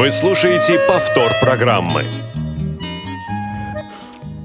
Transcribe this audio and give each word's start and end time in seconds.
Вы 0.00 0.10
слушаете 0.10 0.78
повтор 0.88 1.30
программы. 1.42 2.06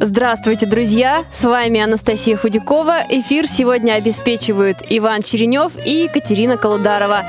Здравствуйте, 0.02 0.66
друзья! 0.66 1.23
С 1.32 1.46
вами 1.46 1.80
Анастасия 1.80 2.36
Худякова. 2.36 3.04
Эфир 3.08 3.48
сегодня 3.48 3.94
обеспечивают 3.94 4.80
Иван 4.90 5.22
Черенев 5.22 5.72
и 5.86 6.04
Екатерина 6.04 6.58
Колударова. 6.58 7.23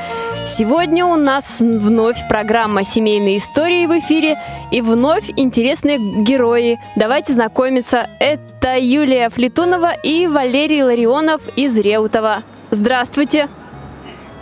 Сегодня 0.45 1.07
у 1.07 1.15
нас 1.15 1.61
вновь 1.61 2.17
программа 2.29 2.83
«Семейные 2.83 3.37
истории» 3.37 3.87
в 3.87 3.97
эфире 4.01 4.41
и 4.73 4.83
вновь 4.83 5.31
интересные 5.37 5.98
герои. 6.25 6.81
Давайте 6.97 7.33
знакомиться. 7.33 8.11
Это 8.19 8.77
Юлия 8.77 9.29
Флетунова 9.29 9.93
и 10.03 10.27
Валерий 10.27 10.83
Ларионов 10.83 11.43
из 11.55 11.79
Реутова. 11.79 12.43
Здравствуйте! 12.73 13.48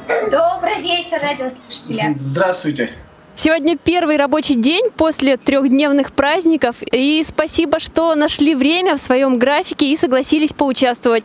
Добрый 0.08 0.80
вечер, 0.80 1.18
радиослушатели! 1.20 2.16
Здравствуйте! 2.18 3.03
Сегодня 3.36 3.76
первый 3.76 4.16
рабочий 4.16 4.54
день 4.54 4.90
после 4.96 5.36
трехдневных 5.36 6.12
праздников, 6.12 6.76
и 6.92 7.22
спасибо, 7.24 7.80
что 7.80 8.14
нашли 8.14 8.54
время 8.54 8.96
в 8.96 9.00
своем 9.00 9.38
графике 9.38 9.92
и 9.92 9.96
согласились 9.96 10.52
поучаствовать. 10.52 11.24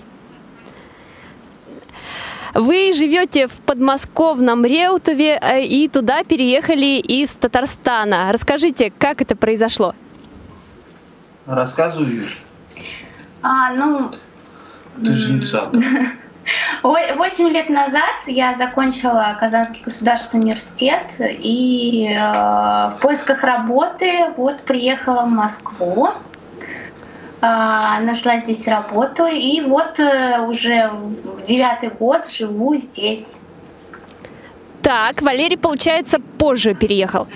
Вы 2.55 2.93
живете 2.93 3.47
в 3.47 3.53
подмосковном 3.61 4.65
Реутове 4.65 5.37
э, 5.39 5.63
и 5.63 5.87
туда 5.87 6.23
переехали 6.23 6.97
из 6.97 7.35
Татарстана. 7.35 8.31
Расскажите, 8.33 8.91
как 8.97 9.21
это 9.21 9.35
произошло? 9.35 9.93
Рассказываю. 11.45 12.25
А, 13.43 13.71
ну... 13.73 14.11
Ты 14.97 15.15
же 15.15 15.33
инициатор. 15.33 15.79
Восемь 16.83 17.49
лет 17.49 17.69
назад 17.69 18.15
я 18.25 18.55
закончила 18.55 19.37
Казанский 19.39 19.81
государственный 19.83 20.43
университет 20.43 21.03
и 21.19 22.07
э, 22.09 22.19
в 22.19 22.97
поисках 23.01 23.43
работы 23.43 24.31
вот 24.37 24.61
приехала 24.61 25.25
в 25.25 25.29
Москву, 25.29 26.07
э, 26.07 27.41
нашла 27.41 28.37
здесь 28.39 28.65
работу 28.67 29.25
и 29.25 29.61
вот 29.61 29.99
э, 29.99 30.39
уже 30.41 30.91
девятый 31.45 31.89
год 31.89 32.29
живу 32.29 32.75
здесь. 32.75 33.35
Так, 34.81 35.21
Валерий, 35.21 35.57
получается, 35.57 36.19
позже 36.37 36.73
переехал. 36.73 37.27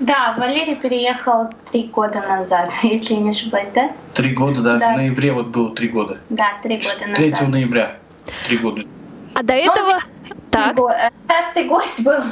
Да, 0.00 0.34
Валерий 0.36 0.74
переехал 0.74 1.50
три 1.70 1.84
года 1.84 2.20
назад, 2.20 2.70
если 2.82 3.14
не 3.14 3.30
ошибаюсь, 3.30 3.68
да? 3.74 3.90
Три 4.14 4.34
года, 4.34 4.60
да. 4.60 4.76
да. 4.78 4.94
В 4.94 4.96
ноябре 4.96 5.32
вот 5.32 5.48
было 5.48 5.74
три 5.74 5.88
года. 5.88 6.18
Да, 6.30 6.54
три 6.62 6.76
года 6.78 7.06
назад. 7.06 7.16
3 7.16 7.46
ноября. 7.46 7.96
Три 8.46 8.58
года. 8.58 8.82
А 9.34 9.42
до 9.42 9.54
этого... 9.54 10.00
Ну, 10.28 10.36
так. 10.50 10.76
Частый 11.28 11.64
гость 11.64 12.02
был. 12.02 12.22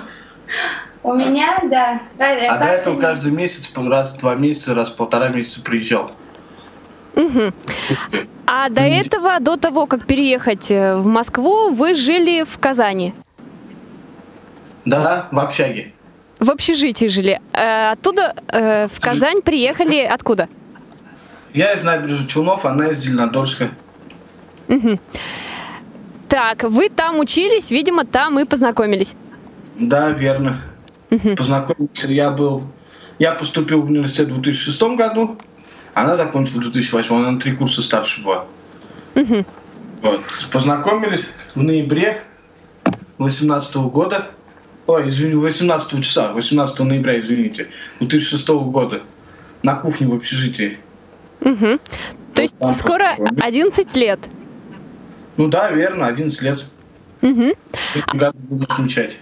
У 1.03 1.15
меня, 1.15 1.59
да. 1.65 2.01
А 2.19 2.59
до 2.59 2.65
этого 2.67 3.01
каждый 3.01 3.33
месяц, 3.33 3.71
раз 3.75 4.13
в 4.13 4.19
два 4.19 4.37
месяца, 4.37 4.75
раз 4.75 4.91
в 4.91 4.97
полтора 4.97 5.29
месяца 5.29 5.61
приезжал. 5.61 6.13
Угу. 7.15 7.53
А 8.47 8.69
до 8.69 8.83
этого, 8.83 9.41
до 9.41 9.57
того, 9.57 9.87
как 9.87 10.07
переехать 10.07 10.71
э, 10.71 10.97
в 10.97 11.07
Москву, 11.07 11.71
вы 11.71 11.95
жили 11.95 12.45
в 12.45 12.59
Казани? 12.59 13.15
Да, 14.85 15.29
в 15.31 15.39
общаге. 15.39 15.93
В 16.39 16.51
общежитии 16.51 17.07
жили. 17.07 17.41
Э, 17.53 17.93
оттуда 17.93 18.35
э, 18.49 18.89
в 18.89 19.01
Казань 19.01 19.43
приехали 19.43 20.01
откуда? 20.01 20.49
Я 21.53 21.75
из 21.75 21.83
набережных 21.83 22.29
Челнов, 22.29 22.65
она 22.65 22.89
из 22.89 23.01
Зеленодольска. 23.01 23.71
Угу. 24.69 24.99
Так, 26.33 26.63
вы 26.63 26.89
там 26.89 27.19
учились, 27.21 27.71
видимо, 27.71 28.07
там 28.07 28.41
и 28.41 28.47
познакомились. 28.47 29.13
Да, 29.79 30.09
верно. 30.13 30.63
Угу. 31.11 31.37
Познакомился 31.37 32.07
я 32.07 32.31
был... 32.31 32.63
Я 33.19 33.33
поступил 33.33 33.83
в 33.83 33.91
университет 33.91 34.29
в 34.29 34.41
2006 34.41 34.83
году, 34.97 35.37
она 35.93 36.17
закончила 36.17 36.61
в 36.61 36.63
2008, 36.63 37.15
она 37.15 37.33
на 37.33 37.39
три 37.39 37.55
курса 37.55 37.83
старше 37.83 38.23
была. 38.23 38.47
Угу. 39.15 39.45
Вот. 40.01 40.23
Познакомились 40.51 41.29
в 41.55 41.63
ноябре 41.63 42.23
2018 43.19 43.77
года. 43.93 44.31
Ой, 44.87 45.11
извини, 45.11 45.35
18 45.35 46.03
числа, 46.03 46.33
18 46.33 46.79
ноября, 46.79 47.21
извините, 47.21 47.69
2006 48.01 48.49
года. 48.49 49.03
На 49.63 49.75
кухне 49.75 50.07
в 50.07 50.15
общежитии. 50.15 50.79
Угу. 51.43 51.79
То 52.33 52.41
есть 52.41 52.55
скоро 52.75 53.19
11 53.43 53.95
лет? 53.97 54.19
Ну 55.37 55.49
да, 55.49 55.71
верно, 55.71 56.07
11 56.07 56.43
лет. 56.43 56.67
Угу. 57.23 57.53
Году 58.15 58.39
буду 58.39 58.67
отмечать. 58.69 59.17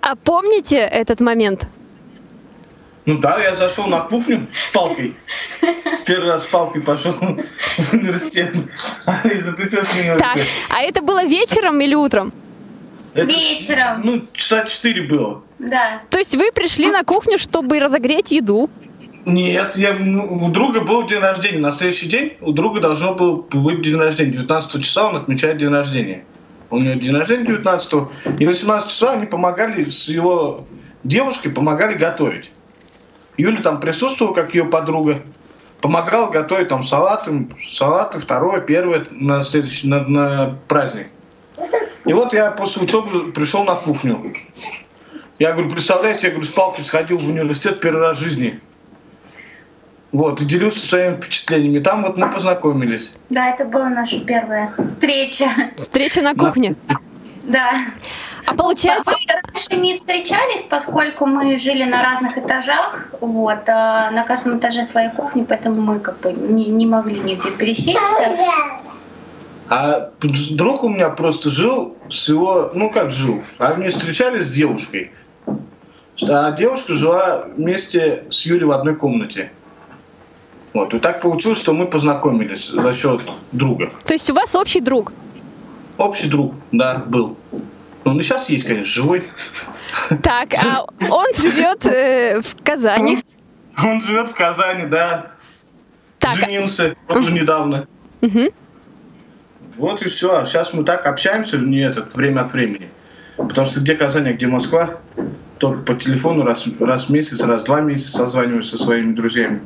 А 0.00 0.14
помните 0.16 0.76
этот 0.76 1.20
момент? 1.20 1.66
Ну 3.06 3.18
да, 3.18 3.40
я 3.40 3.54
зашел 3.54 3.86
на 3.86 4.00
кухню 4.00 4.48
с 4.52 4.72
палкой. 4.72 5.14
Первый 6.06 6.28
раз 6.28 6.42
с 6.42 6.46
палкой 6.46 6.82
пошел 6.82 7.12
в 7.12 7.92
университет. 7.92 8.52
Так, 9.04 10.38
а 10.68 10.82
это 10.82 11.02
было 11.02 11.24
вечером 11.24 11.80
или 11.80 11.94
утром? 11.94 12.32
Это, 13.14 13.28
вечером. 13.28 14.02
Ну, 14.04 14.26
часа 14.32 14.64
четыре 14.64 15.02
было. 15.02 15.42
Да. 15.58 16.02
То 16.10 16.18
есть 16.18 16.34
вы 16.34 16.50
пришли 16.52 16.90
на 16.90 17.04
кухню, 17.04 17.38
чтобы 17.38 17.78
разогреть 17.80 18.32
еду? 18.32 18.68
Нет, 19.26 19.76
я, 19.76 19.92
ну, 19.92 20.44
у 20.44 20.50
друга 20.50 20.82
был 20.82 21.08
день 21.08 21.18
рождения. 21.18 21.58
На 21.58 21.72
следующий 21.72 22.08
день 22.08 22.34
у 22.40 22.52
друга 22.52 22.80
должно 22.80 23.12
было 23.12 23.42
быть 23.42 23.82
день 23.82 23.96
рождения. 23.96 24.30
19 24.30 24.84
числа 24.84 25.08
он 25.08 25.16
отмечает 25.16 25.58
день 25.58 25.70
рождения. 25.70 26.24
У 26.70 26.78
него 26.78 26.94
день 26.94 27.12
рождения 27.12 27.44
19 27.44 27.92
И 28.38 28.46
18 28.46 28.88
числа 28.88 29.12
они 29.12 29.26
помогали 29.26 29.82
с 29.82 30.06
его 30.06 30.64
девушкой, 31.02 31.50
помогали 31.50 31.94
готовить. 31.94 32.52
Юля 33.36 33.62
там 33.62 33.80
присутствовала, 33.80 34.32
как 34.32 34.54
ее 34.54 34.66
подруга. 34.66 35.22
Помогала 35.80 36.30
готовить 36.30 36.68
там 36.68 36.84
салаты, 36.84 37.48
салаты 37.72 38.20
второе, 38.20 38.60
первое 38.60 39.08
на 39.10 39.42
следующий, 39.42 39.88
на, 39.88 40.06
на 40.06 40.56
праздник. 40.68 41.08
И 42.04 42.12
вот 42.12 42.32
я 42.32 42.52
после 42.52 42.82
учебы 42.82 43.32
пришел 43.32 43.64
на 43.64 43.74
кухню. 43.74 44.34
Я 45.40 45.52
говорю, 45.52 45.68
представляете, 45.70 46.28
я 46.28 46.32
говорю, 46.32 46.46
с 46.46 46.50
палкой 46.50 46.84
сходил 46.84 47.18
в 47.18 47.28
университет 47.28 47.80
первый 47.80 48.02
раз 48.02 48.18
в 48.18 48.22
жизни. 48.22 48.60
Вот, 50.12 50.40
и 50.40 50.44
делился 50.44 50.86
своими 50.86 51.16
впечатлениями. 51.16 51.80
Там 51.80 52.02
вот 52.02 52.16
мы 52.16 52.30
познакомились. 52.30 53.10
Да, 53.28 53.50
это 53.50 53.64
была 53.64 53.88
наша 53.88 54.20
первая 54.20 54.72
встреча. 54.78 55.46
Встреча 55.76 56.22
на 56.22 56.34
кухне? 56.34 56.74
Да. 57.44 57.72
А 58.46 58.54
получается... 58.54 59.10
Мы 59.10 59.34
раньше 59.34 59.76
не 59.76 59.96
встречались, 59.96 60.64
поскольку 60.68 61.26
мы 61.26 61.58
жили 61.58 61.84
на 61.84 62.02
разных 62.02 62.38
этажах, 62.38 63.08
вот, 63.20 63.68
а 63.68 64.10
на 64.12 64.22
каждом 64.22 64.58
этаже 64.58 64.84
своей 64.84 65.10
кухни, 65.10 65.44
поэтому 65.46 65.80
мы 65.80 65.98
как 65.98 66.20
бы 66.20 66.32
не, 66.32 66.66
не 66.66 66.86
могли 66.86 67.18
нигде 67.20 67.50
пересечься. 67.50 68.36
А 69.68 70.10
друг 70.20 70.84
у 70.84 70.88
меня 70.88 71.08
просто 71.08 71.50
жил 71.50 71.96
с 72.08 72.28
его, 72.28 72.70
ну 72.72 72.90
как 72.90 73.10
жил, 73.10 73.42
они 73.58 73.88
встречались 73.88 74.46
с 74.46 74.52
девушкой. 74.52 75.10
А 76.22 76.52
девушка 76.52 76.94
жила 76.94 77.46
вместе 77.56 78.24
с 78.30 78.46
Юлей 78.46 78.64
в 78.64 78.70
одной 78.70 78.94
комнате. 78.94 79.50
Вот. 80.76 80.92
И 80.92 80.98
так 80.98 81.22
получилось, 81.22 81.58
что 81.58 81.72
мы 81.72 81.86
познакомились 81.86 82.68
за 82.68 82.92
счет 82.92 83.22
друга. 83.50 83.92
То 84.04 84.12
есть 84.12 84.28
у 84.28 84.34
вас 84.34 84.54
общий 84.54 84.82
друг? 84.82 85.10
Общий 85.96 86.28
друг, 86.28 86.54
да, 86.70 87.02
был. 87.06 87.38
Ну, 88.04 88.10
он 88.10 88.20
и 88.20 88.22
сейчас 88.22 88.50
есть, 88.50 88.66
конечно, 88.66 88.92
живой. 88.92 89.24
Так, 90.22 90.52
а 90.52 90.84
он 91.00 91.26
живет 91.34 91.86
э, 91.86 92.42
в 92.42 92.62
Казани? 92.62 93.24
Он 93.82 94.02
живет 94.02 94.30
в 94.30 94.34
Казани, 94.34 94.86
да. 94.86 95.32
Так. 96.18 96.36
Женился 96.36 96.94
тоже 97.08 97.32
недавно. 97.32 97.86
Угу. 98.20 98.48
Вот 99.78 100.02
и 100.02 100.08
все. 100.10 100.36
А 100.36 100.46
сейчас 100.46 100.74
мы 100.74 100.84
так 100.84 101.06
общаемся 101.06 101.56
не 101.56 101.80
этот, 101.80 102.14
время 102.14 102.42
от 102.42 102.52
времени. 102.52 102.90
Потому 103.36 103.66
что 103.66 103.80
где 103.80 103.94
Казань, 103.94 104.28
а 104.28 104.32
где 104.32 104.46
Москва, 104.46 104.96
только 105.58 105.82
по 105.82 105.94
телефону 105.94 106.44
раз, 106.44 106.66
раз 106.80 107.06
в 107.06 107.10
месяц, 107.10 107.40
раз 107.42 107.62
в 107.62 107.64
два 107.64 107.80
месяца 107.80 108.12
созваниваюсь 108.12 108.68
со 108.68 108.78
своими 108.78 109.14
друзьями 109.14 109.60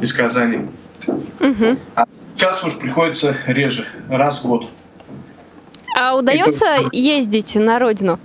из 0.00 0.12
Казани. 0.12 0.68
Угу. 1.06 1.78
А 1.96 2.06
сейчас 2.34 2.62
уж 2.64 2.74
приходится 2.74 3.36
реже, 3.46 3.86
раз 4.08 4.40
в 4.40 4.46
год. 4.46 4.70
А 5.98 6.16
удается 6.16 6.64
Это... 6.64 6.88
ездить 6.92 7.54
на 7.56 7.78
родину? 7.78 8.18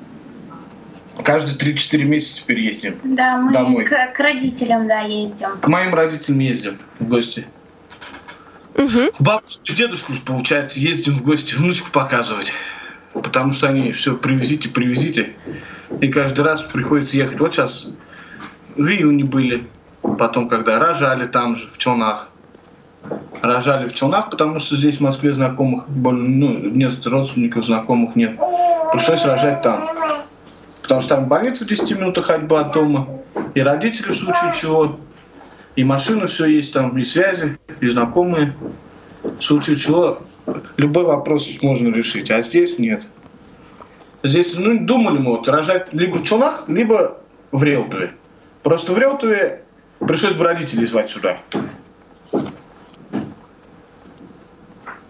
Каждые 1.24 1.58
3-4 1.58 2.04
месяца 2.04 2.38
теперь 2.38 2.60
ездим. 2.60 2.96
Да, 3.04 3.38
мы 3.38 3.52
Домой. 3.52 3.86
к, 3.86 4.14
к 4.14 4.19
родителям, 4.19 4.88
да, 4.88 5.02
ездим. 5.02 5.50
К 5.60 5.68
моим 5.68 5.94
родителям 5.94 6.40
ездим 6.40 6.78
в 7.00 7.08
гости. 7.08 7.48
Мгм. 8.75 9.10
Бабушку 9.20 9.63
и 9.66 9.74
дедушку, 9.74 10.13
получается, 10.24 10.80
ездим 10.80 11.20
в 11.20 11.24
гости 11.24 11.56
внучку 11.56 11.92
показывать. 11.92 12.54
Потому 13.13 13.52
что 13.52 13.68
они 13.68 13.92
все 13.94 14.16
привезите, 14.16 14.70
привезите. 14.70 15.34
И 16.00 16.08
каждый 16.10 16.42
раз 16.42 16.62
приходится 16.62 17.18
ехать. 17.18 17.40
Вот 17.40 17.56
сейчас 17.56 17.88
в 18.75 18.88
июне 18.88 19.24
были. 19.24 19.66
Потом, 20.15 20.48
когда 20.48 20.80
рожали 20.80 21.27
там 21.27 21.56
же, 21.56 21.68
в 21.68 21.77
Челнах. 21.77 22.30
Рожали 23.42 23.88
в 23.88 23.94
Челнах, 23.94 24.30
потому 24.30 24.59
что 24.59 24.75
здесь 24.75 24.98
в 24.98 25.01
Москве 25.01 25.33
знакомых, 25.33 25.86
ну, 25.88 26.57
нет 26.57 27.06
родственников, 27.06 27.65
знакомых 27.65 28.15
нет. 28.15 28.38
Пришлось 28.94 29.24
рожать 29.25 29.62
там. 29.62 29.88
Потому 30.81 31.01
что 31.01 31.15
там 31.15 31.25
больница 31.25 31.65
в 31.65 31.68
10 31.68 31.92
минутах 31.98 32.25
ходьбы 32.27 32.59
от 32.59 32.71
дома. 32.71 33.07
И 33.54 33.62
родители 33.62 34.12
в 34.12 34.18
случае 34.18 34.54
чего. 34.59 35.00
И 35.75 35.83
машина 35.83 36.27
все 36.27 36.45
есть 36.45 36.74
там, 36.74 36.98
и 36.98 37.03
связи, 37.03 37.57
и 37.81 37.89
знакомые. 37.89 38.56
В 39.21 39.44
случае 39.44 39.75
чего 39.75 40.19
любой 40.77 41.03
вопрос 41.03 41.48
можно 41.62 41.94
решить, 41.94 42.31
а 42.31 42.42
здесь 42.42 42.80
нет. 42.80 43.03
Здесь, 44.24 44.56
ну, 44.57 44.80
думали 44.80 45.19
мы 45.19 45.38
вот 45.38 45.48
рожать 45.48 45.94
либо 45.94 46.18
в 46.18 46.24
Челнах, 46.24 46.63
либо 46.68 47.18
в 47.51 47.62
Реутове. 47.63 48.13
Просто 48.63 48.94
в 48.94 48.98
Реутове 48.98 49.63
пришлось 50.00 50.34
бы 50.34 50.44
родителей 50.44 50.88
звать 50.88 51.12
сюда. 51.12 51.38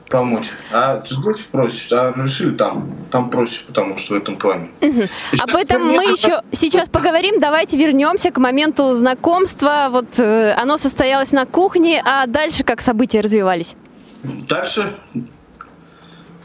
Помочь. 0.10 0.51
А 0.72 1.04
здесь 1.06 1.39
проще. 1.51 1.95
А 1.95 2.13
решили 2.16 2.56
там. 2.56 2.89
Там 3.12 3.30
проще, 3.30 3.62
потому 3.68 3.98
что 3.98 4.13
в 4.13 4.18
этом 4.18 4.38
плане. 4.38 4.69
И 4.81 5.10
Об 5.39 5.56
этом 5.56 5.86
мы 5.86 6.04
еще 6.06 6.42
сейчас 6.51 6.88
поговорим. 6.88 7.39
Давайте 7.39 7.78
вернемся 7.78 8.31
к 8.31 8.38
моменту 8.38 8.94
знакомства. 8.94 9.89
Вот 9.92 10.18
э, 10.18 10.54
оно 10.54 10.78
состоялось 10.78 11.34
на 11.34 11.45
кухне, 11.45 12.01
а 12.06 12.25
дальше 12.25 12.63
как 12.63 12.81
события 12.81 13.19
развивались? 13.19 13.75
Дальше 14.24 14.95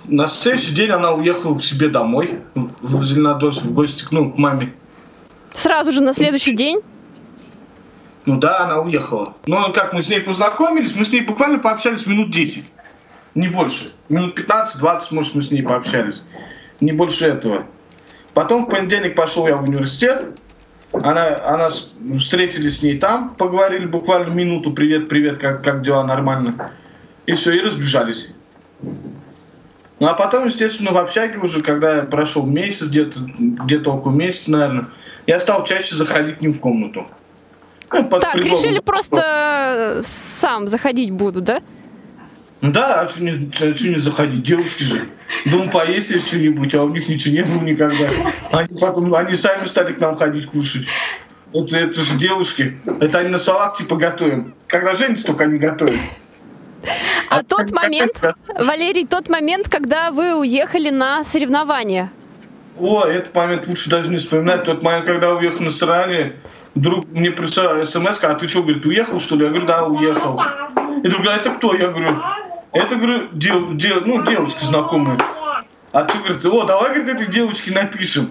на 0.05 0.27
следующий 0.27 0.75
день 0.75 0.91
она 0.91 1.13
уехала 1.13 1.59
к 1.59 1.63
себе 1.63 1.89
домой 1.89 2.41
в 2.55 3.05
Зеленодольск 3.05 3.63
в 3.63 3.73
гости, 3.73 4.05
ну, 4.11 4.33
к 4.33 4.39
маме. 4.39 4.75
Сразу 5.55 5.93
же 5.93 6.03
на 6.03 6.13
следующий 6.13 6.57
день? 6.57 6.81
Ну 8.25 8.37
да, 8.37 8.61
она 8.61 8.81
уехала. 8.81 9.35
Но 9.47 9.73
как 9.73 9.93
мы 9.93 10.03
с 10.03 10.09
ней 10.09 10.21
познакомились, 10.21 10.95
мы 10.95 11.05
с 11.05 11.13
ней 11.13 11.23
буквально 11.23 11.59
пообщались 11.59 12.07
минут 12.07 12.31
10. 12.31 12.65
Не 13.35 13.49
больше. 13.49 13.93
Минут 14.09 14.39
15-20, 14.39 15.01
может, 15.11 15.35
мы 15.35 15.43
с 15.43 15.51
ней 15.51 15.63
пообщались. 15.63 16.23
Не 16.81 16.93
больше 16.93 17.27
этого. 17.27 17.67
Потом 18.35 18.67
в 18.67 18.69
понедельник 18.69 19.15
пошел 19.15 19.47
я 19.49 19.57
в 19.57 19.69
университет. 19.69 20.39
Она, 20.93 21.37
она 21.47 21.71
встретились 22.19 22.79
с 22.79 22.83
ней 22.83 22.99
там, 22.99 23.31
поговорили 23.31 23.87
буквально 23.87 24.31
минуту. 24.31 24.73
Привет, 24.73 25.09
привет, 25.09 25.39
как, 25.39 25.65
как 25.65 25.83
дела, 25.83 26.05
нормально. 26.05 26.71
И 27.27 27.33
все, 27.33 27.53
и 27.53 27.61
разбежались. 27.61 28.29
Ну 28.83 30.09
а 30.09 30.15
потом, 30.15 30.47
естественно, 30.47 30.93
в 30.93 30.97
общаге 30.99 31.39
уже, 31.39 31.63
когда 31.63 32.03
прошел 32.03 32.45
месяц, 32.45 32.89
где-то 32.89 33.21
где 33.39 33.79
около 33.79 34.13
месяца, 34.13 34.51
наверное, 34.51 34.87
я 35.27 35.41
стал 35.41 35.65
чаще 35.65 35.95
заходить 35.95 36.39
к 36.39 36.41
ним 36.43 36.55
в 36.55 36.61
комнату. 36.61 37.07
Так, 38.21 38.37
решили 38.37 38.75
что- 38.77 38.83
просто 38.83 39.23
э, 39.99 40.03
сам 40.03 40.67
заходить 40.69 41.11
буду, 41.11 41.41
да? 41.41 41.61
Да, 42.61 43.03
а 43.03 43.09
что 43.09 43.23
не, 43.23 43.51
чё- 43.51 43.73
чё 43.73 43.89
не 43.91 43.99
заходить? 43.99 44.45
Девушки 44.45 44.85
же. 44.85 45.01
Дома 45.47 45.69
поесть 45.71 46.11
или 46.11 46.19
что-нибудь, 46.21 46.75
а 46.75 46.85
у 46.85 46.89
них 46.91 47.09
ничего 47.09 47.35
не 47.35 47.43
было 47.43 47.63
никогда. 47.63 48.07
Они 48.53 48.79
потом, 48.81 49.13
они 49.15 49.37
сами 49.37 49.67
стали 49.67 49.93
к 49.95 50.01
нам 50.01 50.17
ходить 50.17 50.47
кушать. 50.47 50.87
Это, 51.53 51.77
это 51.77 52.01
же 52.01 52.17
девушки. 52.19 52.79
Это 53.01 53.19
они 53.19 53.29
на 53.31 53.39
словах 53.39 53.77
типа 53.79 53.97
готовим. 53.97 54.55
Когда 54.69 54.95
женятся, 54.97 55.27
только 55.27 55.45
они 55.45 55.59
готовят. 55.59 55.97
А 57.29 57.43
тот 57.43 57.71
момент, 57.73 58.13
Валерий, 58.59 59.07
тот 59.07 59.29
момент, 59.29 59.69
когда 59.69 60.11
вы 60.11 60.35
уехали 60.35 60.91
на 60.91 61.25
соревнования. 61.25 62.11
О, 62.79 63.05
этот 63.05 63.35
момент 63.35 63.67
лучше 63.69 63.91
даже 63.91 64.09
не 64.09 64.19
вспоминать. 64.19 64.65
Тот 64.65 64.83
момент, 64.83 65.07
когда 65.07 65.35
уехал 65.35 65.61
на 65.61 65.71
стороне, 65.73 66.35
вдруг 66.75 67.07
мне 67.11 67.31
пришла 67.31 67.85
смс, 67.85 68.19
а 68.23 68.35
ты 68.35 68.49
что, 68.49 68.63
говорит, 68.63 68.85
уехал 68.87 69.21
что 69.21 69.37
ли? 69.37 69.45
Я 69.45 69.51
говорю, 69.51 69.67
да, 69.67 69.85
уехал. 69.85 70.41
И 71.03 71.09
друг 71.09 71.23
говорит, 71.23 71.43
это 71.43 71.51
кто? 71.57 71.75
Я 71.75 71.89
говорю, 71.89 72.17
это, 72.73 72.97
говорю, 72.97 73.29
дев- 73.33 73.77
дев- 73.77 74.05
ну, 74.07 74.23
девочка 74.23 74.65
знакомая. 74.65 75.19
А 75.93 76.05
ты 76.05 76.17
говорит, 76.19 76.45
о, 76.47 76.65
давай, 76.65 76.95
говорит, 76.95 77.09
этой 77.21 77.33
девочке 77.33 77.73
напишем. 77.73 78.31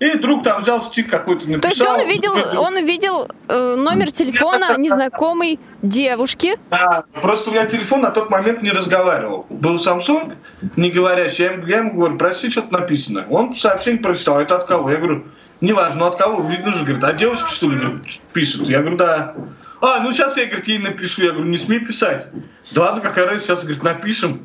И 0.00 0.18
друг 0.18 0.42
там 0.42 0.62
взял 0.62 0.82
стик 0.82 1.08
какой-то, 1.08 1.46
написал. 1.48 1.60
То 1.60 1.68
есть 1.68 1.86
он 1.86 2.00
увидел, 2.00 2.60
он 2.60 2.74
увидел 2.76 3.28
э, 3.48 3.74
номер 3.76 4.10
телефона 4.10 4.76
незнакомой 4.76 5.60
девушки. 5.82 6.56
Да, 6.70 7.04
просто 7.22 7.50
у 7.50 7.52
меня 7.52 7.66
телефон 7.66 8.00
на 8.00 8.10
тот 8.10 8.28
момент 8.30 8.62
не 8.62 8.70
разговаривал. 8.70 9.46
Был 9.50 9.76
Samsung, 9.76 10.34
не 10.76 10.90
говорящий. 10.90 11.44
Я 11.44 11.52
ему, 11.52 11.66
я 11.66 11.78
ему 11.78 11.92
говорю, 11.92 12.18
прости, 12.18 12.50
что-то 12.50 12.72
написано. 12.72 13.26
Он 13.30 13.54
сообщение 13.54 14.00
прочитал, 14.00 14.40
это 14.40 14.56
от 14.56 14.64
кого? 14.64 14.90
Я 14.90 14.96
говорю, 14.96 15.24
неважно, 15.60 16.00
ну 16.00 16.06
от 16.06 16.16
кого, 16.16 16.48
видно 16.48 16.72
же, 16.72 16.84
говорит, 16.84 17.04
а 17.04 17.12
девушка, 17.12 17.50
что 17.50 17.70
ли, 17.70 18.00
пишет? 18.32 18.62
Я 18.62 18.80
говорю, 18.80 18.96
да. 18.96 19.34
А, 19.80 20.00
ну 20.00 20.12
сейчас 20.12 20.36
я, 20.36 20.46
говорит, 20.46 20.68
ей 20.68 20.78
напишу. 20.78 21.22
Я 21.22 21.32
говорю, 21.32 21.48
не 21.48 21.58
смей 21.58 21.80
писать. 21.80 22.32
Да 22.72 22.82
ладно, 22.82 23.00
какая 23.00 23.26
разница, 23.26 23.46
сейчас, 23.46 23.64
говорит, 23.64 23.82
напишем. 23.82 24.40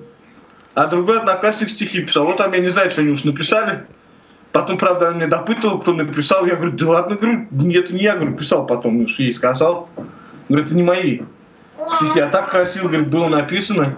А 0.73 0.87
другой 0.87 1.19
одноклассник 1.19 1.69
стихи 1.69 2.03
писал. 2.03 2.25
Вот 2.25 2.37
там 2.37 2.53
я 2.53 2.59
не 2.59 2.69
знаю, 2.69 2.91
что 2.91 3.01
они 3.01 3.11
уж 3.11 3.23
написали. 3.23 3.85
Потом, 4.51 4.77
правда, 4.77 5.09
он 5.09 5.15
мне 5.15 5.27
допытывал, 5.27 5.79
кто 5.79 5.93
написал. 5.93 6.45
Я 6.45 6.55
говорю, 6.55 6.71
да 6.73 6.87
ладно, 6.89 7.15
говорю, 7.15 7.47
это 7.51 7.93
не 7.93 8.01
я, 8.01 8.15
говорю, 8.15 8.35
писал 8.35 8.65
потом, 8.65 9.01
уж 9.01 9.17
ей 9.19 9.33
сказал. 9.33 9.89
Говорит, 10.47 10.67
это 10.67 10.75
не 10.75 10.83
мои 10.83 11.19
стихи. 11.95 12.19
А 12.19 12.29
так 12.29 12.49
красиво, 12.49 12.87
говорит, 12.87 13.09
было 13.09 13.27
написано. 13.27 13.97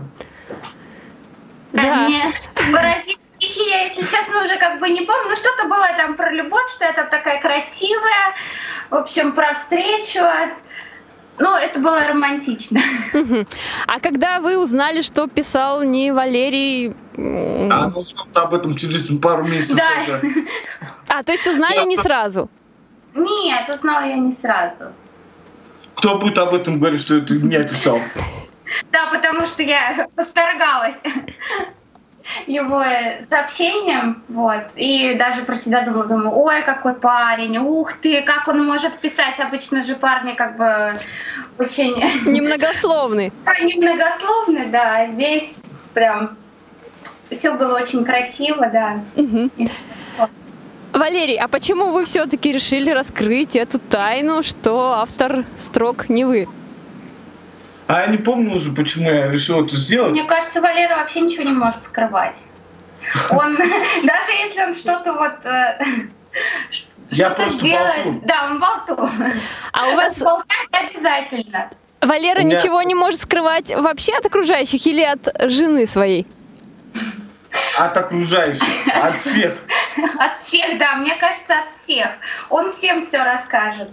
Да, 1.74 2.08
мне 2.08 2.31
поразили 2.72 3.18
стихи, 3.51 3.69
я, 3.69 3.83
если 3.83 4.01
честно, 4.01 4.42
уже 4.42 4.57
как 4.57 4.80
бы 4.80 4.89
не 4.89 5.01
помню. 5.01 5.30
Ну, 5.30 5.36
что-то 5.36 5.65
было 5.68 5.88
там 5.98 6.15
про 6.15 6.31
любовь, 6.31 6.69
что 6.75 6.86
я 6.86 6.94
там 6.94 7.09
такая 7.09 7.42
красивая. 7.42 8.33
В 8.89 8.95
общем, 8.95 9.33
про 9.33 9.53
встречу. 9.53 10.19
Ну, 11.39 11.56
это 11.56 11.80
было 11.80 12.07
романтично. 12.07 12.80
А 13.88 14.00
когда 14.00 14.39
вы 14.39 14.57
узнали, 14.57 15.01
что 15.01 15.27
писал 15.27 15.81
не 15.83 16.12
Валерий... 16.12 16.94
А 17.15 17.89
ну 17.89 18.06
что-то 18.06 18.42
об 18.44 18.53
этом 18.53 18.75
через 18.75 19.03
пару 19.19 19.44
месяцев 19.44 19.75
Да. 19.75 19.89
тоже. 20.06 20.21
А, 21.07 21.24
то 21.24 21.31
есть 21.31 21.48
узнали 21.48 21.86
не 21.86 21.98
сразу? 21.98 22.50
Нет, 23.13 23.68
узнала 23.69 24.06
я 24.06 24.15
не 24.15 24.31
сразу. 24.31 24.92
Кто 25.95 26.18
будет 26.19 26.38
об 26.38 26.53
этом 26.53 26.80
говорить, 26.80 27.01
что 27.01 27.17
это 27.17 27.34
меня 27.34 27.63
писал? 27.63 28.00
Да, 28.91 29.08
потому 29.12 29.46
что 29.46 29.62
я 29.63 30.08
восторгалась 30.15 30.98
его 32.48 32.84
сообщением, 33.30 34.24
вот, 34.28 34.62
и 34.75 35.16
даже 35.16 35.44
про 35.44 35.56
себя 35.56 35.82
думала, 35.82 36.06
думаю, 36.06 36.32
ой, 36.36 36.62
какой 36.63 36.94
парень, 36.94 37.58
ух 37.58 37.94
ты, 38.01 38.22
как 38.22 38.48
он 38.48 38.66
может 38.66 38.98
писать, 39.00 39.40
обычно 39.40 39.84
же 39.84 39.96
парни 39.96 40.34
как 40.34 40.58
бы 40.58 40.96
очень 41.58 41.96
Немногословный. 42.25 43.32
немногословны, 43.62 44.68
да, 44.68 44.96
а 44.98 45.08
здесь 45.08 45.50
прям 45.94 46.38
все 47.30 47.51
было 47.54 47.78
очень 47.78 48.04
красиво, 48.06 48.68
да. 48.68 49.00
Валерий, 50.94 51.38
а 51.38 51.48
почему 51.48 51.92
вы 51.92 52.04
все-таки 52.04 52.51
решили 52.51 52.90
раскрыть 52.90 53.56
эту 53.56 53.80
тайну, 53.80 54.44
что 54.44 54.94
автор 54.94 55.46
строк 55.58 56.10
не 56.10 56.25
вы? 56.25 56.48
А 57.91 58.03
я 58.03 58.07
не 58.07 58.17
помню 58.17 58.55
уже, 58.55 58.71
почему 58.71 59.12
я 59.12 59.27
решил 59.29 59.65
это 59.65 59.75
сделать. 59.75 60.12
Мне 60.13 60.24
кажется, 60.24 60.62
Валера 60.62 60.95
вообще 60.95 61.19
ничего 61.19 61.43
не 61.43 61.51
может 61.51 61.83
скрывать. 61.83 62.38
Он, 63.29 63.57
даже 63.57 64.31
если 64.31 64.62
он 64.63 64.74
что-то 64.74 65.12
вот 65.12 65.33
э, 65.43 65.77
что-то 67.12 67.50
сделает, 67.50 68.25
да, 68.25 68.45
он 68.45 68.62
болтун. 68.62 69.10
А 69.74 69.89
у 69.89 69.95
вас 69.95 70.17
Болтать 70.24 70.95
обязательно. 70.95 71.69
Валера 72.00 72.39
меня- 72.39 72.55
ничего 72.55 72.81
не 72.83 72.95
может 72.95 73.24
скрывать 73.24 73.75
вообще 73.75 74.13
от 74.13 74.25
окружающих 74.25 74.88
или 74.88 75.01
от 75.01 75.51
жены 75.51 75.86
своей? 75.86 76.25
От 77.77 77.98
окружающих, 77.98 78.88
от 78.88 79.19
всех. 79.19 79.57
От 80.17 80.38
всех, 80.38 80.77
да, 80.77 80.95
мне 80.95 81.13
кажется, 81.17 81.53
от 81.53 81.71
всех. 81.71 82.07
Он 82.50 82.71
всем 82.71 83.01
все 83.01 83.21
расскажет. 83.24 83.89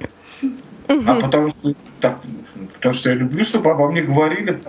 А 0.89 1.15
потому 1.21 1.51
что, 1.51 1.75
так, 2.01 2.19
потому 2.79 2.95
что 2.95 3.11
я 3.11 3.17
люблю, 3.17 3.45
чтобы 3.45 3.71
обо 3.71 3.91
мне 3.91 4.03
говорили. 4.03 4.61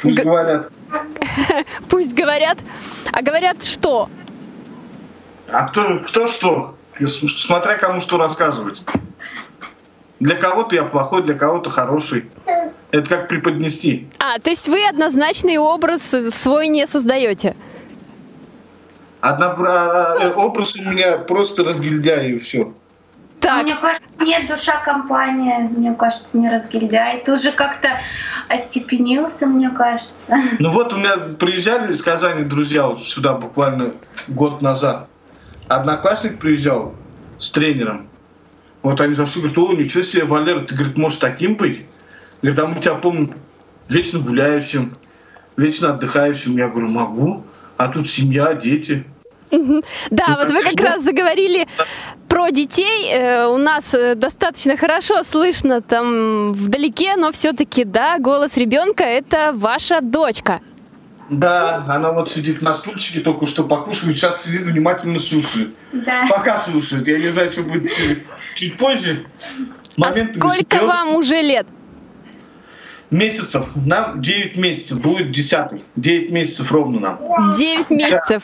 Пусть 0.00 0.16
Г- 0.16 0.22
говорят. 0.24 0.68
Пусть 1.88 2.14
говорят. 2.14 2.58
А 3.12 3.22
говорят 3.22 3.64
что? 3.64 4.08
А 5.48 5.68
кто, 5.68 6.00
кто 6.06 6.28
что? 6.28 6.76
Смотря 7.46 7.76
кому 7.78 8.00
что 8.00 8.18
рассказывать. 8.18 8.82
Для 10.20 10.36
кого-то 10.36 10.74
я 10.74 10.84
плохой, 10.84 11.22
для 11.22 11.34
кого-то 11.34 11.70
хороший. 11.70 12.30
Это 12.90 13.08
как 13.08 13.28
преподнести. 13.28 14.08
А, 14.18 14.38
то 14.38 14.50
есть 14.50 14.68
вы 14.68 14.86
однозначный 14.86 15.56
образ 15.56 16.02
свой 16.30 16.68
не 16.68 16.86
создаете? 16.86 17.56
Бра- 19.20 20.16
э, 20.20 20.32
образ 20.32 20.76
у 20.76 20.82
меня 20.82 21.16
просто 21.18 21.64
разгильдяй 21.64 22.32
и 22.32 22.38
все. 22.40 22.72
Так, 23.42 23.64
Мне 23.64 23.74
кажется, 23.74 24.06
нет 24.20 24.46
душа 24.46 24.78
компания, 24.84 25.58
мне 25.58 25.92
кажется, 25.94 26.38
не 26.38 26.48
разгильдяй. 26.48 27.22
Ты 27.24 27.32
уже 27.32 27.50
как-то 27.50 27.88
остепенился, 28.48 29.46
мне 29.46 29.68
кажется. 29.70 30.12
Ну 30.60 30.70
вот 30.70 30.92
у 30.92 30.96
меня 30.96 31.16
приезжали 31.16 31.92
из 31.92 32.00
Казани 32.02 32.44
друзья 32.44 32.86
вот 32.86 33.04
сюда 33.04 33.34
буквально 33.34 33.94
год 34.28 34.62
назад. 34.62 35.08
Одноклассник 35.66 36.38
приезжал 36.38 36.94
с 37.40 37.50
тренером. 37.50 38.08
Вот 38.82 39.00
они 39.00 39.16
зашли, 39.16 39.42
говорят, 39.42 39.58
о, 39.58 39.74
ничего 39.74 40.02
себе, 40.04 40.24
Валера, 40.24 40.60
ты, 40.60 40.76
говорит, 40.76 40.96
можешь 40.96 41.18
таким 41.18 41.56
быть? 41.56 41.84
Говорит, 42.42 42.60
а 42.60 42.66
мы 42.68 42.80
тебя 42.80 42.94
помним 42.94 43.32
вечно 43.88 44.20
гуляющим, 44.20 44.92
вечно 45.56 45.90
отдыхающим. 45.90 46.56
Я 46.56 46.68
говорю, 46.68 46.88
могу. 46.88 47.44
А 47.76 47.88
тут 47.88 48.08
семья, 48.08 48.54
дети. 48.54 49.04
Да, 50.10 50.36
вот 50.38 50.50
вы 50.50 50.62
как 50.62 50.80
раз 50.80 51.02
заговорили 51.02 51.66
про 52.28 52.50
детей. 52.50 53.10
Э, 53.12 53.46
У 53.46 53.58
нас 53.58 53.92
э, 53.94 54.14
достаточно 54.14 54.76
хорошо 54.76 55.22
слышно 55.24 55.80
там 55.82 56.52
вдалеке, 56.52 57.16
но 57.16 57.30
все-таки, 57.32 57.84
да, 57.84 58.18
голос 58.18 58.56
ребенка 58.56 59.04
это 59.04 59.52
ваша 59.54 60.00
дочка. 60.00 60.60
Да, 61.30 61.84
она 61.88 62.12
вот 62.12 62.30
сидит 62.30 62.60
на 62.62 62.74
стульчике, 62.74 63.20
только 63.20 63.46
что 63.46 63.64
покушает, 63.64 64.16
сейчас 64.18 64.44
сидит 64.44 64.62
внимательно 64.62 65.18
слушает. 65.18 65.74
Да. 65.92 66.26
Пока 66.28 66.60
слушает. 66.60 67.06
Я 67.08 67.18
не 67.18 67.32
знаю, 67.32 67.52
что 67.52 67.62
будет 67.62 67.90
чуть, 67.94 68.24
чуть 68.54 68.76
позже. 68.76 69.24
А 69.96 70.00
Моментами 70.00 70.38
сколько 70.38 70.76
спрёт. 70.76 70.82
вам 70.88 71.14
уже 71.16 71.40
лет? 71.40 71.66
Месяцев. 73.12 73.66
Нам 73.76 74.22
9 74.22 74.56
месяцев. 74.56 75.00
Будет 75.02 75.32
10. 75.32 75.82
9 75.96 76.30
месяцев 76.30 76.72
ровно 76.72 76.98
нам. 77.00 77.50
9 77.52 77.90
месяцев. 77.90 78.42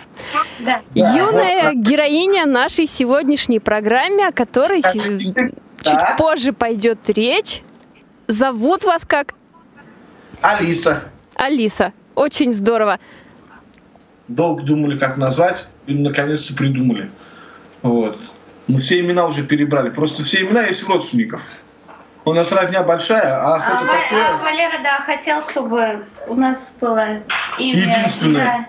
Да. 0.58 0.82
Юная 0.94 1.72
героиня 1.72 2.44
нашей 2.44 2.86
сегодняшней 2.86 3.60
программе, 3.60 4.28
о 4.28 4.32
которой 4.32 4.82
се- 4.82 5.18
чуть 5.82 6.16
позже 6.18 6.52
пойдет 6.52 6.98
речь. 7.08 7.62
Зовут 8.26 8.84
вас 8.84 9.06
как? 9.06 9.34
Алиса. 10.42 11.04
Алиса. 11.34 11.94
Очень 12.14 12.52
здорово. 12.52 12.98
Долго 14.28 14.62
думали, 14.62 14.98
как 14.98 15.16
назвать, 15.16 15.64
и 15.86 15.94
наконец-то 15.94 16.52
придумали. 16.52 17.08
Вот. 17.80 18.20
Мы 18.66 18.80
все 18.80 19.00
имена 19.00 19.24
уже 19.26 19.44
перебрали. 19.44 19.88
Просто 19.88 20.24
все 20.24 20.42
имена 20.42 20.64
есть 20.66 20.82
у 20.82 20.88
родственников. 20.88 21.40
У 22.28 22.34
нас 22.34 22.52
родня 22.52 22.82
большая, 22.82 23.40
а 23.40 23.54
А, 23.54 23.56
охота 23.56 23.90
а 23.90 24.02
такое. 24.02 24.36
Валера, 24.42 24.82
да, 24.82 24.98
хотел, 25.06 25.40
чтобы 25.40 26.04
у 26.26 26.34
нас 26.34 26.70
было 26.78 27.20
имя. 27.58 27.80
Единственное. 27.80 28.44
да. 28.44 28.68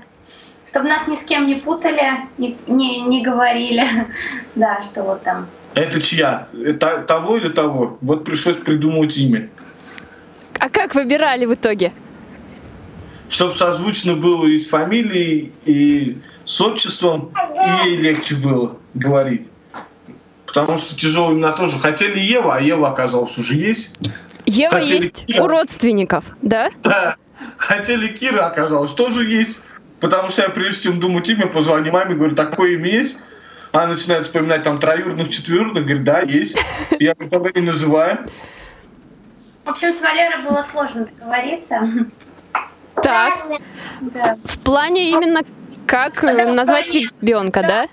Чтобы 0.66 0.88
нас 0.88 1.06
ни 1.08 1.18
с 1.18 1.24
кем 1.24 1.46
не 1.46 1.56
путали, 1.56 2.26
не, 2.38 2.58
не, 2.68 3.02
не 3.02 3.22
говорили. 3.22 3.84
Да, 4.56 4.80
что 4.80 5.04
вот 5.04 5.24
там. 5.24 5.48
Это 5.74 6.02
чья? 6.02 6.48
Это 6.54 7.00
того 7.00 7.36
или 7.36 7.50
того? 7.50 7.98
Вот 8.00 8.24
пришлось 8.24 8.56
придумывать 8.58 9.18
имя. 9.18 9.50
А 10.58 10.70
как 10.70 10.96
выбирали 10.96 11.46
в 11.46 11.54
итоге? 11.54 11.92
Чтобы 13.30 13.56
созвучно 13.56 14.16
было 14.16 14.46
и 14.48 14.58
с 14.58 14.68
фамилией, 14.68 15.52
и 15.66 16.18
с 16.46 16.62
отчеством, 16.62 17.34
и 17.84 17.90
ей 17.90 17.98
легче 17.98 18.36
было 18.36 18.78
говорить. 18.94 19.48
Потому 20.54 20.78
что 20.78 20.96
тяжелые 20.96 21.36
имена 21.36 21.52
тоже. 21.52 21.80
Хотели 21.80 22.20
Ева, 22.20 22.56
а 22.56 22.60
Ева 22.62 22.90
оказалось 22.90 23.38
уже 23.38 23.56
есть. 23.56 23.92
Ева 24.46 24.72
Хотели 24.80 24.96
есть 24.98 25.26
Кира. 25.26 25.44
у 25.44 25.48
родственников, 25.48 26.26
да? 26.42 26.70
Да. 26.84 27.16
Хотели 27.58 28.08
Кира, 28.14 28.48
оказалось, 28.48 28.92
тоже 28.94 29.26
есть. 29.30 29.56
Потому 30.00 30.30
что 30.30 30.44
я 30.44 30.50
прежде 30.50 30.84
чем 30.84 31.00
думать 31.00 31.28
имя, 31.30 31.48
позвоню 31.48 31.92
маме, 31.92 32.16
говорю, 32.16 32.36
такое 32.36 32.72
имя 32.76 32.90
есть? 32.90 33.18
Она 33.72 33.88
начинает 33.88 34.26
вспоминать 34.26 34.64
там 34.64 34.80
троюродных, 34.80 35.30
четверных, 35.30 35.84
говорит, 35.86 36.04
да, 36.04 36.22
есть. 36.22 36.58
Я 37.00 37.14
говорю, 37.14 37.30
тогда 37.30 37.60
не 37.60 37.68
называем. 37.68 38.20
В 39.66 39.70
общем, 39.70 39.94
с 39.94 40.02
Валерой 40.02 40.44
было 40.44 40.64
сложно 40.64 41.06
договориться. 41.06 41.88
Так, 42.96 43.34
Да. 44.02 44.38
в 44.44 44.60
плане 44.60 45.12
именно 45.12 45.42
как 45.86 46.24
э, 46.24 46.52
назвать 46.52 46.94
ребенка, 46.94 47.62
да? 47.62 47.88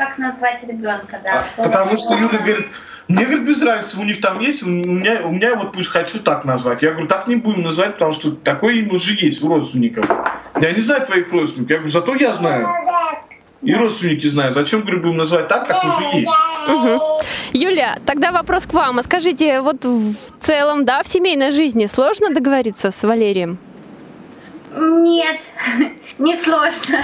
Как 0.00 0.16
назвать 0.16 0.62
ребенка, 0.62 1.20
да. 1.22 1.44
А, 1.58 1.62
Потому 1.64 1.98
что 1.98 2.14
Юля 2.14 2.38
говорит, 2.38 2.68
мне, 3.08 3.26
говорит, 3.26 3.46
без 3.46 3.62
разницы, 3.62 4.00
у 4.00 4.04
них 4.04 4.22
там 4.22 4.40
есть, 4.40 4.62
у 4.62 4.66
меня, 4.66 5.26
у 5.26 5.30
меня 5.30 5.56
вот 5.56 5.74
пусть 5.74 5.90
хочу 5.90 6.20
так 6.20 6.46
назвать. 6.46 6.80
Я 6.80 6.92
говорю, 6.92 7.06
так 7.06 7.26
не 7.26 7.36
будем 7.36 7.64
называть, 7.64 7.92
потому 7.92 8.14
что 8.14 8.30
такое 8.30 8.76
имя 8.76 8.94
уже 8.94 9.12
есть 9.12 9.42
у 9.42 9.48
родственников. 9.48 10.06
Я 10.58 10.72
не 10.72 10.80
знаю 10.80 11.04
твоих 11.04 11.30
родственников. 11.30 11.70
Я 11.70 11.76
говорю, 11.76 11.92
зато 11.92 12.14
я 12.14 12.34
знаю. 12.34 12.66
И 13.60 13.74
родственники 13.74 14.26
знают. 14.26 14.54
Зачем, 14.54 14.80
говорю, 14.80 15.00
будем 15.02 15.18
называть 15.18 15.48
так, 15.48 15.68
как 15.68 15.84
уже 15.84 16.18
есть? 16.20 16.32
Юля, 17.52 17.98
тогда 18.06 18.32
вопрос 18.32 18.64
к 18.64 18.72
вам. 18.72 19.00
А 19.00 19.02
скажите, 19.02 19.60
вот 19.60 19.84
в 19.84 20.14
целом, 20.40 20.86
да, 20.86 21.02
в 21.02 21.08
семейной 21.08 21.50
жизни 21.50 21.84
сложно 21.84 22.30
договориться 22.30 22.90
с 22.90 23.02
Валерием? 23.02 23.58
Нет, 24.76 25.40
не 26.18 26.34
сложно. 26.36 26.98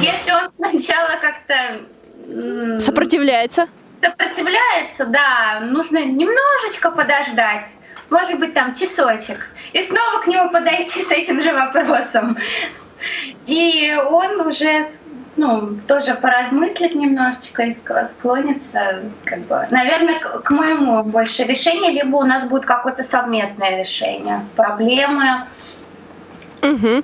Если 0.00 0.32
он 0.32 0.48
сначала 0.50 1.18
как-то 1.20 2.80
Сопротивляется? 2.80 3.68
сопротивляется, 4.00 5.04
да, 5.06 5.60
нужно 5.60 6.04
немножечко 6.04 6.90
подождать. 6.90 7.72
Может 8.10 8.38
быть, 8.40 8.52
там 8.52 8.74
часочек. 8.74 9.48
И 9.72 9.80
снова 9.80 10.22
к 10.22 10.26
нему 10.26 10.50
подойти 10.50 11.02
с 11.04 11.10
этим 11.10 11.40
же 11.40 11.52
вопросом. 11.52 12.36
И 13.46 13.94
он 13.94 14.40
уже 14.40 14.88
ну, 15.36 15.78
тоже 15.88 16.14
поразмыслит 16.14 16.94
немножечко 16.94 17.62
и 17.62 17.70
ск- 17.70 18.08
склонится, 18.18 19.02
как 19.24 19.40
бы, 19.42 19.66
наверное, 19.70 20.18
к, 20.18 20.42
к 20.42 20.50
моему 20.50 21.02
больше 21.04 21.44
решению, 21.44 21.92
либо 21.92 22.16
у 22.16 22.24
нас 22.24 22.44
будет 22.44 22.64
какое-то 22.66 23.02
совместное 23.02 23.78
решение 23.78 24.44
проблемы. 24.56 25.46
Угу. 26.62 27.02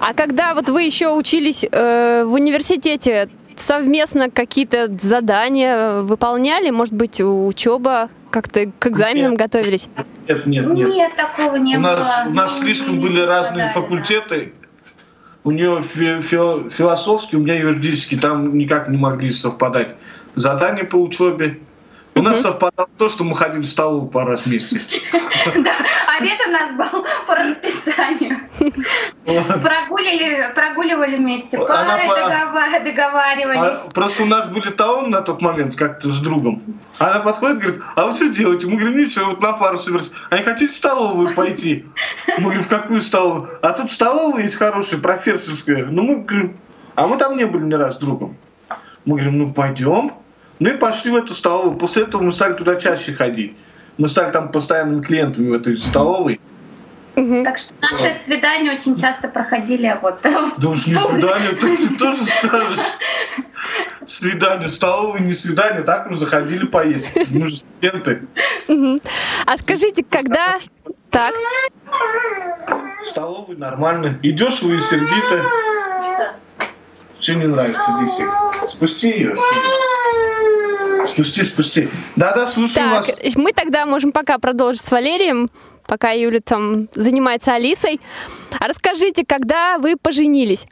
А 0.00 0.14
когда 0.14 0.54
вот 0.54 0.68
вы 0.68 0.82
еще 0.82 1.10
учились 1.10 1.64
э, 1.70 2.24
в 2.24 2.32
университете, 2.34 3.28
совместно 3.56 4.30
какие-то 4.30 4.88
задания 5.00 6.02
выполняли? 6.02 6.70
Может 6.70 6.94
быть, 6.94 7.20
учеба, 7.20 8.08
как-то 8.30 8.66
к 8.78 8.86
экзаменам 8.86 9.32
Нет. 9.32 9.40
готовились? 9.40 9.88
Нет, 10.28 10.46
нет, 10.46 10.66
нет. 10.66 10.88
Нет, 10.88 11.12
такого 11.16 11.56
не 11.56 11.76
у 11.76 11.80
было. 11.80 11.88
нас, 11.96 12.20
у 12.26 12.30
нас 12.34 12.58
Мы 12.60 12.64
слишком 12.66 13.00
были 13.00 13.20
разные 13.20 13.66
совпадали. 13.72 13.72
факультеты. 14.00 14.52
У 15.44 15.50
нее 15.50 15.82
фи- 15.82 16.20
фи- 16.20 16.68
философский, 16.70 17.36
у 17.36 17.40
меня 17.40 17.54
юридический, 17.58 18.18
там 18.18 18.56
никак 18.58 18.88
не 18.88 18.98
могли 18.98 19.32
совпадать. 19.32 19.94
Задания 20.34 20.84
по 20.84 20.96
учебе. 20.96 21.58
У 22.18 22.22
нас 22.22 22.40
совпадало 22.42 22.88
то, 22.98 23.08
что 23.08 23.24
мы 23.24 23.36
ходили 23.36 23.62
в 23.62 23.66
столовую 23.66 24.08
по 24.08 24.24
раз 24.24 24.44
вместе. 24.44 24.80
Да, 25.54 25.72
обед 26.18 26.38
у 26.46 26.50
нас 26.50 26.72
был 26.72 27.04
по 27.26 27.34
расписанию. 27.34 28.38
Прогуливали, 29.24 30.52
прогуливали 30.54 31.16
вместе 31.16 31.58
пары, 31.58 32.06
договаривались. 32.84 33.78
А 33.78 33.90
просто 33.90 34.24
у 34.24 34.26
нас 34.26 34.48
были 34.48 34.70
талоны 34.70 35.08
на 35.08 35.22
тот 35.22 35.40
момент, 35.40 35.76
как-то 35.76 36.12
с 36.12 36.18
другом. 36.18 36.62
Она 36.98 37.20
подходит, 37.20 37.58
говорит, 37.58 37.82
а 37.94 38.06
вы 38.06 38.16
что 38.16 38.28
делаете? 38.28 38.66
Мы 38.66 38.76
говорим, 38.76 38.98
ничего, 38.98 39.30
вот 39.30 39.40
на 39.40 39.52
пару 39.52 39.78
собирались. 39.78 40.10
А 40.30 40.36
не 40.36 40.42
хотите 40.42 40.72
в 40.72 40.76
столовую 40.76 41.34
пойти? 41.34 41.86
Мы 42.38 42.44
говорим, 42.44 42.64
в 42.64 42.68
какую 42.68 43.00
столовую? 43.00 43.48
А 43.62 43.72
тут 43.72 43.92
столовая 43.92 44.44
есть 44.44 44.56
хорошая, 44.56 45.00
профессорская. 45.00 45.86
Ну, 45.86 46.02
мы 46.02 46.16
говорим, 46.24 46.56
а 46.94 47.06
мы 47.06 47.16
там 47.16 47.36
не 47.36 47.44
были 47.46 47.64
ни 47.64 47.74
раз 47.74 47.94
с 47.94 47.98
другом. 47.98 48.36
Мы 49.04 49.16
говорим, 49.16 49.38
ну, 49.38 49.52
пойдем. 49.52 50.12
Ну 50.58 50.70
и 50.70 50.76
пошли 50.76 51.10
в 51.10 51.16
эту 51.16 51.34
столовую. 51.34 51.78
После 51.78 52.02
этого 52.02 52.22
мы 52.22 52.32
стали 52.32 52.54
туда 52.54 52.76
чаще 52.76 53.14
ходить. 53.14 53.54
Мы 53.96 54.08
стали 54.08 54.32
там 54.32 54.50
постоянными 54.50 55.02
клиентами 55.02 55.50
в 55.50 55.52
этой 55.54 55.76
столовой. 55.76 56.40
Так 57.14 57.58
что 57.58 57.74
наши 57.80 58.14
свидания 58.22 58.72
очень 58.72 58.94
часто 58.94 59.26
проходили 59.26 59.96
вот 60.00 60.20
Да 60.22 60.68
уж 60.68 60.86
не 60.86 60.94
свидание, 60.94 61.50
ты, 61.60 61.76
ты 61.76 61.94
тоже 61.96 62.24
скажешь. 62.24 62.78
Свидание, 64.06 64.68
столовое, 64.68 65.20
не 65.20 65.34
свидание, 65.34 65.82
так 65.82 66.08
мы 66.08 66.16
заходили 66.16 66.64
поесть. 66.64 67.06
Мы 67.30 67.50
же 67.50 67.56
студенты. 67.56 68.22
А 69.46 69.58
скажите, 69.58 70.04
когда... 70.08 70.58
Так, 71.10 71.34
В 73.02 73.06
столовой 73.06 73.56
нормально. 73.56 74.18
И 74.22 74.32
дешево, 74.32 74.74
и 74.74 74.78
сердито. 74.78 75.42
Что 77.20 77.34
не 77.34 77.46
нравится, 77.46 77.98
Лисик? 78.00 78.28
Спусти 78.68 79.08
ее. 79.08 79.34
Спусти, 81.12 81.44
спусти. 81.44 81.88
Да-да, 82.16 82.46
слушаю 82.46 82.74
так, 82.74 83.06
вас. 83.08 83.36
мы 83.36 83.52
тогда 83.52 83.86
можем 83.86 84.12
пока 84.12 84.38
продолжить 84.38 84.82
с 84.82 84.90
Валерием, 84.90 85.50
пока 85.86 86.10
Юля 86.10 86.40
там 86.40 86.88
занимается 86.94 87.54
Алисой. 87.54 88.00
А 88.58 88.68
расскажите, 88.68 89.24
когда 89.26 89.78
вы 89.78 89.96
поженились? 89.96 90.66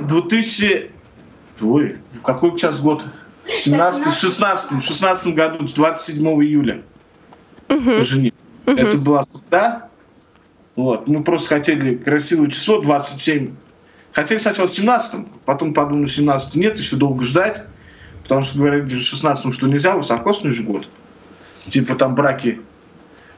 2000... 0.00 0.90
Ой, 1.60 1.96
какой 2.22 2.50
сейчас 2.52 2.80
год? 2.80 3.02
17 3.46 4.14
16 4.14 4.84
16 4.84 5.26
году, 5.28 5.66
27 5.66 6.26
июля. 6.42 6.82
Поженились. 7.68 8.34
Это 8.66 8.98
была 8.98 9.24
среда. 9.24 9.88
Вот. 10.74 11.08
Мы 11.08 11.24
просто 11.24 11.48
хотели 11.48 11.96
красивое 11.96 12.50
число, 12.50 12.80
27. 12.80 13.54
Хотели 14.12 14.38
сначала 14.38 14.66
в 14.66 14.70
17 14.70 15.26
потом 15.44 15.74
подумали, 15.74 16.08
17 16.08 16.54
нет, 16.54 16.78
еще 16.78 16.96
долго 16.96 17.22
ждать, 17.22 17.64
потому 18.26 18.42
что 18.42 18.58
говорили 18.58 18.96
в 18.96 19.00
16 19.00 19.54
что 19.54 19.68
нельзя, 19.68 19.96
высокосный 19.96 20.50
же 20.50 20.64
год. 20.64 20.88
Типа 21.70 21.94
там 21.94 22.16
браки 22.16 22.60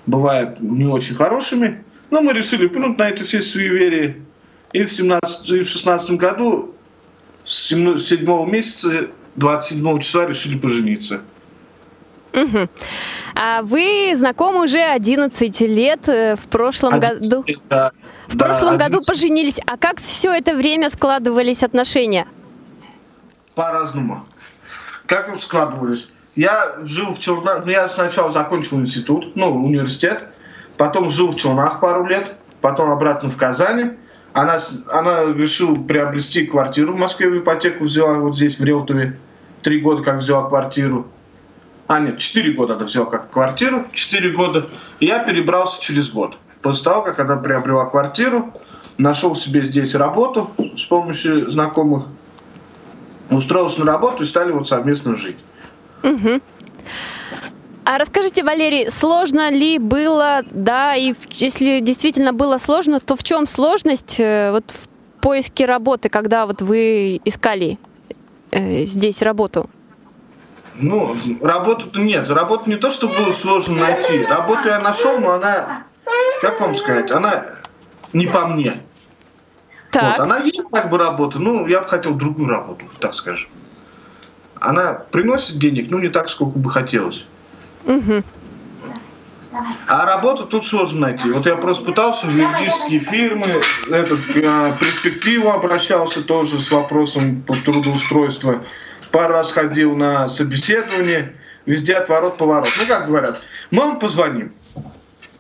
бывают 0.07 0.61
не 0.61 0.87
очень 0.87 1.15
хорошими. 1.15 1.85
Но 2.11 2.23
мы 2.23 2.33
решили 2.33 2.67
плюнуть 2.67 2.97
на 2.97 3.11
эти 3.11 3.23
все 3.23 3.43
суеверия. 3.43 4.17
И 4.73 4.85
в, 4.85 4.93
17, 4.93 5.49
и 5.51 5.61
в 5.61 5.69
16 5.69 6.11
году 6.13 6.75
с 7.45 7.69
7 7.69 8.51
месяца, 8.51 9.09
27 9.37 9.99
числа 10.01 10.27
решили 10.27 10.57
пожениться. 10.57 11.21
Угу. 12.33 12.69
А 13.35 13.63
вы 13.63 14.13
знакомы 14.15 14.65
уже 14.65 14.81
11 14.81 15.61
лет 15.61 16.09
э, 16.09 16.37
в 16.37 16.47
прошлом 16.49 16.95
11, 16.95 17.31
году. 17.31 17.45
Да, 17.69 17.93
в 18.27 18.37
да, 18.37 18.47
прошлом 18.47 18.75
11. 18.75 18.91
году 18.91 19.05
поженились. 19.07 19.61
А 19.67 19.77
как 19.77 20.01
все 20.01 20.33
это 20.33 20.55
время 20.55 20.89
складывались 20.91 21.63
отношения? 21.63 22.27
По-разному. 23.55 24.25
Как 25.09 25.41
складывались? 25.41 26.07
Я 26.37 26.77
жил 26.85 27.15
в 27.15 27.19
Челнах, 27.19 27.65
ну, 27.65 27.73
я 27.73 27.89
сначала 27.89 28.31
закончил 28.31 28.79
институт, 28.79 29.35
ну, 29.37 29.51
университет, 29.51 30.23
потом 30.77 31.11
жил 31.11 31.31
в 31.31 31.37
Челнах 31.37 31.81
пару 31.81 32.07
лет, 32.07 32.35
потом 32.61 32.91
обратно 32.91 33.31
в 33.31 33.37
Казани. 33.37 33.93
Она, 34.35 34.59
она 34.89 35.25
решила 35.25 35.75
приобрести 35.75 36.47
квартиру 36.47 36.93
в 36.93 36.99
Москве, 36.99 37.31
в 37.31 37.39
ипотеку 37.39 37.85
взяла 37.85 38.19
вот 38.19 38.37
здесь, 38.37 38.59
в 38.59 38.65
Реутове. 38.65 39.19
Три 39.63 39.81
года 39.81 40.03
как 40.03 40.19
взяла 40.19 40.47
квартиру. 40.47 41.07
А, 41.87 42.01
нет, 42.01 42.19
четыре 42.19 42.53
года 42.53 42.75
она 42.75 42.85
взяла 42.85 43.07
как 43.07 43.31
квартиру, 43.31 43.87
четыре 43.93 44.33
года. 44.33 44.69
И 45.01 45.07
я 45.07 45.25
перебрался 45.25 45.83
через 45.83 46.11
год. 46.11 46.37
После 46.61 46.85
того, 46.85 47.01
как 47.01 47.19
она 47.19 47.37
приобрела 47.37 47.87
квартиру, 47.87 48.53
нашел 48.99 49.35
себе 49.35 49.65
здесь 49.65 49.95
работу 49.95 50.51
с 50.77 50.85
помощью 50.85 51.51
знакомых, 51.51 52.05
устроился 53.31 53.81
на 53.81 53.87
работу 53.87 54.23
и 54.23 54.27
стали 54.27 54.53
вот 54.53 54.69
совместно 54.69 55.17
жить. 55.17 55.37
Угу. 56.03 56.41
А 57.85 57.99
расскажите, 57.99 58.45
Валерий, 58.45 58.91
сложно 58.91 59.51
ли 59.51 59.79
было, 59.79 60.43
да, 60.51 60.95
и 60.95 61.15
если 61.31 61.81
действительно 61.81 62.35
было 62.35 62.59
сложно, 62.59 63.01
то 63.01 63.17
в 63.17 63.23
чем 63.23 63.47
сложность 63.47 64.21
э, 64.21 64.51
вот 64.53 64.71
в 64.73 64.89
поиске 65.21 65.65
работы, 65.65 66.11
когда 66.11 66.45
вот 66.45 66.61
вы 66.61 67.19
искали 67.25 67.79
э, 68.51 68.85
здесь 68.85 69.23
работу? 69.23 69.71
Ну, 70.75 71.17
работу-то 71.41 71.99
нет. 71.99 72.31
Работу 72.31 72.69
не 72.69 72.77
то, 72.77 72.91
что 72.91 73.09
было 73.09 73.33
сложно 73.33 73.77
найти. 73.77 74.25
Работу 74.25 74.69
я 74.69 74.79
нашел, 74.81 75.19
но 75.19 75.33
она, 75.33 75.85
как 76.41 76.61
вам 76.61 76.77
сказать, 76.77 77.11
она 77.11 77.47
не 78.13 78.27
по 78.27 78.47
мне. 78.47 78.83
Так. 79.91 80.19
Вот, 80.19 80.27
она 80.27 80.39
есть 80.39 80.71
как 80.71 80.91
бы 80.91 80.99
работа, 80.99 81.39
ну, 81.39 81.67
я 81.67 81.81
бы 81.81 81.89
хотел 81.89 82.15
другую 82.15 82.49
работу, 82.49 82.85
так 82.99 83.15
скажем. 83.15 83.49
Она 84.61 84.93
приносит 85.11 85.59
денег, 85.59 85.91
ну, 85.91 85.99
не 85.99 86.09
так, 86.09 86.29
сколько 86.29 86.59
бы 86.59 86.71
хотелось. 86.71 87.25
Угу. 87.87 88.23
А 89.87 90.05
работу 90.05 90.45
тут 90.45 90.67
сложно 90.67 91.09
найти. 91.09 91.31
Вот 91.31 91.47
я 91.47 91.57
просто 91.57 91.85
пытался 91.85 92.27
в 92.27 92.31
юридические 92.31 93.01
фирмы, 93.01 93.63
этот, 93.89 94.21
э, 94.35 94.77
перспективу 94.79 95.51
обращался 95.51 96.23
тоже 96.23 96.61
с 96.61 96.71
вопросом 96.71 97.43
по 97.43 97.57
трудоустройству 97.57 98.61
пару 99.11 99.35
раз 99.35 99.53
ходил 99.53 99.97
на 99.97 100.29
собеседование, 100.29 101.35
везде 101.67 101.95
отворот-поворот. 101.95 102.69
Ну, 102.79 102.87
как 102.87 103.07
говорят, 103.07 103.43
мы 103.71 103.83
вам 103.83 103.99
позвоним. 103.99 104.53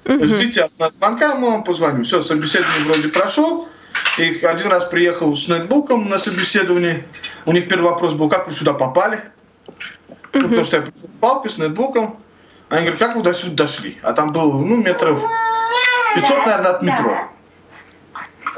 Угу. 0.04 0.24
Ждите 0.24 0.62
от 0.62 0.78
нас 0.78 0.94
звонка, 0.94 1.34
мы 1.34 1.50
вам 1.50 1.64
позвоним. 1.64 2.04
Все, 2.04 2.22
собеседование 2.22 2.84
вроде 2.86 3.08
прошел. 3.08 3.68
И 4.16 4.44
один 4.44 4.68
раз 4.68 4.86
приехал 4.86 5.34
с 5.36 5.46
ноутбуком 5.48 6.08
на 6.08 6.18
собеседование. 6.18 7.06
У 7.44 7.52
них 7.52 7.68
первый 7.68 7.90
вопрос 7.90 8.14
был, 8.14 8.28
как 8.28 8.48
вы 8.48 8.54
сюда 8.54 8.72
попали? 8.72 9.22
Угу. 10.34 10.42
потому 10.42 10.64
что 10.64 10.76
я 10.76 10.82
пришел 10.82 11.08
с 11.08 11.14
палкой, 11.14 11.50
с 11.50 11.58
ноутбуком. 11.58 12.18
Они 12.68 12.82
говорят, 12.82 12.98
как 12.98 13.16
вы 13.16 13.22
до 13.22 13.32
сюда 13.32 13.64
дошли? 13.64 13.98
А 14.02 14.12
там 14.12 14.28
было, 14.28 14.52
ну, 14.52 14.76
метров 14.76 15.20
500, 16.14 16.46
наверное, 16.46 16.70
от 16.72 16.82
метро 16.82 17.28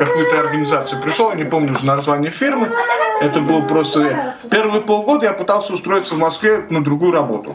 какую-то 0.01 0.41
организацию 0.41 1.03
пришел, 1.03 1.31
я 1.31 1.37
не 1.37 1.45
помню 1.45 1.73
уже 1.73 1.85
название 1.85 2.31
фирмы. 2.31 2.71
Это 3.21 3.41
было 3.41 3.61
просто... 3.61 4.37
Первые 4.51 4.81
полгода 4.81 5.27
я 5.27 5.35
пытался 5.35 5.75
устроиться 5.75 6.15
в 6.15 6.19
Москве 6.19 6.65
на 6.71 6.83
другую 6.83 7.13
работу. 7.13 7.55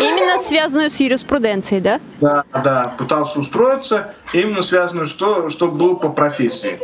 Именно 0.00 0.38
связанную 0.38 0.90
с 0.90 1.00
юриспруденцией, 1.00 1.80
да? 1.80 2.00
Да, 2.20 2.44
да, 2.52 2.94
пытался 2.98 3.40
устроиться, 3.40 4.14
именно 4.32 4.62
связанную, 4.62 5.06
что, 5.06 5.48
что 5.50 5.68
было 5.68 5.94
по 5.94 6.10
профессии. 6.10 6.78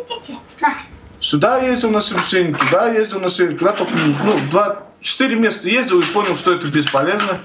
Сюда 1.20 1.58
ездил 1.58 1.90
на 1.90 2.00
собеседование, 2.00 2.54
туда 2.54 2.92
ездил 2.92 3.20
на 3.20 3.28
собеседование, 3.28 3.58
туда 3.58 4.24
ну, 4.24 4.32
два, 4.50 4.82
четыре 5.00 5.36
места 5.36 5.68
ездил 5.68 6.00
и 6.00 6.04
понял, 6.12 6.36
что 6.36 6.54
это 6.54 6.66
бесполезно. 6.66 7.38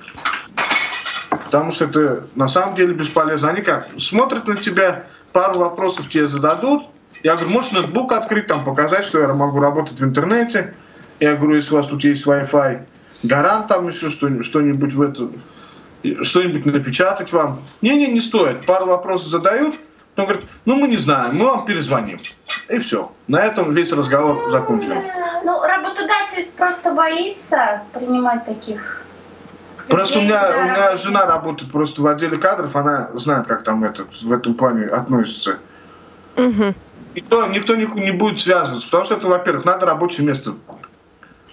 Потому 1.29 1.71
что 1.71 1.86
это 1.86 2.27
на 2.36 2.47
самом 2.47 2.75
деле 2.75 2.93
бесполезно. 2.93 3.49
Они 3.49 3.62
как, 3.62 3.89
смотрят 3.97 4.47
на 4.47 4.58
тебя, 4.58 5.05
пару 5.32 5.60
вопросов 5.60 6.10
тебе 6.10 6.27
зададут. 6.27 6.88
Я 7.23 7.36
говорю, 7.36 7.51
можешь 7.51 7.71
ноутбук 7.71 8.12
открыть, 8.12 8.47
там 8.47 8.63
показать, 8.63 9.05
что 9.05 9.19
я 9.19 9.27
могу 9.29 9.60
работать 9.60 9.99
в 9.99 10.03
интернете. 10.03 10.73
Я 11.19 11.36
говорю, 11.36 11.55
если 11.55 11.73
у 11.73 11.77
вас 11.77 11.88
тут 11.88 12.03
есть 12.03 12.25
Wi-Fi, 12.25 12.82
гарант 13.23 13.67
там 13.67 13.88
еще 13.88 14.10
что-нибудь 14.10 14.93
в 14.93 15.01
это, 15.01 15.29
что-нибудь 16.21 16.65
напечатать 16.65 17.31
вам. 17.31 17.59
Не-не, 17.81 18.07
не 18.07 18.19
стоит. 18.19 18.65
Пару 18.65 18.85
вопросов 18.85 19.27
задают, 19.27 19.75
потом 20.15 20.25
говорят, 20.25 20.49
ну 20.65 20.75
мы 20.75 20.88
не 20.88 20.97
знаем, 20.97 21.38
мы 21.38 21.45
вам 21.45 21.65
перезвоним. 21.65 22.19
И 22.69 22.79
все. 22.79 23.12
На 23.27 23.45
этом 23.45 23.73
весь 23.73 23.91
разговор 23.91 24.38
закончен. 24.49 25.01
Ну, 25.43 25.62
работодатель 25.62 26.49
просто 26.57 26.91
боится 26.91 27.81
принимать 27.93 28.45
таких 28.45 28.99
Просто 29.89 30.19
у 30.19 30.21
меня, 30.21 30.49
у 30.49 30.63
меня 30.63 30.95
жена 30.97 31.25
работает 31.25 31.71
просто 31.71 32.01
в 32.01 32.07
отделе 32.07 32.38
кадров, 32.38 32.75
она 32.75 33.09
знает, 33.15 33.47
как 33.47 33.63
там 33.63 33.83
это, 33.83 34.05
в 34.21 34.31
этом 34.31 34.53
плане 34.53 34.85
относится. 34.85 35.57
Угу. 36.38 36.75
Никто, 37.15 37.47
никто 37.47 37.75
не, 37.75 37.85
не 37.85 38.12
будет 38.12 38.39
связываться, 38.39 38.88
потому 38.88 39.05
что 39.05 39.15
это, 39.15 39.27
во-первых, 39.27 39.65
надо 39.65 39.88
рабочее 39.88 40.27
место 40.27 40.53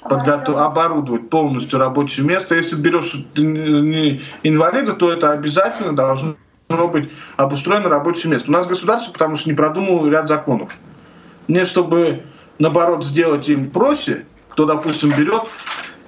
подготовить, 0.02 0.60
оборудовать 0.60 1.30
полностью 1.30 1.78
рабочее 1.78 2.26
место. 2.26 2.54
Если 2.54 2.76
берешь 2.76 3.14
инвалида, 3.34 4.94
то 4.94 5.12
это 5.12 5.32
обязательно 5.32 5.94
должно 5.94 6.36
быть 6.68 7.10
обустроено 7.36 7.88
рабочее 7.88 8.30
место. 8.30 8.48
У 8.48 8.52
нас 8.52 8.66
государство, 8.66 9.12
потому 9.12 9.36
что 9.36 9.48
не 9.48 9.56
продумало 9.56 10.08
ряд 10.08 10.28
законов. 10.28 10.74
Мне, 11.48 11.64
чтобы, 11.64 12.22
наоборот, 12.58 13.04
сделать 13.04 13.48
им 13.48 13.70
проще, 13.70 14.24
кто, 14.48 14.64
допустим, 14.64 15.10
берет 15.16 15.42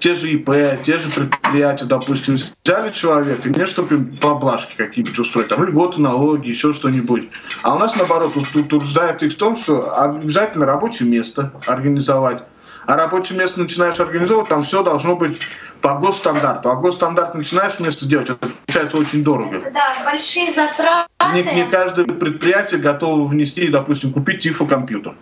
те 0.00 0.14
же 0.14 0.30
ИП, 0.30 0.50
те 0.84 0.98
же 0.98 1.10
предприятия, 1.10 1.84
допустим, 1.84 2.34
взяли 2.34 2.92
человека, 2.92 3.48
не 3.48 3.66
чтобы 3.66 3.96
им 3.96 4.16
поблажки 4.16 4.74
какие-нибудь 4.76 5.18
устроить, 5.18 5.48
там 5.48 5.64
льготы, 5.64 6.00
налоги, 6.00 6.48
еще 6.48 6.72
что-нибудь. 6.72 7.28
А 7.62 7.74
у 7.74 7.78
нас, 7.78 7.96
наоборот, 7.96 8.36
утверждает 8.36 9.22
их 9.24 9.32
в 9.32 9.36
том, 9.36 9.56
что 9.56 10.00
обязательно 10.00 10.66
рабочее 10.66 11.08
место 11.08 11.52
организовать. 11.66 12.44
А 12.88 12.96
рабочее 12.96 13.38
место 13.38 13.60
начинаешь 13.60 14.00
организовывать, 14.00 14.48
там 14.48 14.62
все 14.62 14.82
должно 14.82 15.14
быть 15.14 15.38
по 15.82 15.96
госстандарту. 15.96 16.70
А 16.70 16.76
госстандарт 16.76 17.34
начинаешь 17.34 17.78
место 17.80 18.06
делать, 18.06 18.30
это 18.30 18.48
получается 18.64 18.96
очень 18.96 19.22
дорого. 19.22 19.60
Да, 19.74 19.94
большие 20.06 20.54
затраты. 20.54 21.10
Не, 21.34 21.42
не 21.42 21.66
каждое 21.66 22.06
предприятие 22.06 22.80
готово 22.80 23.26
внести, 23.26 23.68
допустим, 23.68 24.10
купить 24.10 24.40
тифлокомпьютер. 24.40 25.14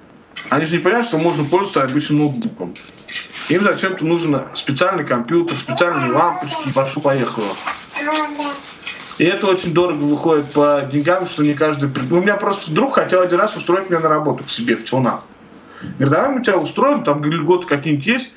Они 0.49 0.65
же 0.65 0.77
не 0.77 0.79
понимают, 0.81 1.09
что 1.09 1.19
можно 1.19 1.45
пользоваться 1.45 1.83
обычным 1.83 2.21
ноутбуком. 2.21 2.77
Им 3.49 3.65
зачем-то 3.65 4.05
нужен 4.05 4.43
специальный 4.55 5.05
компьютер, 5.05 5.57
специальные 5.57 6.13
лампочки, 6.13 6.73
пошло 6.73 7.03
поехало. 7.03 7.49
И 9.19 9.25
это 9.25 9.45
очень 9.49 9.75
дорого 9.75 10.03
выходит 10.03 10.53
по 10.53 10.89
деньгам, 10.93 11.27
что 11.27 11.43
не 11.43 11.55
каждый... 11.55 11.91
У 12.13 12.21
меня 12.21 12.37
просто 12.37 12.71
друг 12.71 12.95
хотел 12.95 13.23
один 13.23 13.41
раз 13.41 13.57
устроить 13.57 13.91
меня 13.91 13.99
на 13.99 14.09
работу 14.09 14.45
к 14.45 14.51
себе 14.51 14.77
в 14.77 14.85
Челнах. 14.85 15.23
Говорит, 15.83 16.11
давай 16.11 16.31
мы 16.31 16.43
тебя 16.43 16.57
устроим, 16.57 17.05
там 17.05 17.25
льготы 17.25 17.67
какие-нибудь 17.67 18.07
есть. 18.07 18.31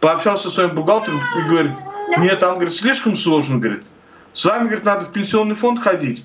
Пообщался 0.00 0.48
со 0.48 0.54
своим 0.54 0.74
бухгалтером 0.74 1.18
и 1.18 1.48
говорит, 1.48 1.72
мне 2.16 2.36
там, 2.36 2.54
говорит, 2.56 2.74
слишком 2.74 3.16
сложно, 3.16 3.58
говорит. 3.58 3.82
С 4.34 4.44
вами, 4.44 4.64
говорит, 4.64 4.84
надо 4.84 5.06
в 5.06 5.12
пенсионный 5.12 5.54
фонд 5.54 5.80
ходить, 5.80 6.24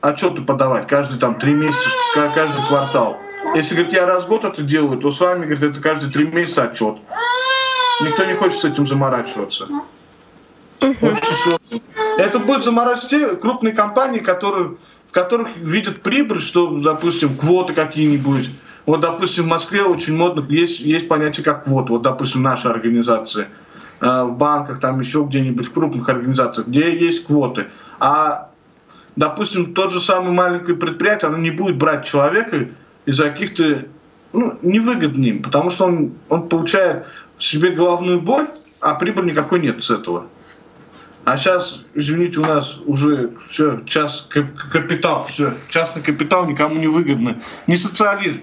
отчеты 0.00 0.42
подавать 0.42 0.86
каждый 0.86 1.18
там 1.18 1.36
три 1.36 1.54
месяца, 1.54 1.90
каждый 2.34 2.66
квартал. 2.68 3.18
Если, 3.54 3.74
говорит, 3.74 3.94
я 3.94 4.06
раз 4.06 4.24
в 4.24 4.28
год 4.28 4.44
это 4.44 4.62
делаю, 4.62 4.98
то 4.98 5.10
с 5.10 5.18
вами, 5.20 5.46
говорит, 5.46 5.62
это 5.62 5.80
каждые 5.80 6.12
три 6.12 6.26
месяца 6.26 6.64
отчет. 6.64 6.98
Никто 8.04 8.24
не 8.24 8.34
хочет 8.34 8.60
с 8.60 8.64
этим 8.64 8.86
заморачиваться. 8.86 9.68
Это 12.18 12.38
будет 12.40 12.64
заморачивать 12.64 13.10
те 13.10 13.28
крупные 13.36 13.72
компании, 13.72 14.20
которые, 14.20 14.76
в 15.08 15.12
которых 15.12 15.56
видят 15.56 16.02
прибыль, 16.02 16.40
что, 16.40 16.68
допустим, 16.78 17.36
квоты 17.36 17.72
какие-нибудь. 17.72 18.50
Вот, 18.86 19.00
допустим, 19.00 19.44
в 19.44 19.48
Москве 19.48 19.82
очень 19.82 20.16
модно, 20.16 20.44
есть, 20.48 20.78
есть 20.78 21.08
понятие 21.08 21.44
как 21.44 21.64
квот. 21.64 21.90
Вот, 21.90 22.02
допустим, 22.02 22.42
наша 22.42 22.70
организация 22.70 23.48
э, 24.00 24.22
в 24.22 24.36
банках, 24.36 24.78
там 24.80 25.00
еще 25.00 25.24
где-нибудь 25.28 25.66
в 25.66 25.72
крупных 25.72 26.08
организациях, 26.08 26.68
где 26.68 26.96
есть 26.96 27.26
квоты. 27.26 27.66
А, 27.98 28.50
допустим, 29.16 29.74
тот 29.74 29.92
же 29.92 29.98
самый 29.98 30.32
маленькое 30.32 30.76
предприятие, 30.76 31.28
оно 31.28 31.38
не 31.38 31.50
будет 31.50 31.76
брать 31.76 32.04
человека 32.04 32.68
из-за 33.06 33.30
каких-то 33.30 33.86
ну, 34.32 34.56
невыгодно 34.62 35.24
им, 35.24 35.42
потому 35.42 35.70
что 35.70 35.86
он, 35.86 36.12
он 36.28 36.48
получает 36.48 37.06
себе 37.38 37.72
головную 37.72 38.20
боль, 38.20 38.48
а 38.80 38.94
прибыли 38.94 39.30
никакой 39.30 39.60
нет 39.60 39.82
с 39.82 39.90
этого. 39.90 40.26
А 41.24 41.36
сейчас, 41.36 41.80
извините, 41.94 42.38
у 42.38 42.44
нас 42.44 42.78
уже 42.86 43.32
все, 43.48 43.80
час 43.84 44.28
капитал, 44.30 45.26
все, 45.28 45.56
частный 45.70 46.02
капитал 46.02 46.46
никому 46.46 46.76
не 46.76 46.86
выгодно. 46.86 47.42
Не 47.66 47.76
социализм. 47.76 48.42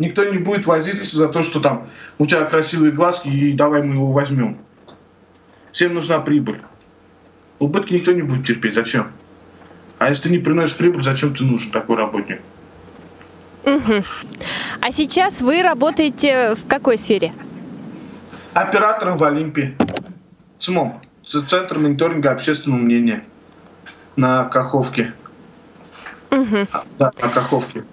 Никто 0.00 0.24
не 0.24 0.38
будет 0.38 0.64
возиться 0.64 1.14
за 1.14 1.28
то, 1.28 1.42
что 1.42 1.60
там 1.60 1.86
у 2.16 2.24
тебя 2.24 2.46
красивые 2.46 2.90
глазки, 2.90 3.28
и 3.28 3.52
давай 3.52 3.82
мы 3.82 3.96
его 3.96 4.12
возьмем. 4.12 4.56
Всем 5.72 5.92
нужна 5.92 6.20
прибыль. 6.20 6.62
Убытки 7.58 7.92
никто 7.92 8.10
не 8.12 8.22
будет 8.22 8.46
терпеть. 8.46 8.74
Зачем? 8.74 9.08
А 9.98 10.08
если 10.08 10.22
ты 10.22 10.30
не 10.30 10.38
приносишь 10.38 10.78
прибыль, 10.78 11.02
зачем 11.02 11.34
ты 11.34 11.44
нужен 11.44 11.70
такой 11.70 11.96
работник? 11.96 12.40
Угу. 13.64 14.02
А 14.80 14.90
сейчас 14.90 15.42
вы 15.42 15.62
работаете 15.62 16.54
в 16.54 16.66
какой 16.66 16.96
сфере? 16.96 17.34
Оператором 18.54 19.18
в 19.18 19.24
Олимпии. 19.24 19.76
СМОМ. 20.60 20.98
Центр 21.26 21.78
мониторинга 21.78 22.30
общественного 22.30 22.80
мнения. 22.80 23.22
На 24.16 24.44
Каховке. 24.44 25.12
Угу. 26.30 26.66
Да, 26.98 27.12
на 27.20 27.28
Каховке. 27.28 27.84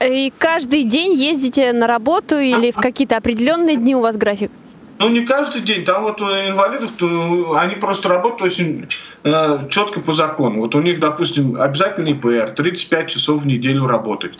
И 0.00 0.32
каждый 0.38 0.84
день 0.84 1.14
ездите 1.14 1.72
на 1.72 1.86
работу 1.86 2.36
или 2.36 2.70
в 2.70 2.76
какие-то 2.76 3.16
определенные 3.16 3.76
дни 3.76 3.96
у 3.96 4.00
вас 4.00 4.16
график? 4.16 4.50
Ну, 4.98 5.08
не 5.08 5.24
каждый 5.24 5.62
день. 5.62 5.84
Там 5.84 6.02
вот 6.02 6.20
инвалидов, 6.20 6.90
то 6.96 7.56
они 7.56 7.76
просто 7.76 8.08
работают 8.08 8.42
очень 8.42 8.88
э, 9.24 9.68
четко 9.70 10.00
по 10.00 10.12
закону. 10.12 10.60
Вот 10.60 10.74
у 10.74 10.80
них, 10.80 11.00
допустим, 11.00 11.60
обязательный 11.60 12.12
ИПР, 12.12 12.54
35 12.56 13.08
часов 13.08 13.42
в 13.42 13.46
неделю 13.46 13.86
работать. 13.86 14.38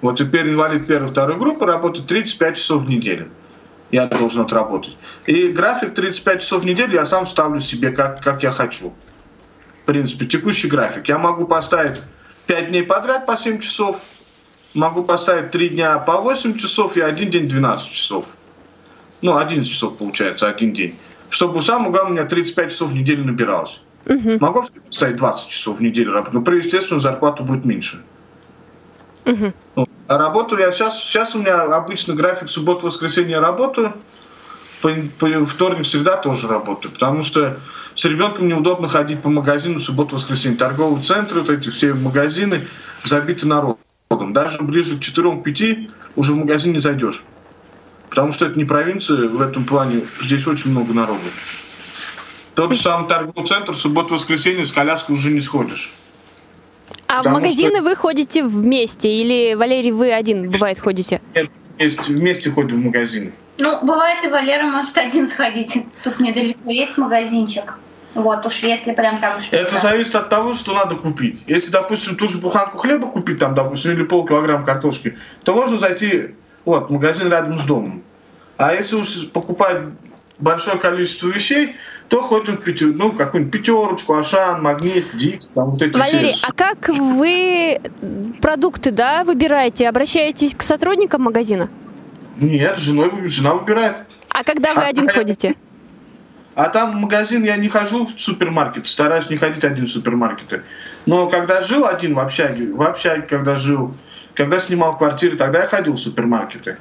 Вот 0.00 0.18
теперь 0.18 0.48
инвалид 0.48 0.86
первой, 0.86 1.10
второй 1.10 1.36
группы 1.36 1.66
работает 1.66 2.06
35 2.06 2.56
часов 2.56 2.84
в 2.84 2.88
неделю. 2.88 3.28
Я 3.90 4.06
должен 4.06 4.42
отработать. 4.42 4.96
И 5.26 5.48
график 5.48 5.94
35 5.94 6.42
часов 6.42 6.62
в 6.62 6.66
неделю 6.66 6.94
я 6.94 7.06
сам 7.06 7.26
ставлю 7.26 7.60
себе, 7.60 7.90
как, 7.90 8.20
как 8.20 8.42
я 8.42 8.50
хочу. 8.50 8.92
В 9.82 9.86
принципе, 9.86 10.26
текущий 10.26 10.68
график. 10.68 11.08
Я 11.08 11.18
могу 11.18 11.46
поставить 11.46 12.00
5 12.46 12.68
дней 12.68 12.82
подряд 12.82 13.26
по 13.26 13.36
7 13.36 13.58
часов, 13.60 14.00
могу 14.74 15.02
поставить 15.04 15.50
3 15.50 15.70
дня 15.70 15.98
по 15.98 16.20
8 16.20 16.58
часов 16.58 16.96
и 16.96 17.00
один 17.00 17.30
день 17.30 17.48
12 17.48 17.90
часов. 17.90 18.24
Ну, 19.22 19.36
11 19.36 19.70
часов 19.70 19.98
получается, 19.98 20.48
один 20.48 20.72
день. 20.72 20.94
Чтобы 21.28 21.62
самое 21.62 21.90
главное, 21.90 22.10
у 22.10 22.14
меня 22.14 22.24
35 22.26 22.70
часов 22.70 22.90
в 22.90 22.94
неделю 22.94 23.24
набиралось. 23.24 23.80
Угу. 24.06 24.38
Могу 24.40 24.64
поставить 24.86 25.16
20 25.16 25.48
часов 25.48 25.78
в 25.78 25.82
неделю 25.82 26.12
работать, 26.12 26.46
но, 26.46 26.52
естественно, 26.52 27.00
зарплата 27.00 27.42
будет 27.42 27.64
меньше. 27.64 28.02
Угу. 29.26 29.86
А 30.08 30.18
работаю 30.18 30.60
я 30.60 30.72
сейчас, 30.72 30.98
сейчас 30.98 31.34
у 31.34 31.38
меня 31.38 31.62
обычно 31.62 32.14
график 32.14 32.50
суббота-воскресенье 32.50 33.38
работаю, 33.38 33.94
по, 34.80 34.90
по 35.18 35.46
вторник, 35.46 35.86
среда 35.86 36.16
тоже 36.16 36.48
работаю, 36.48 36.92
потому 36.92 37.22
что 37.22 37.60
с 37.94 38.04
ребенком 38.04 38.48
неудобно 38.48 38.88
ходить 38.88 39.20
по 39.22 39.28
магазину 39.28 39.78
суббота-воскресенье. 39.78 40.58
Торговые 40.58 41.04
центры, 41.04 41.40
вот 41.40 41.50
эти 41.50 41.68
все 41.68 41.92
магазины 41.92 42.66
забиты 43.04 43.46
народом. 43.46 43.78
Даже 44.26 44.62
ближе 44.62 44.96
к 44.96 45.00
4-5 45.00 45.90
уже 46.16 46.32
в 46.32 46.36
магазин 46.36 46.72
не 46.72 46.78
зайдешь. 46.78 47.22
Потому 48.08 48.32
что 48.32 48.46
это 48.46 48.58
не 48.58 48.64
провинция, 48.64 49.28
в 49.28 49.40
этом 49.40 49.64
плане 49.64 50.02
здесь 50.20 50.46
очень 50.46 50.70
много 50.72 50.92
народу. 50.92 51.20
Тот 52.54 52.72
же 52.72 52.82
самый 52.82 53.08
торговый 53.08 53.46
центр, 53.46 53.76
суббота-воскресенье 53.76 54.66
с 54.66 54.72
коляской 54.72 55.14
уже 55.14 55.30
не 55.30 55.40
сходишь. 55.40 55.92
А 57.06 57.18
Потому 57.18 57.36
в 57.36 57.40
магазины 57.40 57.76
что... 57.76 57.82
вы 57.84 57.96
ходите 57.96 58.44
вместе 58.44 59.10
или, 59.10 59.54
Валерий, 59.54 59.92
вы 59.92 60.12
один, 60.12 60.50
бывает, 60.50 60.78
ходите? 60.78 61.20
Нет, 61.34 61.50
вместе, 61.78 62.02
вместе 62.12 62.50
ходим 62.50 62.82
в 62.82 62.84
магазин. 62.84 63.32
Ну, 63.58 63.78
бывает 63.84 64.24
и 64.24 64.28
Валера 64.28 64.64
может 64.64 64.96
один 64.96 65.28
сходить. 65.28 65.84
Тут 66.02 66.18
недалеко 66.18 66.70
есть 66.70 66.98
магазинчик. 66.98 67.74
Вот 68.14 68.44
уж 68.44 68.58
если 68.58 68.92
прям 68.92 69.20
там 69.20 69.40
что-то. 69.40 69.56
Это 69.56 69.78
зависит 69.78 70.14
от 70.14 70.28
того, 70.28 70.54
что 70.54 70.74
надо 70.74 70.96
купить. 70.96 71.42
Если, 71.46 71.70
допустим, 71.70 72.16
ту 72.16 72.26
же 72.26 72.38
буханку 72.38 72.78
хлеба 72.78 73.08
купить, 73.08 73.38
там, 73.38 73.54
допустим, 73.54 73.92
или 73.92 74.02
полкилограмма 74.02 74.66
картошки, 74.66 75.16
то 75.44 75.54
можно 75.54 75.78
зайти 75.78 76.34
вот, 76.64 76.90
магазин 76.90 77.28
рядом 77.28 77.58
с 77.58 77.62
домом. 77.62 78.02
А 78.56 78.74
если 78.74 78.96
уж 78.96 79.28
покупать 79.28 79.84
большое 80.38 80.78
количество 80.78 81.28
вещей, 81.28 81.76
то 82.08 82.20
ходим 82.22 82.56
в 82.56 82.64
пяти, 82.64 82.84
ну, 82.84 83.12
какую-нибудь 83.12 83.52
пятерочку, 83.52 84.14
Ашан, 84.14 84.62
Магнит, 84.62 85.06
Дикс, 85.14 85.50
там 85.50 85.70
вот 85.70 85.80
эти 85.80 85.96
Валерий, 85.96 86.34
все. 86.34 86.46
а 86.48 86.52
как 86.52 86.88
вы 86.88 87.80
продукты, 88.42 88.90
да, 88.90 89.22
выбираете? 89.22 89.88
Обращаетесь 89.88 90.54
к 90.56 90.62
сотрудникам 90.62 91.22
магазина? 91.22 91.70
Нет, 92.36 92.78
женой, 92.78 93.28
жена 93.28 93.54
выбирает. 93.54 94.04
А 94.28 94.42
когда 94.42 94.74
вы 94.74 94.82
а 94.82 94.88
один 94.88 95.08
ходите? 95.08 95.54
А 96.60 96.68
там 96.68 96.94
магазин 96.96 97.42
я 97.42 97.56
не 97.56 97.70
хожу 97.70 98.04
в 98.04 98.20
супермаркет, 98.20 98.86
стараюсь 98.86 99.30
не 99.30 99.38
ходить 99.38 99.64
один 99.64 99.86
в 99.86 99.90
супермаркеты. 99.90 100.62
Но 101.06 101.26
когда 101.30 101.62
жил 101.62 101.86
один 101.86 102.12
в 102.12 102.18
общаге, 102.18 102.70
в 102.70 102.82
общаге, 102.82 103.22
когда 103.22 103.56
жил, 103.56 103.94
когда 104.34 104.60
снимал 104.60 104.92
квартиры, 104.92 105.38
тогда 105.38 105.62
я 105.62 105.68
ходил 105.68 105.94
в 105.94 105.98
супермаркеты. 105.98 106.76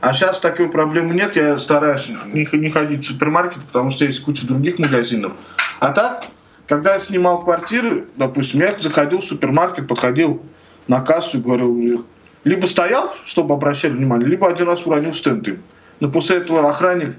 А 0.00 0.12
сейчас 0.12 0.38
такой 0.38 0.68
проблемы 0.68 1.16
нет, 1.16 1.34
я 1.34 1.58
стараюсь 1.58 2.08
не, 2.26 2.48
не 2.52 2.70
ходить 2.70 3.00
в 3.00 3.08
супермаркет, 3.08 3.64
потому 3.64 3.90
что 3.90 4.04
есть 4.04 4.22
куча 4.22 4.46
других 4.46 4.78
магазинов. 4.78 5.32
А 5.80 5.90
так, 5.90 6.26
когда 6.68 6.94
я 6.94 7.00
снимал 7.00 7.42
квартиры, 7.42 8.06
допустим, 8.14 8.60
я 8.60 8.78
заходил 8.78 9.18
в 9.18 9.24
супермаркет, 9.24 9.88
подходил 9.88 10.40
на 10.86 11.00
кассу 11.00 11.38
и 11.38 11.40
говорил, 11.40 12.06
либо 12.44 12.66
стоял, 12.66 13.12
чтобы 13.24 13.54
обращали 13.54 13.94
внимание, 13.94 14.28
либо 14.28 14.48
один 14.48 14.68
раз 14.68 14.86
уронил 14.86 15.12
стенды. 15.12 15.58
Но 15.98 16.08
после 16.08 16.36
этого 16.36 16.70
охранник, 16.70 17.16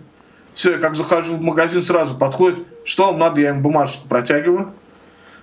все, 0.60 0.78
как 0.78 0.96
захожу 0.96 1.38
в 1.38 1.42
магазин, 1.42 1.82
сразу 1.82 2.16
подходит, 2.16 2.68
что 2.84 3.08
вам 3.08 3.20
надо, 3.20 3.40
я 3.40 3.52
им 3.52 3.62
бумажку 3.62 4.10
протягиваю, 4.10 4.74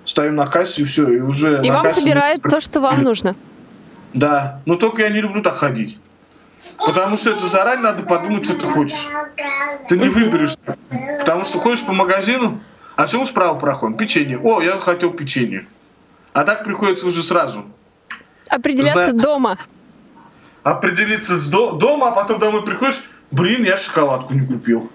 стою 0.05 0.33
на 0.33 0.47
кассе 0.47 0.83
и 0.83 0.85
все, 0.85 1.09
и 1.11 1.21
уже... 1.21 1.63
И 1.65 1.71
вам 1.71 1.89
собирает 1.89 2.43
то, 2.43 2.61
что 2.61 2.83
вам 2.83 3.03
нужно. 3.03 3.35
Да, 4.13 4.61
но 4.67 4.77
только 4.77 5.01
я 5.01 5.09
не 5.09 5.23
люблю 5.23 5.41
так 5.41 5.57
ходить. 5.57 5.99
Потому 6.85 7.17
что 7.17 7.31
это 7.31 7.47
заранее 7.47 7.85
надо 7.85 8.03
подумать, 8.03 8.45
что 8.45 8.57
ты 8.57 8.67
хочешь. 8.69 9.09
Ты 9.89 9.97
не 9.97 10.11
выберешь. 10.11 10.55
Потому 11.21 11.47
что 11.47 11.61
ходишь 11.61 11.81
по 11.81 11.95
магазину, 11.95 12.61
а 12.95 13.09
чем 13.09 13.25
справа 13.25 13.59
проходим? 13.59 13.97
Печенье. 13.97 14.39
О, 14.39 14.61
я 14.61 14.73
хотел 14.73 15.13
печенье. 15.15 15.67
А 16.35 16.45
так 16.45 16.63
приходится 16.63 17.07
уже 17.07 17.23
сразу. 17.23 17.65
Определяться 18.51 19.13
Знаешь, 19.13 19.23
дома. 19.23 19.59
Определиться 20.63 21.37
с 21.37 21.47
до, 21.47 21.73
дома, 21.73 22.09
а 22.09 22.13
потом 22.13 22.39
домой 22.39 22.67
приходишь, 22.67 23.03
блин, 23.37 23.65
я 23.65 23.77
шоколадку 23.77 24.35
не 24.35 24.47
купил. 24.47 24.91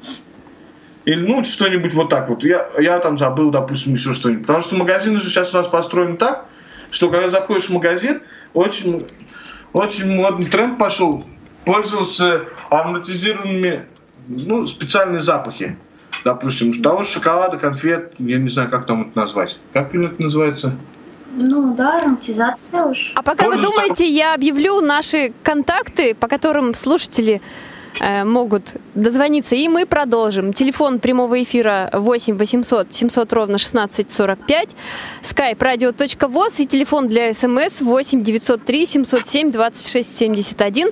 Или 1.06 1.26
ну 1.26 1.44
что-нибудь 1.44 1.94
вот 1.94 2.10
так 2.10 2.30
вот. 2.30 2.44
Я, 2.44 2.68
я 2.80 3.00
там 3.00 3.18
забыл, 3.18 3.50
допустим, 3.50 3.94
еще 3.94 4.14
что-нибудь. 4.14 4.46
Потому 4.46 4.62
что 4.62 4.76
магазины 4.76 5.20
же 5.20 5.30
сейчас 5.30 5.54
у 5.54 5.58
нас 5.58 5.68
построены 5.68 6.18
так, 6.18 6.46
что 6.92 7.10
когда 7.10 7.30
заходишь 7.30 7.70
в 7.70 7.74
магазин, 7.74 8.22
очень, 8.54 9.08
очень 9.74 10.14
модный 10.16 10.50
тренд 10.50 10.78
пошел 10.78 11.26
пользоваться 11.66 12.46
ароматизированными, 12.70 13.86
ну, 14.28 14.68
специальные 14.68 15.22
запахи. 15.22 15.78
Допустим, 16.24 16.84
того 16.84 17.02
же 17.02 17.10
шоколада, 17.10 17.58
конфет, 17.58 18.14
я 18.20 18.38
не 18.38 18.50
знаю, 18.50 18.70
как 18.70 18.86
там 18.86 19.10
это 19.10 19.20
назвать. 19.20 19.58
Как 19.74 19.96
это 19.96 20.22
называется? 20.22 20.76
Ну 21.34 21.74
да, 21.76 21.98
ароматизация 21.98 22.84
уж. 22.84 23.14
А 23.16 23.24
пока 23.24 23.46
Тоже 23.46 23.58
вы 23.58 23.64
думаете, 23.64 24.06
я 24.08 24.34
объявлю 24.34 24.82
наши 24.82 25.34
контакты, 25.44 26.14
по 26.14 26.28
которым 26.28 26.76
слушатели 26.76 27.42
могут 28.00 28.76
дозвониться, 28.96 29.56
и 29.56 29.68
мы 29.68 29.86
продолжим. 29.86 30.54
Телефон 30.54 31.00
прямого 31.00 31.42
эфира 31.44 31.90
8 31.94 32.38
800 32.38 32.94
700 32.94 33.34
ровно 33.34 33.56
1645, 33.56 34.76
skype 35.22 35.58
radio.voz 35.58 36.62
и 36.62 36.66
телефон 36.66 37.08
для 37.08 37.34
смс 37.34 37.82
8 37.82 38.24
903 38.24 38.86
707 38.86 39.52
26 39.52 40.18
71. 40.18 40.92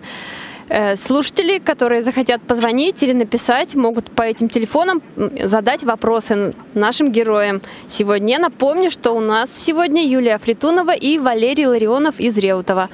Э, 0.69 0.95
слушатели, 0.95 1.57
которые 1.57 2.03
захотят 2.03 2.41
позвонить 2.43 3.01
или 3.01 3.13
написать, 3.13 3.75
могут 3.75 4.11
по 4.11 4.21
этим 4.21 4.49
телефонам 4.49 5.01
задать 5.43 5.83
вопросы 5.83 6.53
нашим 6.75 7.11
героям. 7.11 7.61
Сегодня 7.87 8.33
я 8.33 8.39
напомню, 8.39 8.91
что 8.91 9.13
у 9.13 9.19
нас 9.19 9.51
сегодня 9.51 10.05
Юлия 10.05 10.37
Флетунова 10.37 10.93
и 10.95 11.17
Валерий 11.17 11.65
Ларионов 11.65 12.19
из 12.19 12.37
Реутова. 12.37 12.89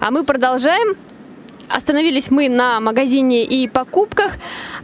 А 0.00 0.10
мы 0.10 0.24
продолжаем. 0.24 0.96
Остановились 1.68 2.30
мы 2.30 2.48
на 2.48 2.80
магазине 2.80 3.44
и 3.44 3.68
покупках. 3.68 4.36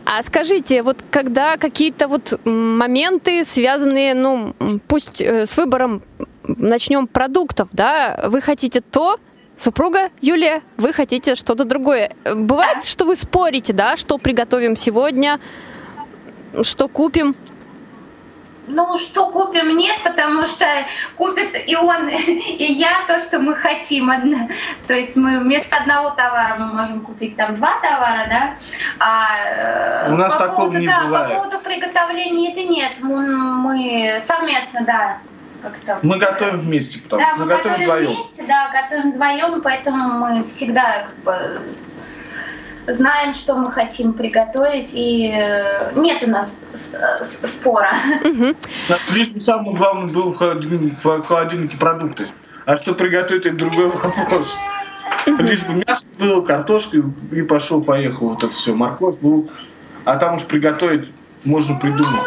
А 0.05 0.23
скажите, 0.23 0.83
вот 0.83 0.99
когда 1.11 1.57
какие-то 1.57 2.09
вот 2.09 2.40
моменты, 2.45 3.45
связанные, 3.45 4.14
ну, 4.14 4.55
пусть 4.88 5.21
э, 5.21 5.47
с 5.47 5.57
выбором, 5.57 6.03
начнем 6.45 7.07
продуктов, 7.07 7.69
да, 7.73 8.21
вы 8.29 8.40
хотите 8.40 8.81
то, 8.81 9.19
Супруга 9.57 10.09
Юлия, 10.23 10.62
вы 10.79 10.95
хотите 10.95 11.35
что-то 11.35 11.64
другое. 11.64 12.14
Бывает, 12.25 12.83
что 12.85 13.05
вы 13.05 13.14
спорите, 13.14 13.75
да, 13.75 13.99
что 13.99 14.16
приготовим 14.16 14.75
сегодня, 14.75 15.38
что 16.62 16.88
купим? 16.88 17.37
Ну, 18.70 18.96
что 18.96 19.30
купим, 19.30 19.76
нет, 19.76 19.96
потому 20.04 20.46
что 20.46 20.64
купит 21.16 21.68
и 21.68 21.76
он, 21.76 22.09
и 22.09 22.72
я 22.72 23.04
то, 23.06 23.18
что 23.18 23.38
мы 23.38 23.54
хотим. 23.54 24.11
Одно. 24.11 24.48
То 24.87 24.94
есть 24.94 25.16
мы 25.16 25.40
вместо 25.40 25.76
одного 25.76 26.11
товара 26.11 26.56
мы 26.59 26.66
можем 26.66 27.00
купить 27.00 27.37
там 27.37 27.56
два 27.56 27.74
товара, 27.80 28.26
да. 28.28 28.54
А, 28.98 30.12
У 30.12 30.16
нас 30.16 30.33
по 30.35 30.38
такого 30.40 30.56
поводу, 30.56 30.78
не 30.78 30.87
да, 30.87 31.02
бывает. 31.04 31.28
По 31.28 31.35
поводу 31.35 31.59
приготовления 31.61 32.50
еды 32.50 32.64
нет. 32.64 32.92
Мы, 33.00 33.26
мы 33.26 34.22
совместно, 34.26 34.85
да. 34.85 35.18
Как-то. 35.62 35.98
Мы 36.02 36.16
готовим 36.16 36.61
вместе, 36.61 37.00
потому 37.00 37.20
Да, 37.20 37.28
что 37.28 37.37
мы 37.38 37.44
мы 37.44 37.50
готовим 37.50 37.78
готовим 37.80 37.85
вдвоем. 37.85 38.14
вместе, 38.22 38.42
да, 38.44 38.70
готовим 38.72 39.12
вдвоем, 39.12 39.61
поэтому 39.61 40.09
мы 40.18 40.44
всегда 40.44 41.02
как 41.02 41.16
бы 41.22 41.61
знаем, 42.92 43.35
что 43.35 43.57
мы 43.57 43.70
хотим 43.72 44.12
приготовить, 44.12 44.92
и 44.94 45.33
э, 45.35 45.92
нет 45.96 46.22
у 46.22 46.31
нас 46.31 46.57
спора. 47.44 47.92
Мгм. 48.24 48.55
У 48.88 48.92
нас 48.92 49.00
лишь 49.12 49.29
бы 49.29 49.40
самое 49.40 49.76
главное 49.76 50.12
было 50.12 50.33
в 50.33 50.37
холодильнике, 51.26 51.76
продукты. 51.76 52.26
А 52.66 52.76
что 52.76 52.94
приготовить, 52.94 53.46
это 53.46 53.57
другой 53.57 53.88
вопрос. 53.88 54.55
Лишь 55.26 55.62
бы 55.62 55.74
мясо 55.87 56.07
было, 56.18 56.40
картошка, 56.42 56.98
и- 57.33 57.42
пошел-поехал 57.42 58.31
вот 58.31 58.44
это 58.44 58.53
все. 58.55 58.74
Морковь, 58.74 59.16
лук. 59.22 59.50
А 60.05 60.16
там 60.16 60.37
уж 60.37 60.42
приготовить 60.44 61.09
можно 61.44 61.74
придумать. 61.76 62.20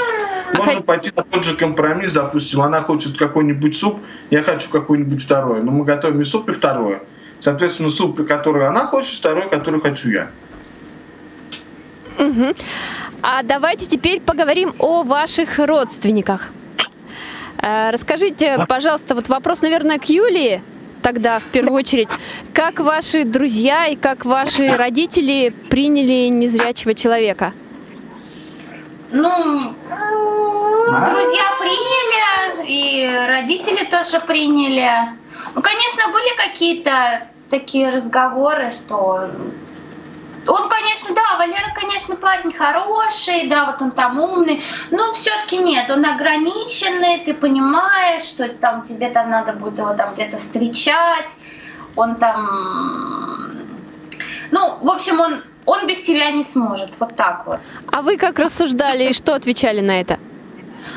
Можно 0.55 0.73
хот- 0.73 0.83
пойти 0.83 1.11
на 1.15 1.23
тот 1.23 1.43
же 1.43 1.55
компромисс, 1.55 2.13
допустим, 2.13 2.61
она 2.61 2.81
хочет 2.81 3.17
какой-нибудь 3.17 3.75
суп, 3.77 3.99
я 4.29 4.43
хочу 4.43 4.69
какой-нибудь 4.69 5.23
второй. 5.23 5.63
Но 5.63 5.71
мы 5.71 5.83
готовим 5.85 6.21
и 6.21 6.25
суп, 6.25 6.49
и 6.49 6.53
второе. 6.53 7.01
Соответственно, 7.39 7.89
суп, 7.89 8.25
который 8.27 8.67
она 8.67 8.85
хочет, 8.87 9.15
второй, 9.17 9.49
который 9.49 9.81
хочу 9.81 10.09
я. 10.09 10.27
Мгм. 12.17 12.55
А 13.21 13.43
давайте 13.43 13.85
теперь 13.85 14.19
поговорим 14.21 14.73
о 14.79 15.03
ваших 15.03 15.59
родственниках. 15.59 16.51
Э, 17.61 17.91
Расскажите, 17.91 18.65
пожалуйста, 18.67 19.15
вот 19.15 19.29
вопрос, 19.29 19.61
наверное, 19.61 19.97
к 19.97 20.05
Юлии 20.05 20.61
тогда 21.01 21.39
в 21.39 21.43
первую 21.43 21.79
очередь. 21.79 22.09
Как 22.53 22.79
ваши 22.79 23.25
друзья 23.25 23.87
и 23.87 23.95
как 23.95 24.25
ваши 24.25 24.75
родители 24.75 25.53
приняли 25.69 26.29
незрячего 26.29 26.93
человека? 26.93 27.53
Ну, 29.11 29.75
друзья 30.87 31.45
приняли, 31.59 32.65
и 32.67 33.27
родители 33.27 33.85
тоже 33.85 34.19
приняли. 34.21 34.89
Ну, 35.53 35.61
конечно, 35.61 36.07
были 36.11 36.35
какие-то 36.37 37.27
такие 37.49 37.89
разговоры, 37.89 38.71
что 38.71 39.29
он, 40.47 40.69
конечно, 40.69 41.15
да, 41.15 41.37
Валера, 41.37 41.73
конечно, 41.75 42.15
парень 42.15 42.53
хороший, 42.53 43.47
да, 43.47 43.65
вот 43.65 43.81
он 43.81 43.91
там 43.91 44.19
умный, 44.19 44.63
но 44.91 45.13
все-таки 45.13 45.57
нет, 45.57 45.89
он 45.89 46.05
ограниченный, 46.05 47.23
ты 47.25 47.33
понимаешь, 47.33 48.23
что 48.23 48.49
там 48.49 48.83
тебе 48.83 49.09
там 49.09 49.29
надо 49.29 49.53
будет 49.53 49.77
его 49.77 49.93
там 49.93 50.13
где-то 50.13 50.37
встречать, 50.37 51.37
он 51.95 52.15
там, 52.15 53.51
ну, 54.51 54.77
в 54.81 54.89
общем, 54.89 55.19
он, 55.19 55.43
он 55.65 55.87
без 55.87 56.01
тебя 56.01 56.31
не 56.31 56.43
сможет, 56.43 56.99
вот 56.99 57.15
так 57.15 57.45
вот. 57.45 57.59
А 57.91 58.01
вы 58.01 58.17
как 58.17 58.39
рассуждали 58.39 59.09
и 59.09 59.13
что 59.13 59.35
отвечали 59.35 59.81
на 59.81 60.01
это? 60.01 60.19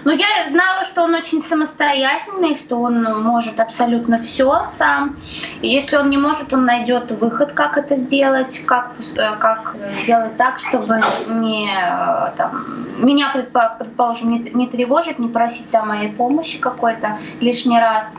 Но 0.07 0.13
я 0.13 0.49
знала, 0.49 0.85
что 0.85 1.03
он 1.03 1.15
очень 1.17 1.43
самостоятельный, 1.43 2.55
что 2.55 2.77
он 2.77 3.03
может 3.25 3.59
абсолютно 3.59 4.23
все 4.23 4.69
сам. 4.79 5.17
И 5.63 5.69
если 5.69 5.97
он 5.97 6.11
не 6.11 6.17
может, 6.17 6.53
он 6.53 6.65
найдет 6.65 7.11
выход, 7.11 7.53
как 7.53 7.77
это 7.77 7.97
сделать, 7.97 8.61
как, 8.67 8.93
э, 9.17 9.37
как 9.41 9.75
сделать 10.01 10.37
так, 10.37 10.61
чтобы 10.61 11.01
не, 11.27 11.69
э, 11.69 12.31
там, 12.37 12.87
меня, 12.99 13.33
предпо- 13.35 13.79
предположим, 13.79 14.31
не, 14.31 14.39
не 14.55 14.69
тревожить, 14.69 15.19
не 15.19 15.29
просить 15.29 15.69
там 15.73 15.89
моей 15.89 16.13
помощи 16.13 16.59
какой-то 16.59 17.19
лишний 17.41 17.81
раз. 17.81 18.15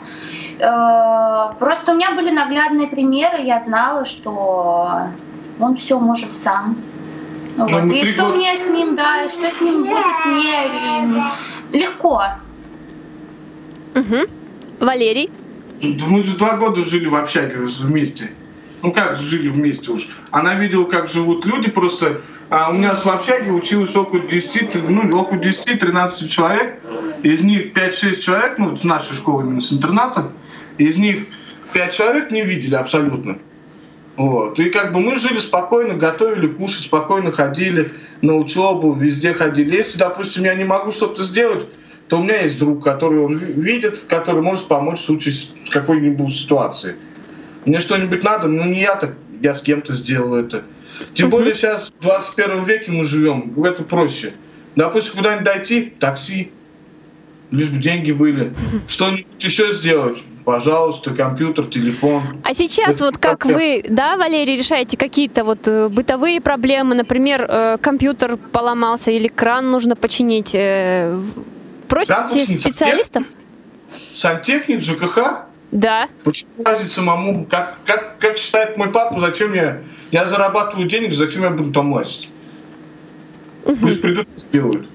Э, 0.59 1.53
Просто 1.57 1.93
у 1.93 1.95
меня 1.95 2.11
были 2.15 2.31
наглядные 2.31 2.89
примеры, 2.89 3.43
я 3.43 3.59
знала, 3.59 4.03
что 4.03 5.07
он 5.57 5.77
все 5.77 5.97
может 5.99 6.35
сам. 6.35 6.75
Вот. 7.57 7.71
Ну, 7.71 7.79
мы 7.87 7.97
И 7.97 8.05
что 8.05 8.25
года- 8.25 8.35
мне 8.35 8.55
с 8.55 8.65
ним, 8.67 8.95
да, 8.95 9.23
и 9.23 9.29
что 9.29 9.49
с 9.49 9.59
ним 9.59 9.83
будет, 9.83 10.25
мне 10.27 11.23
легко. 11.71 12.21
Мгм. 13.95 14.27
Валерий? 14.79 15.31
Мы 15.81 16.23
же 16.23 16.37
два 16.37 16.57
года 16.57 16.83
жили 16.85 17.07
в 17.07 17.15
общаге 17.15 17.55
вместе. 17.57 18.31
Ну 18.83 18.91
как 18.91 19.17
жили 19.17 19.49
вместе 19.49 19.91
уж. 19.91 20.07
Она 20.29 20.53
видела, 20.53 20.83
как 20.83 21.09
живут 21.09 21.45
люди 21.47 21.71
просто. 21.71 22.21
А 22.49 22.69
у 22.69 22.73
меня 22.73 22.95
в 22.95 23.07
общаге 23.07 23.51
училось 23.51 23.95
около 23.95 24.21
10, 24.21 24.75
ну, 24.87 25.09
около 25.19 25.39
10-13 25.39 26.29
человек. 26.29 26.79
Из 27.23 27.41
них 27.43 27.73
5-6 27.73 28.21
человек, 28.21 28.59
ну, 28.59 28.77
с 28.77 28.83
нашей 28.83 29.15
школы 29.15 29.43
именно 29.43 29.61
с 29.61 29.73
интерната, 29.73 30.31
из 30.77 30.95
них 30.95 31.25
5 31.73 31.93
человек 31.93 32.29
не 32.31 32.43
видели 32.43 32.75
абсолютно. 32.75 33.39
Вот. 34.17 34.59
И 34.59 34.71
как 34.71 34.93
бы 34.93 34.99
мы 34.99 35.17
жили 35.17 35.37
спокойно, 35.37 35.93
готовили, 35.93 36.47
кушать, 36.47 36.85
спокойно 36.85 37.31
ходили 37.31 37.93
на 38.21 38.35
учебу, 38.35 38.93
везде 38.93 39.33
ходили. 39.33 39.75
Если, 39.75 39.99
допустим, 39.99 40.43
я 40.43 40.55
не 40.55 40.63
могу 40.63 40.91
что-то 40.91 41.21
сделать, 41.21 41.67
то 42.09 42.17
у 42.17 42.23
меня 42.23 42.41
есть 42.41 42.57
друг, 42.57 42.83
который 42.83 43.19
он 43.19 43.37
ви- 43.37 43.53
видит, 43.53 44.05
который 44.07 44.41
может 44.41 44.67
помочь 44.67 44.99
в 44.99 45.05
случае 45.05 45.35
какой-нибудь 45.69 46.35
ситуации. 46.35 46.95
Мне 47.65 47.79
что-нибудь 47.79 48.23
надо, 48.23 48.47
ну 48.47 48.65
не 48.65 48.81
я 48.81 48.95
так, 48.95 49.15
я 49.41 49.53
с 49.53 49.61
кем-то 49.61 49.93
сделал 49.93 50.35
это. 50.35 50.63
Тем 51.13 51.29
более 51.29 51.53
сейчас 51.53 51.93
в 51.99 52.01
21 52.01 52.63
веке 52.63 52.91
мы 52.91 53.05
живем, 53.05 53.53
это 53.63 53.83
проще. 53.83 54.33
Допустим, 54.75 55.13
куда-нибудь 55.15 55.45
дойти, 55.45 55.93
такси, 55.99 56.51
лишь 57.51 57.69
бы 57.69 57.77
деньги 57.77 58.11
были. 58.11 58.53
Что-нибудь 58.87 59.25
еще 59.39 59.73
сделать, 59.73 60.19
пожалуйста, 60.45 61.13
компьютер, 61.13 61.67
телефон. 61.67 62.23
А 62.43 62.53
сейчас 62.53 62.95
Это 62.95 63.05
вот 63.05 63.17
как 63.17 63.45
вы, 63.45 63.83
да, 63.87 64.17
Валерий, 64.17 64.57
решаете 64.57 64.97
какие-то 64.97 65.43
вот 65.43 65.67
э, 65.67 65.89
бытовые 65.89 66.41
проблемы, 66.41 66.95
например, 66.95 67.45
э, 67.47 67.77
компьютер 67.79 68.37
поломался 68.37 69.11
или 69.11 69.27
кран 69.27 69.71
нужно 69.71 69.95
починить, 69.95 70.53
э, 70.53 71.19
просите 71.87 72.59
специалистов? 72.59 73.25
Сантехник, 74.15 74.81
ЖКХ, 74.81 75.45
Да. 75.71 76.07
Почему 76.23 76.49
лазить 76.65 76.91
самому? 76.91 77.45
Как, 77.45 77.77
как, 77.85 78.17
как 78.19 78.37
считает 78.37 78.77
мой 78.77 78.89
папа, 78.91 79.19
зачем 79.19 79.53
я... 79.53 79.81
Я 80.11 80.27
зарабатываю 80.27 80.87
денег, 80.87 81.13
зачем 81.13 81.43
я 81.43 81.49
буду 81.49 81.71
там 81.71 81.91
лазить? 81.91 82.29
Пусть 83.81 84.01
придут 84.01 84.27
и 84.35 84.39
сделают. 84.39 84.87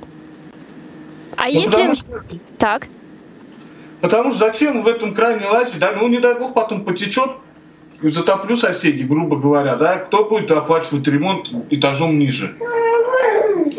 А 1.43 1.47
Ну, 1.47 1.51
если... 1.51 1.71
потому, 1.73 1.95
что, 1.97 2.23
Так. 2.57 2.87
потому 4.01 4.31
что 4.33 4.39
зачем 4.47 4.83
в 4.83 4.87
этом 4.87 5.13
кране 5.13 5.45
лазить? 5.49 5.81
Да? 5.81 5.91
Ну, 5.93 6.07
не 6.07 6.21
дай 6.21 6.39
бог, 6.39 6.55
потом 6.55 6.85
потечет, 6.85 7.31
затоплю 8.01 8.55
соседей, 8.55 9.03
грубо 9.03 9.37
говоря. 9.37 9.75
Да? 9.75 9.97
Кто 9.97 10.25
будет 10.25 10.53
оплачивать 10.53 11.07
ремонт 11.09 11.49
этажом 11.71 12.17
ниже? 12.17 12.55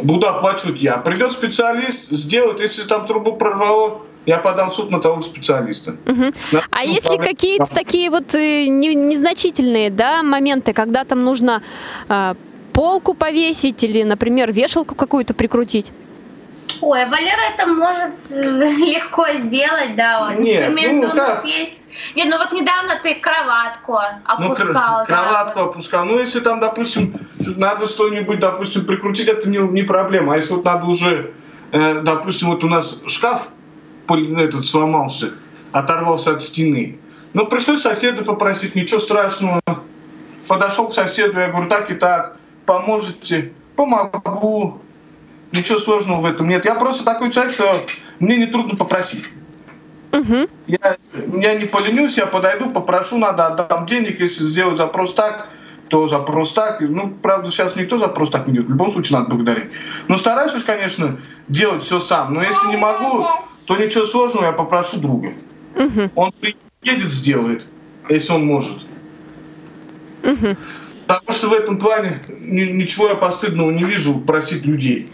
Буду 0.02 0.28
оплачивать 0.28 0.82
я. 0.82 0.97
Придет 0.97 1.32
специалист, 1.32 2.10
сделает. 2.12 2.60
Если 2.60 2.84
там 2.84 3.08
трубу 3.08 3.38
прорвало, 3.38 4.02
я 4.26 4.39
подам 4.39 4.69
в 4.69 4.73
суд 4.73 4.91
на 4.91 4.99
того 4.99 5.21
же 5.21 5.28
специалиста. 5.28 5.95
Мгм. 6.06 6.34
На- 6.52 6.60
А 6.69 6.84
ну, 6.84 6.91
если 6.91 7.15
какие-то 7.15 7.65
такие 7.73 8.10
вот 8.10 8.36
э, 8.36 8.67
не- 8.67 8.95
незначительные, 8.95 9.89
да, 9.89 10.21
моменты, 10.21 10.73
когда 10.73 11.06
там 11.06 11.23
нужно 11.23 11.62
э, 12.10 12.34
полку 12.73 13.13
повесить 13.13 13.82
или, 13.86 14.04
например, 14.04 14.52
вешалку 14.52 14.95
какую-то 14.95 15.34
прикрутить? 15.34 15.93
Ой, 16.86 17.06
Валера 17.06 17.41
это 17.54 17.65
может 17.65 18.30
э, 18.32 18.72
легко 18.78 19.26
сделать, 19.36 19.96
да, 19.96 20.26
вот. 20.28 20.39
Нет, 20.39 20.58
инструменты 20.67 21.08
ну 21.08 21.13
у 21.13 21.15
нас 21.15 21.36
как? 21.38 21.46
есть. 21.46 21.76
Нет, 22.15 22.28
ну 22.30 22.38
вот 22.38 22.52
недавно 22.52 23.00
ты 23.02 23.15
кроватку 23.15 23.93
Ну, 24.39 24.48
опускал. 24.48 25.06
кр- 25.06 25.08
да, 25.08 25.24
кроватку 25.24 25.60
вот. 25.60 25.69
опускал. 25.69 26.06
Ну, 26.06 26.19
если 26.19 26.41
там, 26.41 26.60
допустим, 26.60 27.15
надо 27.39 27.88
что-нибудь, 27.88 28.39
допустим, 28.39 28.86
прикрутить, 28.86 29.30
это 29.30 29.48
не, 29.48 29.60
не 29.60 29.84
проблема. 29.84 30.34
А 30.34 30.38
если 30.38 30.54
вот 30.54 30.65
надо 30.65 30.86
уже, 30.86 31.32
э, 31.72 32.02
допустим, 32.02 32.50
вот 32.50 32.63
у 32.65 32.67
нас 32.67 33.00
шкаф 33.08 33.48
этот 34.10 34.65
сломался, 34.65 35.36
оторвался 35.72 36.32
от 36.34 36.43
стены. 36.43 37.00
Ну, 37.34 37.46
пришлось 37.46 37.82
соседа 37.82 38.24
попросить, 38.26 38.76
ничего 38.76 39.00
страшного. 39.00 39.62
Подошел 40.48 40.89
к 40.89 40.93
соседу, 40.93 41.39
я 41.39 41.48
говорю, 41.48 41.69
так 41.69 41.89
и 41.89 41.96
так, 41.96 42.36
поможете? 42.65 43.54
Помогу. 43.78 44.82
Ничего 45.53 45.79
сложного 45.79 46.21
в 46.21 46.25
этом 46.25 46.49
нет. 46.49 46.65
Я 46.65 46.73
просто 46.73 47.05
такой 47.05 47.31
человек, 47.31 47.53
что 47.53 47.85
мне 48.19 48.37
не 48.37 48.47
трудно 48.47 48.75
попросить. 48.75 49.23
Мгм. 50.11 50.47
Я, 50.65 50.97
я 51.37 51.55
не 51.55 51.65
поленюсь, 51.65 52.17
я 52.17 52.25
подойду, 52.25 52.71
попрошу, 52.71 53.19
надо, 53.19 53.47
отдам 53.47 53.85
денег, 53.85 54.19
если 54.19 54.45
сделать 54.45 54.77
запрос 54.77 55.13
так, 55.13 55.49
то 55.89 56.07
запрос 56.07 56.53
так. 56.53 56.81
Ну, 56.81 57.13
правда, 57.21 57.51
сейчас 57.51 57.75
никто 57.75 57.99
запрос 57.99 58.31
так 58.31 58.47
не 58.47 58.53
делает. 58.53 58.69
В 58.69 58.73
любом 58.73 58.93
случае 58.93 59.19
надо 59.19 59.29
благодарить. 59.29 59.65
Но 60.07 60.17
стараюсь, 60.17 60.55
уж, 60.55 60.63
конечно, 60.63 61.17
делать 61.47 61.83
все 61.83 61.99
сам. 61.99 62.33
Но 62.33 62.41
если 62.41 62.69
не 62.69 62.77
могу, 62.77 63.23
то 63.65 63.77
ничего 63.77 64.07
сложного, 64.07 64.45
я 64.45 64.51
попрошу 64.53 64.99
друга. 64.99 65.33
Мгм. 65.75 66.11
Он 66.15 66.31
приедет, 66.81 67.11
сделает, 67.11 67.63
если 68.09 68.33
он 68.33 68.45
может. 68.45 68.77
Мгм. 70.23 70.57
Потому 71.05 71.37
что 71.37 71.49
в 71.49 71.53
этом 71.53 71.77
плане 71.77 72.21
ни- 72.39 72.71
ничего 72.71 73.09
я 73.09 73.15
постыдного 73.15 73.69
не 73.69 73.83
вижу 73.83 74.19
просить 74.19 74.65
людей. 74.65 75.11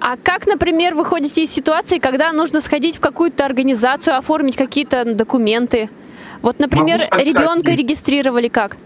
А 0.00 0.16
как, 0.16 0.46
например, 0.46 0.94
вы 0.94 1.04
ходите 1.04 1.44
из 1.44 1.50
ситуации, 1.50 1.98
когда 1.98 2.32
нужно 2.32 2.62
сходить 2.62 2.96
в 2.96 3.00
какую-то 3.00 3.44
организацию, 3.44 4.16
оформить 4.16 4.56
какие-то 4.56 5.14
документы? 5.14 5.90
Вот, 6.40 6.58
например, 6.58 7.00
сказать, 7.00 7.26
ребенка 7.26 7.72
регистрировали 7.72 8.48
как? 8.48 8.78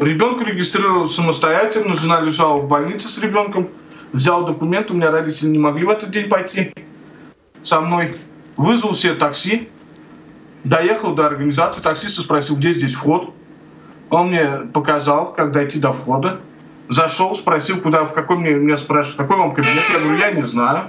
Ребенка 0.00 0.44
регистрировал 0.44 1.08
самостоятельно, 1.08 1.96
жена 1.96 2.20
лежала 2.20 2.58
в 2.58 2.68
больнице 2.68 3.08
с 3.08 3.18
ребенком, 3.18 3.68
взял 4.12 4.46
документы, 4.46 4.92
у 4.92 4.96
меня 4.96 5.10
родители 5.10 5.48
не 5.48 5.58
могли 5.58 5.84
в 5.84 5.90
этот 5.90 6.12
день 6.12 6.28
пойти 6.28 6.72
со 7.64 7.80
мной, 7.80 8.14
вызвал 8.56 8.94
себе 8.94 9.14
такси, 9.14 9.68
доехал 10.62 11.16
до 11.16 11.26
организации, 11.26 11.80
таксиста 11.80 12.22
спросил, 12.22 12.56
где 12.56 12.72
здесь 12.74 12.94
вход. 12.94 13.34
Он 14.08 14.28
мне 14.28 14.68
показал, 14.72 15.32
как 15.32 15.50
дойти 15.50 15.80
до 15.80 15.92
входа. 15.92 16.40
Зашел, 16.88 17.36
спросил, 17.36 17.80
куда, 17.80 18.04
в 18.04 18.12
какой 18.12 18.38
мне, 18.38 18.50
меня 18.52 18.76
спрашивают, 18.76 19.18
какой 19.18 19.36
вам 19.36 19.54
кабинет? 19.54 19.82
Я 19.92 19.98
говорю, 20.00 20.18
я 20.18 20.30
не 20.32 20.42
знаю. 20.42 20.84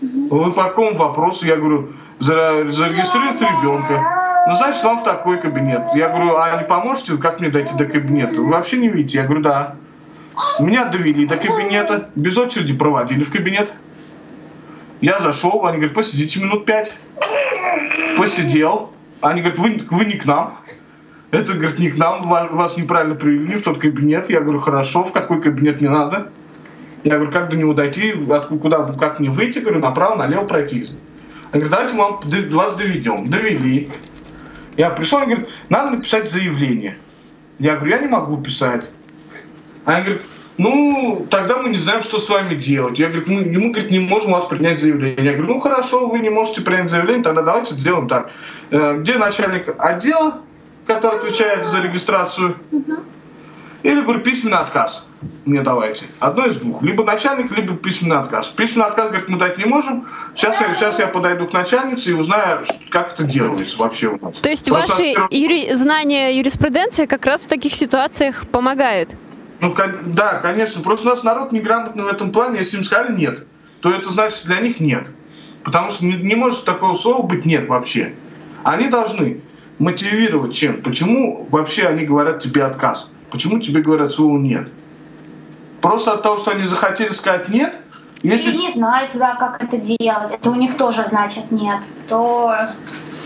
Вы 0.00 0.52
по 0.52 0.64
какому 0.64 0.96
вопросу? 0.96 1.46
Я 1.46 1.56
говорю, 1.56 1.92
«За- 2.18 2.70
зарегистрируйте 2.72 3.44
ребенка. 3.44 4.02
Ну, 4.48 4.54
значит, 4.54 4.82
вам 4.84 5.00
в 5.00 5.04
такой 5.04 5.38
кабинет. 5.40 5.82
Я 5.94 6.08
говорю, 6.08 6.36
а 6.36 6.56
не 6.58 6.64
поможете, 6.64 7.16
как 7.18 7.40
мне 7.40 7.50
дойти 7.50 7.74
до 7.76 7.84
кабинета? 7.84 8.40
Вы 8.40 8.50
вообще 8.50 8.78
не 8.78 8.88
видите? 8.88 9.18
Я 9.18 9.24
говорю, 9.24 9.42
да. 9.42 9.74
Меня 10.60 10.86
довели 10.86 11.26
до 11.26 11.36
кабинета, 11.36 12.10
без 12.14 12.36
очереди 12.36 12.74
проводили 12.74 13.24
в 13.24 13.30
кабинет. 13.30 13.70
Я 15.00 15.18
зашел, 15.20 15.66
они 15.66 15.76
говорят, 15.76 15.94
посидите 15.94 16.40
минут 16.40 16.64
пять. 16.64 16.92
Посидел. 18.16 18.92
Они 19.20 19.40
говорят, 19.40 19.58
вы, 19.58 19.80
вы 19.90 20.04
не 20.06 20.14
к 20.14 20.24
нам. 20.26 20.58
Это, 21.30 21.54
говорит, 21.54 21.78
не 21.78 21.90
к 21.90 21.98
нам, 21.98 22.22
вас, 22.22 22.76
неправильно 22.76 23.14
привели 23.14 23.54
в 23.54 23.62
тот 23.62 23.78
кабинет. 23.78 24.30
Я 24.30 24.40
говорю, 24.40 24.60
хорошо, 24.60 25.04
в 25.04 25.12
какой 25.12 25.42
кабинет 25.42 25.80
не 25.80 25.88
надо? 25.88 26.30
Я 27.04 27.16
говорю, 27.16 27.32
как 27.32 27.50
до 27.50 27.56
него 27.56 27.74
дойти, 27.74 28.12
откуда, 28.30 28.58
куда, 28.58 28.92
как 28.98 29.20
мне 29.20 29.30
выйти? 29.30 29.58
Говорю, 29.58 29.80
направо, 29.80 30.16
налево 30.16 30.44
пройти. 30.44 30.86
Они 31.52 31.64
говорят, 31.64 31.70
давайте 31.70 31.96
вам, 31.96 32.50
вас 32.50 32.76
доведем. 32.76 33.26
Довели. 33.28 33.90
Я 34.76 34.90
пришел, 34.90 35.18
они 35.18 35.34
говорят, 35.34 35.50
надо 35.68 35.90
написать 35.92 36.30
заявление. 36.30 36.96
Я 37.58 37.76
говорю, 37.76 37.92
я 37.92 37.98
не 38.00 38.08
могу 38.08 38.36
писать. 38.38 38.86
Они 39.84 40.04
говорят, 40.04 40.22
ну, 40.58 41.26
тогда 41.30 41.58
мы 41.58 41.68
не 41.70 41.78
знаем, 41.78 42.02
что 42.02 42.18
с 42.18 42.28
вами 42.28 42.54
делать. 42.54 42.98
Я 42.98 43.08
говорю, 43.08 43.24
мы, 43.26 43.44
мы 43.44 43.70
говорит, 43.70 43.90
не 43.90 44.00
можем 44.00 44.32
вас 44.32 44.46
принять 44.46 44.80
заявление. 44.80 45.24
Я 45.24 45.32
говорю, 45.32 45.54
ну 45.54 45.60
хорошо, 45.60 46.08
вы 46.08 46.18
не 46.20 46.30
можете 46.30 46.62
принять 46.62 46.90
заявление, 46.90 47.22
тогда 47.22 47.42
давайте 47.42 47.74
сделаем 47.74 48.08
так. 48.08 48.30
Э, 48.70 48.98
Где 48.98 49.18
начальник 49.18 49.74
отдела, 49.78 50.42
который 50.86 51.18
отвечает 51.18 51.66
за 51.68 51.80
регистрацию? 51.80 52.56
Или, 53.82 54.00
говорю, 54.00 54.20
письменный 54.20 54.58
отказ 54.58 55.02
мне 55.44 55.62
давайте. 55.62 56.06
Одно 56.18 56.46
из 56.46 56.56
двух. 56.56 56.82
Либо 56.82 57.04
начальник, 57.04 57.50
либо 57.52 57.74
письменный 57.76 58.18
отказ. 58.18 58.48
Письменный 58.48 58.86
отказ, 58.86 59.08
говорит, 59.08 59.28
мы 59.28 59.38
дать 59.38 59.58
не 59.58 59.64
можем. 59.64 60.06
Сейчас 60.34 60.60
я, 60.60 60.74
сейчас 60.74 60.98
я 60.98 61.06
подойду 61.06 61.46
к 61.46 61.52
начальнице 61.52 62.10
и 62.10 62.12
узнаю, 62.12 62.64
как 62.90 63.12
это 63.12 63.24
делается 63.24 63.78
вообще 63.78 64.08
у 64.08 64.24
нас. 64.24 64.36
То 64.36 64.50
есть 64.50 64.68
Просто, 64.68 64.90
ваши 64.90 65.08
во-первых, 65.08 65.32
юри- 65.32 65.72
знания 65.74 66.36
юриспруденции 66.36 67.06
как 67.06 67.24
раз 67.26 67.44
в 67.44 67.48
таких 67.48 67.74
ситуациях 67.74 68.46
помогают? 68.48 69.14
Ну, 69.60 69.74
да, 70.06 70.40
конечно. 70.40 70.82
Просто 70.82 71.08
у 71.08 71.10
нас 71.10 71.22
народ 71.22 71.52
неграмотный 71.52 72.04
в 72.04 72.08
этом 72.08 72.30
плане. 72.30 72.58
Если 72.58 72.76
им 72.76 72.84
сказали 72.84 73.14
нет, 73.16 73.46
то 73.80 73.90
это 73.92 74.10
значит 74.10 74.44
для 74.44 74.60
них 74.60 74.80
нет. 74.80 75.08
Потому 75.64 75.90
что 75.90 76.04
не, 76.04 76.14
не 76.16 76.34
может 76.34 76.64
такого 76.64 76.94
слова 76.96 77.22
быть 77.22 77.46
нет 77.46 77.68
вообще. 77.68 78.14
Они 78.64 78.88
должны 78.88 79.40
мотивировать 79.78 80.54
чем? 80.54 80.82
Почему 80.82 81.46
вообще 81.50 81.86
они 81.86 82.04
говорят 82.04 82.40
тебе 82.40 82.64
отказ? 82.64 83.10
Почему 83.30 83.60
тебе 83.60 83.82
говорят 83.82 84.12
слово 84.12 84.38
нет? 84.38 84.68
Просто 85.80 86.12
от 86.12 86.22
того, 86.22 86.38
что 86.38 86.52
они 86.52 86.66
захотели 86.66 87.12
сказать 87.12 87.48
нет, 87.48 87.82
если, 88.22 88.50
Или 88.50 88.56
не 88.56 88.72
знают, 88.72 89.10
да, 89.14 89.36
как 89.36 89.62
это 89.62 89.76
делать. 89.76 90.32
Это 90.32 90.50
у 90.50 90.54
них 90.54 90.76
тоже 90.76 91.04
значит 91.06 91.50
нет. 91.50 91.80
То 92.08 92.54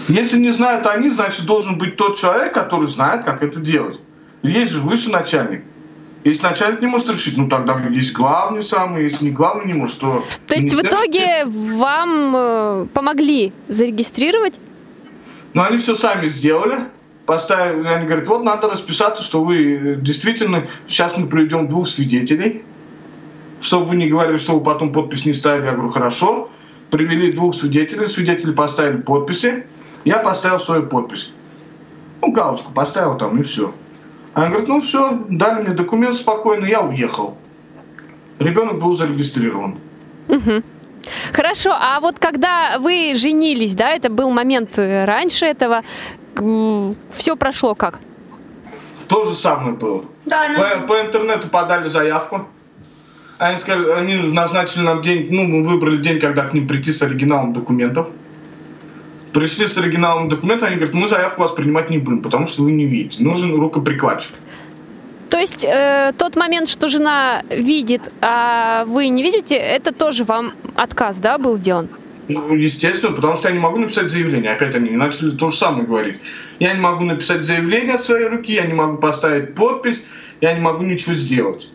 если 0.09 0.39
не 0.39 0.51
знают 0.51 0.87
они, 0.87 1.11
значит 1.11 1.47
должен 1.47 1.79
быть 1.79 1.97
тот 1.97 2.19
человек, 2.19 2.53
который 2.53 2.89
знает, 2.89 3.25
как 3.25 3.43
это 3.43 3.61
делать. 3.61 4.01
Есть 4.43 4.73
же 4.73 4.81
выше 4.81 5.11
начальник. 5.11 5.65
Если 6.25 6.43
начальник 6.43 6.81
не 6.81 6.87
может 6.87 7.09
решить, 7.09 7.37
ну 7.39 7.49
тогда 7.49 7.79
есть 7.89 8.13
главный 8.13 8.63
самый, 8.63 9.05
если 9.05 9.25
не 9.25 9.31
главный 9.31 9.67
не 9.67 9.73
может, 9.73 9.99
то... 10.01 10.25
То 10.47 10.55
есть 10.55 10.75
в 10.75 10.81
итоге 10.83 11.47
вам 11.47 12.35
э, 12.37 12.87
помогли 12.93 13.53
зарегистрировать? 13.69 14.61
Но 15.55 15.65
они 15.65 15.79
все 15.79 15.95
сами 15.95 16.29
сделали. 16.29 16.87
Поставили, 17.27 17.87
они 17.87 18.07
говорят, 18.07 18.27
вот 18.27 18.43
надо 18.43 18.69
расписаться, 18.69 19.23
что 19.23 19.45
вы 19.45 19.75
э, 19.75 19.97
действительно, 19.97 20.67
сейчас 20.89 21.17
мы 21.17 21.29
приведем 21.29 21.69
двух 21.69 21.87
свидетелей, 21.87 22.63
чтобы 23.61 23.87
вы 23.87 23.97
не 23.97 24.09
говорили, 24.09 24.37
что 24.37 24.59
вы 24.59 24.65
потом 24.65 24.93
подпись 24.93 25.27
не 25.27 25.33
ставили. 25.33 25.67
Я 25.67 25.73
говорю, 25.73 25.91
хорошо. 25.91 26.51
Привели 26.91 27.31
двух 27.33 27.55
свидетелей, 27.55 28.09
свидетели 28.09 28.53
поставили 28.53 28.97
подписи, 28.97 29.65
я 30.05 30.19
поставил 30.19 30.59
свою 30.59 30.87
подпись. 30.87 31.33
Ну, 32.21 32.33
галочку 32.33 32.73
поставил 32.73 33.17
там 33.17 33.41
и 33.41 33.45
все. 33.45 33.73
Они 34.35 34.49
говорят, 34.49 34.69
ну 34.69 34.81
все, 34.81 35.23
дали 35.29 35.63
мне 35.63 35.75
документ 35.75 36.17
спокойно, 36.17 36.65
я 36.65 36.83
уехал. 36.83 37.37
Ребенок 38.41 38.81
был 38.81 38.97
зарегистрирован. 38.97 39.79
Хорошо, 41.33 41.73
а 41.73 42.01
вот 42.01 42.19
когда 42.19 42.79
вы 42.79 43.15
женились, 43.15 43.75
да, 43.75 43.91
это 43.91 44.11
был 44.11 44.31
момент 44.31 44.79
э, 44.79 45.05
раньше 45.05 45.47
этого, 45.47 45.83
все 47.11 47.37
прошло 47.37 47.75
как? 47.75 48.01
То 49.09 49.25
же 49.25 49.35
самое 49.35 49.75
было. 49.75 50.05
да, 50.25 50.49
ну, 50.49 50.87
По, 50.87 50.87
по 50.87 51.01
интернету 51.01 51.49
подали 51.49 51.89
заявку. 51.89 52.47
Они, 53.39 53.57
сказали, 53.59 53.91
они 53.93 54.15
назначили 54.33 54.83
нам 54.83 55.03
день, 55.03 55.29
ну, 55.31 55.45
мы 55.45 55.67
выбрали 55.67 56.03
день, 56.03 56.21
когда 56.21 56.45
к 56.45 56.53
ним 56.53 56.69
прийти 56.69 56.93
с 56.93 57.03
оригиналом 57.03 57.53
документов. 57.53 58.09
Пришли 59.33 59.67
с 59.67 59.79
оригиналом 59.79 60.29
документов, 60.29 60.69
они 60.69 60.77
говорят, 60.77 60.95
мы 60.95 61.09
заявку 61.09 61.43
вас 61.43 61.53
принимать 61.53 61.89
не 61.89 61.99
будем, 61.99 62.23
потому 62.23 62.47
что 62.47 62.63
вы 62.63 62.73
не 62.73 62.85
видите. 62.85 63.23
Нужен 63.23 63.55
рукоприкладчик. 63.55 64.33
То 65.31 65.39
есть 65.39 65.65
э, 65.65 66.13
тот 66.19 66.35
момент, 66.35 66.69
что 66.69 66.89
жена 66.89 67.43
видит, 67.51 68.13
а 68.21 68.85
вы 68.87 69.09
не 69.09 69.23
видите, 69.23 69.55
это 69.55 69.95
тоже 69.95 70.25
вам 70.25 70.55
отказ, 70.75 71.19
да, 71.19 71.39
был 71.39 71.57
сделан? 71.57 71.89
Ну, 72.29 72.55
естественно, 72.55 73.13
потому 73.13 73.37
что 73.37 73.49
я 73.49 73.55
не 73.55 73.61
могу 73.61 73.79
написать 73.79 74.11
заявление. 74.11 74.53
Опять 74.53 74.75
они 74.75 74.91
начали 74.91 75.31
то 75.31 75.53
же 75.53 75.57
самое 75.57 75.85
говорить. 75.85 76.19
Я 76.59 76.75
не 76.75 76.81
могу 76.81 77.05
написать 77.05 77.45
заявление 77.45 77.95
от 77.95 78.03
своей 78.03 78.27
руки, 78.27 78.53
я 78.53 78.67
не 78.67 78.73
могу 78.73 78.99
поставить 78.99 79.55
подпись, 79.55 80.03
я 80.41 80.53
не 80.53 80.61
могу 80.61 80.83
ничего 80.83 81.15
сделать. 81.15 81.69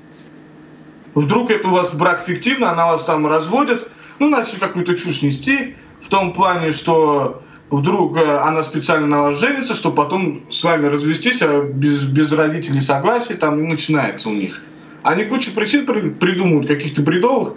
Вдруг 1.13 1.49
это 1.49 1.69
у 1.69 1.71
вас 1.71 1.93
брак 1.93 2.25
фиктивный, 2.27 2.67
она 2.67 2.87
вас 2.87 3.05
там 3.05 3.25
разводит, 3.25 3.89
ну, 4.19 4.29
начали 4.29 4.59
какую-то 4.59 4.97
чушь 4.97 5.21
нести, 5.21 5.75
в 6.01 6.09
том 6.09 6.33
плане, 6.33 6.71
что 6.71 7.41
вдруг 7.69 8.17
э, 8.17 8.37
она 8.37 8.63
специально 8.63 9.07
на 9.07 9.21
вас 9.21 9.39
женится, 9.39 9.75
чтобы 9.75 9.95
потом 9.95 10.41
с 10.49 10.63
вами 10.63 10.87
развестись, 10.87 11.41
а 11.41 11.61
без, 11.61 12.03
без 12.03 12.31
родителей 12.31 12.81
согласия 12.81 13.35
там 13.35 13.59
и 13.59 13.67
начинается 13.67 14.29
у 14.29 14.33
них. 14.33 14.61
Они 15.03 15.25
кучу 15.25 15.53
причин 15.53 15.85
при- 15.85 16.09
придумывают, 16.09 16.67
каких-то 16.67 17.01
бредовых, 17.01 17.53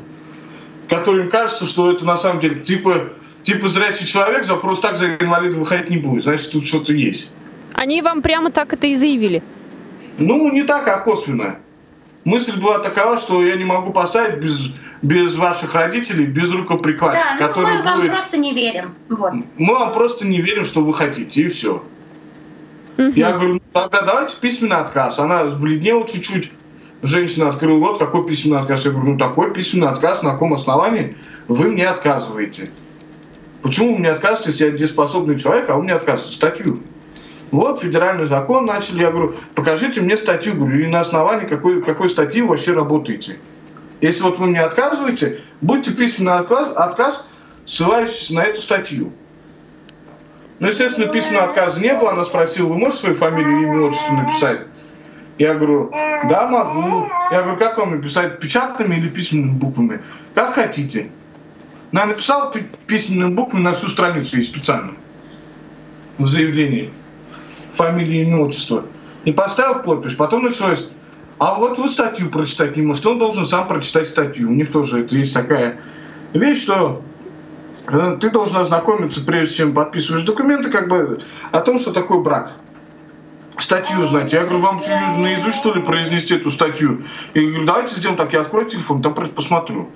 которые 0.88 1.24
им 1.24 1.30
кажется, 1.30 1.66
что 1.66 1.90
это 1.90 2.04
на 2.04 2.16
самом 2.16 2.40
деле 2.40 2.60
типа, 2.60 3.10
типа 3.42 3.68
зрячий 3.68 4.06
человек 4.06 4.46
за 4.46 4.56
просто 4.56 4.88
так 4.88 4.98
за 4.98 5.16
инвалида 5.16 5.56
выходить 5.56 5.90
не 5.90 5.98
будет, 5.98 6.24
значит 6.24 6.52
тут 6.52 6.66
что-то 6.66 6.92
есть. 6.92 7.30
Они 7.74 8.02
вам 8.02 8.22
прямо 8.22 8.50
так 8.50 8.72
это 8.72 8.86
и 8.86 8.96
заявили. 8.96 9.42
Ну, 10.18 10.50
не 10.52 10.64
так, 10.64 10.88
а 10.88 10.98
косвенно. 10.98 11.58
Мысль 12.24 12.60
была 12.60 12.80
такова, 12.80 13.18
что 13.18 13.42
я 13.42 13.56
не 13.56 13.64
могу 13.64 13.92
поставить 13.92 14.40
без, 14.40 14.72
без 15.02 15.36
ваших 15.36 15.74
родителей, 15.74 16.26
без 16.26 16.50
рукоприкладчика, 16.52 17.36
да, 17.38 17.52
ну 17.54 17.62
мы 17.62 17.82
вам 17.82 18.00
будет... 18.00 18.10
просто 18.10 18.36
не 18.36 18.52
верим. 18.52 18.94
Вот. 19.08 19.32
Мы 19.56 19.74
вам 19.74 19.92
просто 19.92 20.26
не 20.26 20.40
верим, 20.40 20.64
что 20.64 20.82
вы 20.82 20.92
хотите, 20.92 21.42
и 21.42 21.48
все. 21.48 21.82
Я 22.96 23.32
говорю, 23.32 23.54
ну, 23.54 23.60
тогда 23.72 24.02
давайте 24.02 24.36
письменный 24.40 24.76
отказ. 24.76 25.20
Она 25.20 25.48
сбледнела 25.50 26.06
чуть-чуть. 26.06 26.50
Женщина 27.02 27.48
открыла 27.48 27.86
рот, 27.86 27.98
какой 28.00 28.26
письменный 28.26 28.60
отказ? 28.60 28.84
Я 28.84 28.90
говорю, 28.90 29.12
ну 29.12 29.18
такой 29.18 29.52
письменный 29.52 29.88
отказ, 29.88 30.22
на 30.22 30.32
каком 30.32 30.54
основании 30.54 31.16
вы 31.46 31.68
мне 31.68 31.86
отказываете? 31.86 32.70
Почему 33.62 33.92
вы 33.92 33.98
мне 34.00 34.10
отказываете, 34.10 34.50
если 34.50 34.64
я 34.64 34.70
дееспособный 34.72 35.38
человек, 35.38 35.70
а 35.70 35.76
вы 35.76 35.84
мне 35.84 35.92
отказываете? 35.92 36.34
Статью. 36.34 36.80
Вот 37.52 37.80
федеральный 37.80 38.26
закон 38.26 38.66
начали. 38.66 39.02
Я 39.02 39.12
говорю, 39.12 39.36
покажите 39.54 40.00
мне 40.00 40.16
статью, 40.16 40.54
говорю, 40.54 40.80
и 40.80 40.86
на 40.86 41.00
основании 41.00 41.46
какой, 41.46 41.82
какой 41.82 42.10
статьи 42.10 42.42
вы 42.42 42.48
вообще 42.48 42.72
работаете. 42.72 43.38
Если 44.00 44.22
вот 44.22 44.38
вы 44.38 44.46
мне 44.46 44.60
отказываете, 44.60 45.40
будьте 45.60 45.92
письменный 45.92 46.34
отказ, 46.34 46.72
отказ 46.76 47.24
ссылающийся 47.66 48.34
на 48.34 48.44
эту 48.44 48.60
статью. 48.60 49.12
Ну, 50.60 50.68
естественно, 50.68 51.06
письменного 51.08 51.46
отказа 51.46 51.80
не 51.80 51.94
было. 51.94 52.12
Она 52.12 52.24
спросила, 52.24 52.68
вы 52.68 52.78
можете 52.78 53.00
свою 53.00 53.14
фамилию, 53.16 53.62
имя, 53.62 53.80
отчество 53.86 54.14
написать? 54.14 54.60
Я 55.38 55.54
говорю, 55.54 55.90
да, 56.28 56.48
могу. 56.48 57.08
Я 57.30 57.42
говорю, 57.42 57.58
как 57.58 57.78
вам 57.78 57.92
написать, 57.92 58.40
печатными 58.40 58.96
или 58.96 59.08
письменными 59.08 59.52
буквами? 59.56 60.02
Как 60.34 60.54
хотите. 60.54 61.10
Она 61.92 62.06
написала 62.06 62.52
пи- 62.52 62.66
письменными 62.86 63.34
буквами 63.34 63.62
на 63.62 63.74
всю 63.74 63.88
страницу 63.88 64.36
и 64.38 64.42
специально. 64.42 64.94
В 66.18 66.26
заявлении. 66.26 66.90
Фамилия, 67.76 68.22
имя, 68.22 68.38
отчество. 68.38 68.84
И 69.24 69.32
поставил 69.32 69.82
подпись. 69.82 70.14
Потом 70.14 70.44
началось, 70.44 70.88
а 71.38 71.54
вот 71.54 71.78
вы 71.78 71.88
статью 71.88 72.30
прочитать 72.30 72.76
не 72.76 72.82
можете. 72.82 73.08
Он 73.08 73.18
должен 73.18 73.46
сам 73.46 73.68
прочитать 73.68 74.08
статью. 74.08 74.50
У 74.50 74.54
них 74.54 74.72
тоже 74.72 75.00
это 75.04 75.14
есть 75.14 75.32
такая 75.32 75.78
вещь, 76.32 76.62
что 76.62 77.02
э, 77.86 78.18
ты 78.20 78.30
должен 78.30 78.56
ознакомиться, 78.56 79.24
прежде 79.24 79.56
чем 79.56 79.74
подписываешь 79.74 80.24
документы, 80.24 80.70
как 80.70 80.88
бы 80.88 81.22
о 81.52 81.60
том, 81.60 81.78
что 81.78 81.92
такое 81.92 82.18
брак. 82.18 82.52
Статью 83.58 84.06
знать. 84.06 84.32
Я 84.32 84.42
говорю, 84.42 84.60
вам 84.60 84.82
что, 84.82 84.96
наизусть, 85.16 85.58
что 85.58 85.74
ли, 85.74 85.82
произнести 85.82 86.36
эту 86.36 86.50
статью? 86.50 87.04
Я 87.34 87.42
говорю, 87.42 87.64
давайте 87.64 87.96
сделаем 87.96 88.16
так, 88.16 88.32
я 88.32 88.42
открою 88.42 88.66
телефон, 88.66 89.02
там 89.02 89.14
просто 89.14 89.34
посмотрю. 89.34 89.88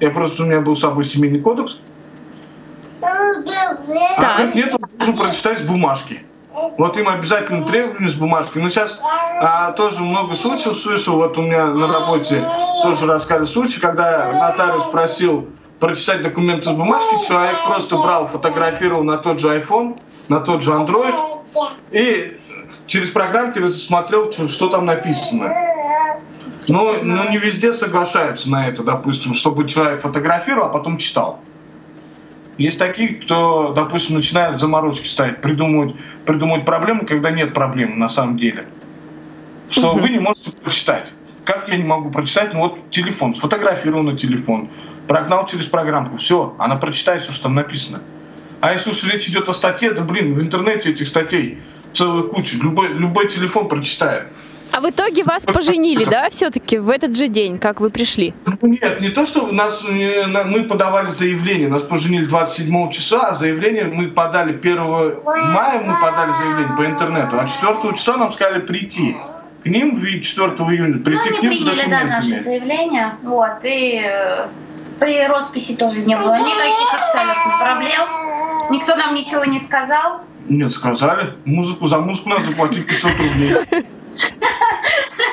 Я 0.00 0.10
просто, 0.10 0.42
у 0.42 0.46
меня 0.46 0.60
был 0.60 0.76
с 0.76 0.80
собой 0.80 1.04
семейный 1.04 1.40
кодекс. 1.40 1.78
А 3.00 4.20
Так. 4.20 4.36
как 4.36 4.54
нет, 4.54 4.74
он 4.74 4.80
должен 4.98 5.16
прочитать 5.16 5.58
с 5.58 5.62
бумажки. 5.62 6.22
Вот 6.78 6.96
им 6.96 7.08
обязательно 7.08 7.64
требования 7.66 8.08
с 8.08 8.14
бумажки. 8.14 8.58
Но 8.58 8.68
сейчас 8.68 8.98
а, 9.40 9.72
тоже 9.72 10.00
много 10.00 10.34
случаев 10.34 10.76
слышал, 10.78 11.16
вот 11.16 11.36
у 11.36 11.42
меня 11.42 11.66
на 11.66 11.92
работе 11.92 12.42
тоже 12.82 13.06
рассказывали 13.06 13.46
случай, 13.46 13.80
когда 13.80 14.32
нотариус 14.32 14.84
просил 14.84 15.48
прочитать 15.80 16.22
документы 16.22 16.70
с 16.70 16.72
бумажки, 16.72 17.26
человек 17.26 17.56
просто 17.66 17.96
брал, 17.98 18.28
фотографировал 18.28 19.04
на 19.04 19.18
тот 19.18 19.40
же 19.40 19.58
iPhone, 19.58 19.98
на 20.28 20.40
тот 20.40 20.62
же 20.62 20.72
Android 20.72 21.14
и 21.90 22.38
через 22.86 23.10
программки 23.10 23.66
смотрел, 23.68 24.32
что, 24.32 24.68
там 24.68 24.86
написано. 24.86 25.52
Но, 26.68 26.94
но 27.02 27.28
не 27.28 27.38
везде 27.38 27.72
соглашаются 27.72 28.48
на 28.50 28.68
это, 28.68 28.82
допустим, 28.82 29.34
чтобы 29.34 29.68
человек 29.68 30.02
фотографировал, 30.02 30.68
а 30.68 30.70
потом 30.70 30.98
читал. 30.98 31.40
Есть 32.58 32.78
такие, 32.78 33.16
кто, 33.16 33.72
допустим, 33.74 34.16
начинают 34.16 34.60
заморочки 34.60 35.06
ставить, 35.06 35.42
придумывать, 35.42 35.94
придумывать 36.24 36.64
проблемы, 36.64 37.04
когда 37.04 37.30
нет 37.30 37.52
проблемы 37.52 37.96
на 37.96 38.08
самом 38.08 38.38
деле. 38.38 38.66
Что 39.70 39.94
вы 39.94 40.08
не 40.08 40.18
можете 40.18 40.52
прочитать. 40.52 41.06
Как 41.44 41.68
я 41.68 41.76
не 41.76 41.84
могу 41.84 42.10
прочитать? 42.10 42.54
Ну 42.54 42.60
вот 42.60 42.90
телефон, 42.90 43.34
сфотографировал 43.36 44.02
на 44.02 44.16
телефон, 44.16 44.68
прогнал 45.06 45.46
через 45.46 45.66
программку, 45.66 46.16
все, 46.16 46.54
она 46.58 46.76
прочитает 46.76 47.22
все, 47.22 47.32
что 47.32 47.44
там 47.44 47.54
написано. 47.54 48.00
А 48.60 48.72
если 48.72 48.90
уж 48.90 49.04
речь 49.04 49.28
идет 49.28 49.48
о 49.48 49.54
статье, 49.54 49.92
да 49.92 50.02
блин, 50.02 50.34
в 50.34 50.40
интернете 50.40 50.90
этих 50.90 51.06
статей 51.08 51.58
целая 51.92 52.22
куча, 52.24 52.56
любой, 52.56 52.88
любой 52.88 53.28
телефон 53.28 53.68
прочитает. 53.68 54.28
А 54.72 54.80
в 54.80 54.90
итоге 54.90 55.24
вас 55.24 55.44
поженили, 55.46 56.04
да, 56.04 56.28
все-таки 56.30 56.78
в 56.78 56.90
этот 56.90 57.16
же 57.16 57.28
день, 57.28 57.58
как 57.58 57.80
вы 57.80 57.88
пришли? 57.90 58.34
Ну, 58.44 58.68
Нет, 58.68 59.00
не 59.00 59.08
то, 59.08 59.24
что 59.24 59.46
нас 59.46 59.82
на- 59.82 60.44
мы 60.44 60.64
подавали 60.64 61.10
заявление, 61.10 61.68
нас 61.68 61.82
поженили 61.82 62.26
27 62.26 62.90
числа, 62.90 63.28
а 63.30 63.34
заявление 63.34 63.84
мы 63.84 64.08
подали 64.08 64.52
1 64.52 65.22
мая, 65.24 65.82
мы 65.82 65.94
подали 66.00 66.32
заявление 66.36 66.76
по 66.76 66.84
интернету, 66.84 67.38
а 67.38 67.48
4 67.48 67.94
числа 67.96 68.16
нам 68.16 68.32
сказали 68.32 68.60
прийти 68.60 69.16
к 69.62 69.66
ним 69.66 69.96
и 70.04 70.20
4 70.20 70.50
июня 70.50 70.98
прийти 71.02 71.30
Ну, 71.30 71.36
к 71.36 71.38
они 71.38 71.48
ним 71.48 71.52
с 71.58 71.64
приняли, 71.64 71.90
да, 71.90 72.04
наше 72.04 72.42
заявление. 72.42 73.14
Вот, 73.22 73.64
и 73.64 74.02
э, 74.04 74.46
при 75.00 75.26
росписи 75.26 75.74
тоже 75.74 76.00
не 76.00 76.16
было 76.16 76.34
никаких 76.34 76.94
абсолютно 77.00 77.52
проблем. 77.58 78.70
Никто 78.70 78.94
нам 78.96 79.14
ничего 79.14 79.44
не 79.44 79.58
сказал. 79.60 80.20
Нет, 80.48 80.70
сказали, 80.72 81.34
музыку 81.44 81.88
за 81.88 81.98
музыку 81.98 82.28
надо 82.28 82.42
заплатить 82.42 82.86
500 82.86 83.10
рублей. 83.10 83.84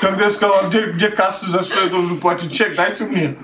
Когда 0.02 0.26
я 0.26 0.32
сказал, 0.32 0.60
а 0.60 0.64
где, 0.68 0.86
где 0.88 1.10
касса, 1.10 1.50
за 1.50 1.64
что 1.64 1.82
я 1.82 1.88
должен 1.88 2.20
платить 2.20 2.54
чек, 2.54 2.76
дайте 2.76 3.04
мне. 3.06 3.36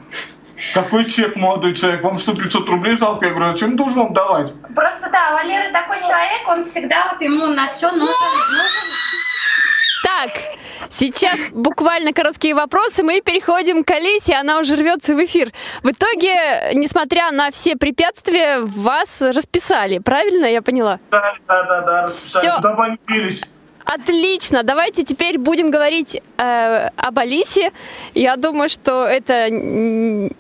Какой 0.74 1.10
чек, 1.10 1.36
молодой 1.36 1.74
человек? 1.74 2.04
Вам 2.04 2.18
что, 2.18 2.36
500 2.36 2.68
рублей 2.68 2.98
жалко? 2.98 3.26
Я 3.26 3.32
говорю, 3.32 3.54
а 3.54 3.58
чем 3.58 3.78
должен 3.78 4.00
вам 4.00 4.14
давать? 4.14 4.54
Просто 4.76 5.10
да, 5.12 5.32
Валера 5.34 5.72
такой 5.72 6.00
человек, 6.00 6.48
он 6.48 6.64
всегда 6.64 7.12
вот 7.12 7.22
ему 7.22 7.48
на 7.48 7.68
все 7.70 7.90
нужен, 7.90 8.06
нужен 8.06 8.92
Так, 10.04 10.32
сейчас 10.90 11.40
буквально 11.52 12.12
короткие 12.12 12.56
вопросы, 12.56 13.04
мы 13.04 13.22
переходим 13.22 13.86
к 13.86 13.92
Алисе, 13.92 14.36
она 14.36 14.60
уже 14.60 14.76
рвется 14.76 15.16
в 15.16 15.24
эфир. 15.24 15.54
В 15.82 15.92
итоге, 15.92 16.74
несмотря 16.74 17.32
на 17.32 17.52
все 17.52 17.78
препятствия, 17.78 18.60
вас 18.60 19.22
расписали, 19.22 20.00
правильно 20.00 20.46
я 20.46 20.62
поняла? 20.62 21.00
Да, 21.10 21.36
да, 21.48 21.64
да, 21.64 21.82
да, 21.82 22.08
Всё. 22.08 22.60
расписали. 22.60 23.59
Отлично, 23.92 24.62
давайте 24.62 25.04
теперь 25.04 25.40
будем 25.40 25.72
говорить 25.72 26.22
э, 26.38 26.90
об 26.96 27.18
Алисе. 27.18 27.72
Я 28.14 28.36
думаю, 28.36 28.70
что 28.70 29.06
это 29.08 29.34
м, 29.50 30.32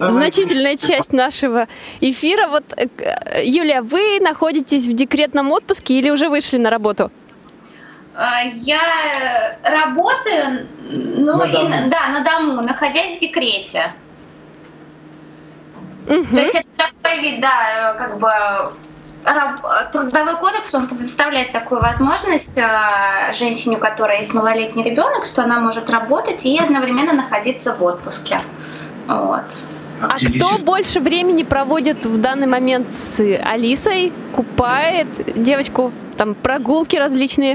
значительная 0.00 0.76
часть 0.76 1.12
нашего 1.12 1.68
эфира. 2.00 2.48
Вот, 2.48 2.64
э, 2.76 3.44
Юлия, 3.44 3.82
вы 3.82 4.18
находитесь 4.20 4.88
в 4.88 4.92
декретном 4.94 5.52
отпуске 5.52 5.94
или 5.94 6.10
уже 6.10 6.28
вышли 6.28 6.56
на 6.58 6.70
работу? 6.70 7.12
А, 8.16 8.42
Я 8.42 8.80
работаю, 9.62 10.66
ну 10.90 11.36
На 11.36 11.44
и 11.44 11.52
дому. 11.52 11.88
да, 11.88 12.08
на 12.08 12.24
дому, 12.24 12.62
находясь 12.62 13.16
в 13.16 13.20
декрете. 13.20 13.92
Мгм. 16.08 16.26
То 16.26 16.40
есть 16.40 16.54
это 16.56 16.68
такой 16.76 17.20
вид, 17.20 17.40
да, 17.40 17.94
э, 17.94 17.98
как 17.98 18.18
бы 18.18 18.28
трудовой 19.92 20.36
кодекс, 20.36 20.72
он 20.72 20.86
предоставляет 20.88 21.52
такую 21.52 21.80
возможность 21.80 22.56
э, 22.56 23.32
женщине, 23.38 23.76
у 23.76 23.80
которой 23.80 24.18
есть 24.18 24.32
малолетний 24.32 24.84
ребенок, 24.84 25.24
что 25.24 25.42
она 25.42 25.58
может 25.60 25.90
работать 25.90 26.46
и 26.46 26.58
одновременно 26.58 27.12
находиться 27.12 27.74
в 27.74 27.82
отпуске. 27.82 28.40
Вот. 29.06 29.42
А 30.00 30.16
кто 30.18 30.58
больше 30.58 31.00
времени 31.00 31.42
проводит 31.42 32.04
в 32.04 32.18
данный 32.20 32.46
момент 32.46 32.92
с 32.92 33.20
Алисой? 33.44 34.12
Купает 34.32 35.08
девочку? 35.42 35.92
Там 36.18 36.34
прогулки 36.34 36.96
различные? 36.96 37.54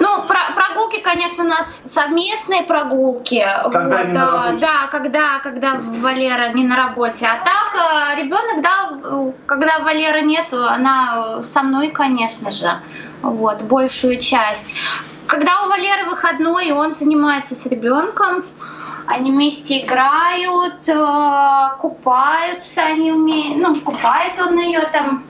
Ну, 0.00 0.22
про- 0.26 0.52
прогулки, 0.56 1.00
конечно, 1.00 1.44
у 1.44 1.46
нас 1.46 1.66
совместные 1.86 2.64
прогулки. 2.64 3.46
Когда 3.62 3.98
вот, 3.98 4.06
не 4.06 4.12
на 4.12 4.18
э, 4.18 4.30
работе. 4.46 4.58
да, 4.58 4.86
когда, 4.88 5.38
когда 5.38 5.74
Валера 5.74 6.48
не 6.52 6.64
на 6.64 6.76
работе. 6.76 7.26
А 7.26 7.44
так, 7.44 8.18
ребенок, 8.18 8.60
да, 8.60 8.90
э, 9.04 9.32
когда 9.46 9.78
Валера 9.78 10.20
нет, 10.20 10.46
она 10.52 11.38
э, 11.38 11.42
со 11.44 11.62
мной, 11.62 11.90
конечно 11.90 12.50
же. 12.50 12.80
Вот, 13.22 13.62
большую 13.62 14.18
часть. 14.18 14.74
Когда 15.28 15.64
у 15.64 15.68
Валеры 15.68 16.10
выходной, 16.10 16.66
и 16.66 16.72
он 16.72 16.94
занимается 16.96 17.54
с 17.54 17.66
ребенком, 17.66 18.44
они 19.06 19.30
вместе 19.30 19.84
играют, 19.84 20.88
э, 20.88 21.76
купаются, 21.80 22.82
они 22.82 23.12
умеют, 23.12 23.58
ну, 23.58 23.76
купает 23.80 24.40
он 24.40 24.58
ее 24.58 24.80
там. 24.92 25.24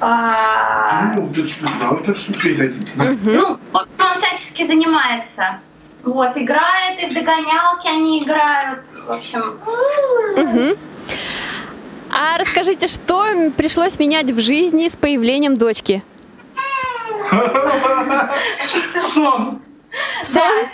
Э, 0.00 1.14
Ну, 1.16 1.32
ты 1.32 1.46
что, 1.46 1.66
да, 1.78 1.96
это 2.00 2.14
что 2.14 2.32
передадим. 2.32 2.86
ну, 3.24 3.58
в 3.72 3.76
общем, 3.76 3.88
он 3.98 4.16
всячески 4.16 4.66
занимается. 4.66 5.60
Вот, 6.02 6.36
играет, 6.36 6.98
и 7.00 7.06
в 7.10 7.14
догонялки 7.14 7.86
они 7.86 8.22
играют. 8.24 8.80
В 9.06 9.12
общем. 9.12 9.58
А 12.12 12.38
расскажите, 12.38 12.88
что 12.88 13.50
пришлось 13.56 13.98
менять 13.98 14.30
в 14.30 14.40
жизни 14.40 14.88
с 14.88 14.96
появлением 14.96 15.56
дочки? 15.56 16.02
Сон. 18.98 19.62
Сон? 20.22 20.68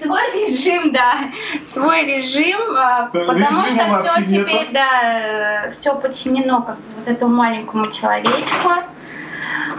Свой, 0.00 0.20
режим, 0.48 0.92
да, 0.92 1.30
свой 1.68 2.04
режим, 2.06 2.58
а, 2.76 3.10
потому 3.12 3.62
что 3.66 4.00
все 4.00 4.20
нету. 4.20 4.30
теперь, 4.30 4.72
да, 4.72 5.70
все 5.72 5.94
подчинено 5.94 6.62
как 6.62 6.76
вот 6.96 7.08
этому 7.08 7.34
маленькому 7.34 7.90
человечку. 7.90 8.70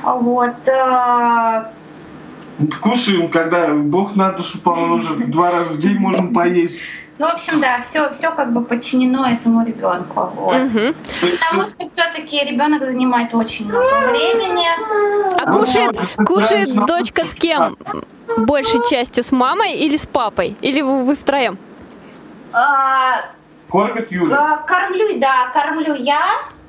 Вот. 0.04 0.56
э, 0.68 1.64
Кушаем, 2.82 3.30
когда 3.30 3.74
Бог 3.74 4.16
на 4.16 4.32
душу 4.32 4.60
положит. 4.60 5.32
Два 5.32 5.52
раза 5.52 5.74
в 5.74 5.80
день 5.80 5.98
можем 5.98 6.34
поесть. 6.34 6.80
Ну, 7.20 7.28
в 7.28 7.34
общем, 7.34 7.60
да, 7.60 7.82
все, 7.82 8.14
все 8.14 8.32
как 8.32 8.54
бы 8.54 8.64
подчинено 8.64 9.30
этому 9.30 9.66
ребенку. 9.66 10.32
Вот. 10.36 10.56
Мгм. 10.56 10.96
Потому 11.20 11.68
что 11.68 11.90
все-таки 11.94 12.46
ребенок 12.46 12.82
занимает 12.86 13.36
очень 13.36 13.66
много 13.68 14.10
времени. 14.10 14.66
А 15.38 15.52
кушает, 15.52 16.00
Ну, 16.18 16.26
кушает 16.26 16.74
да, 16.74 16.86
дочка 16.86 17.26
с 17.26 17.34
кем? 17.34 17.78
Большей 18.38 18.80
частью 18.90 19.26
с 19.26 19.34
мамой 19.34 19.74
или 19.74 19.98
с 19.98 20.08
папой? 20.08 20.56
Или 20.62 20.82
вы, 20.82 21.04
вы 21.04 21.16
втроем? 21.18 21.58
А, 22.54 23.26
Кормит 23.70 24.10
Юля. 24.12 24.38
А, 24.38 24.58
Кормлю, 24.66 25.20
да, 25.20 25.50
кормлю 25.54 25.96
я. 25.96 26.22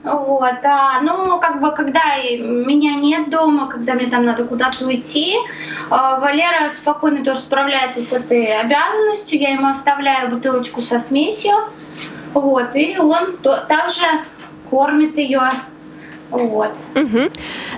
Вот, 0.03 0.65
а, 0.65 1.03
ну, 1.03 1.39
как 1.41 1.61
бы, 1.61 1.73
когда 1.73 2.17
меня 2.17 2.95
нет 2.95 3.29
дома, 3.29 3.69
когда 3.69 3.95
мне 3.95 4.07
там 4.07 4.25
надо 4.25 4.45
куда-то 4.45 4.87
уйти, 4.87 5.37
а, 5.91 6.19
Валера 6.19 6.71
спокойно 6.75 7.23
тоже 7.23 7.41
справляется 7.41 8.03
с 8.03 8.13
этой 8.13 8.47
обязанностью. 8.61 9.39
Я 9.39 9.51
ему 9.51 9.69
оставляю 9.69 10.31
бутылочку 10.31 10.81
со 10.81 10.99
смесью, 10.99 11.53
вот, 12.33 12.75
и 12.75 12.99
он 12.99 13.37
также 13.37 14.05
кормит 14.71 15.19
ее. 15.19 15.43
Вот. 16.31 16.71
Мгм. 16.95 17.31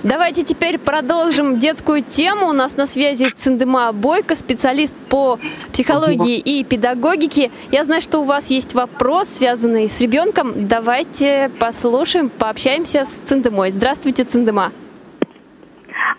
Давайте 0.03 0.43
теперь 0.43 0.77
продолжим 0.77 1.57
детскую 1.57 2.03
тему. 2.03 2.47
У 2.47 2.53
нас 2.53 2.77
на 2.77 2.85
связи 2.85 3.29
Циндема 3.35 3.91
Бойко, 3.91 4.35
специалист 4.35 4.95
по 5.09 5.39
психологии 5.71 6.37
и 6.37 6.63
педагогике. 6.63 7.51
Я 7.71 7.83
знаю, 7.83 8.01
что 8.01 8.19
у 8.19 8.25
вас 8.25 8.49
есть 8.49 8.73
вопрос, 8.73 9.29
связанный 9.29 9.89
с 9.89 9.99
ребенком. 10.01 10.67
Давайте 10.67 11.51
послушаем, 11.59 12.29
пообщаемся 12.29 13.05
с 13.05 13.19
Циндемой. 13.19 13.71
Здравствуйте, 13.71 14.23
Циндема. 14.23 14.71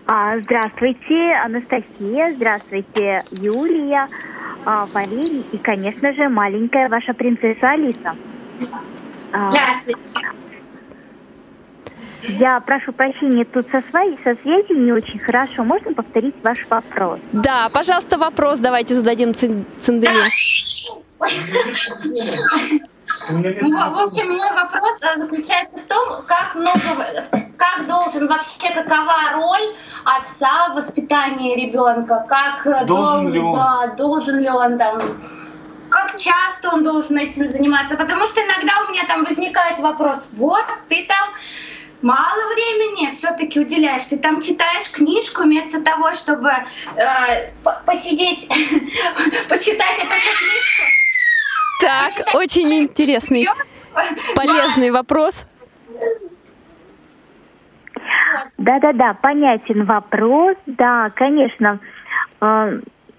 А, 0.07 0.39
Здравствуйте, 0.39 1.35
Анастасия, 1.45 2.32
здравствуйте, 2.35 3.24
Юлия, 3.30 4.09
а, 4.66 4.87
Валерий 4.93 5.47
и, 5.53 5.57
конечно 5.57 6.12
же, 6.12 6.28
маленькая 6.28 6.89
ваша 6.89 7.14
принцесса 7.14 7.70
Алиса. 7.70 8.14
А, 9.32 9.51
Здравствуйте. 9.51 10.28
Я 12.29 12.61
прошу 12.61 12.93
прощения, 12.93 13.45
тут 13.45 13.66
со, 13.70 13.83
своей, 13.91 14.18
со 14.25 14.35
связью 14.43 14.81
не 14.81 14.93
очень 14.93 15.18
хорошо. 15.18 15.62
Можно 15.64 15.95
повторить 15.95 16.35
ваш 16.43 16.59
вопрос? 16.68 17.20
Да, 17.33 17.68
пожалуйста, 17.72 18.18
вопрос 18.18 18.59
давайте 18.61 18.95
зададим 18.95 19.35
Цин- 19.35 19.64
Циндеме. 19.81 20.25
Ну, 23.31 23.41
В 23.91 23.99
общем, 24.05 24.29
мой 24.37 24.51
вопрос 24.53 24.97
э, 25.03 25.18
заключается 25.18 25.79
в 25.79 25.85
том, 25.85 26.22
как 26.27 26.55
много, 26.55 27.07
как 27.57 27.87
должен 27.87 28.27
вообще, 28.29 28.72
какова 28.75 29.33
роль 29.33 29.75
отца 30.05 30.68
в 30.70 30.75
воспитании 30.77 31.66
ребенка, 31.66 32.27
как 32.29 32.66
э, 32.66 32.85
Должен 32.85 33.33
ли 33.33 33.39
он? 33.41 33.55
да, 33.57 33.95
должен 33.97 34.41
ли 34.41 34.49
он 34.51 34.77
там, 34.79 35.01
как 35.89 36.16
часто 36.18 36.70
он 36.75 36.85
должен 36.85 37.16
этим 37.16 37.49
заниматься, 37.49 37.97
потому 37.97 38.27
что 38.27 38.41
иногда 38.43 38.72
у 38.87 38.91
меня 38.93 39.07
там 39.07 39.25
возникает 39.25 39.79
вопрос, 39.79 40.18
вот 40.33 40.64
ты 40.89 41.07
там 41.09 41.31
мало 42.05 42.53
времени 42.55 43.11
все-таки 43.13 43.59
уделяешь, 43.59 44.05
ты 44.05 44.19
там 44.19 44.41
читаешь 44.41 44.91
книжку 44.93 45.43
вместо 45.43 45.83
того, 45.83 46.13
чтобы 46.13 46.51
э, 46.51 47.51
по- 47.65 47.83
посидеть, 47.87 48.47
почитать 49.49 49.99
эту 49.99 50.09
книжку. 50.09 50.83
Так, 51.81 52.13
очень 52.35 52.73
интересный, 52.75 53.49
полезный 54.37 54.91
вопрос. 54.91 55.47
Да-да-да, 58.59 59.15
понятен 59.15 59.85
вопрос. 59.85 60.57
Да, 60.67 61.11
конечно. 61.15 61.81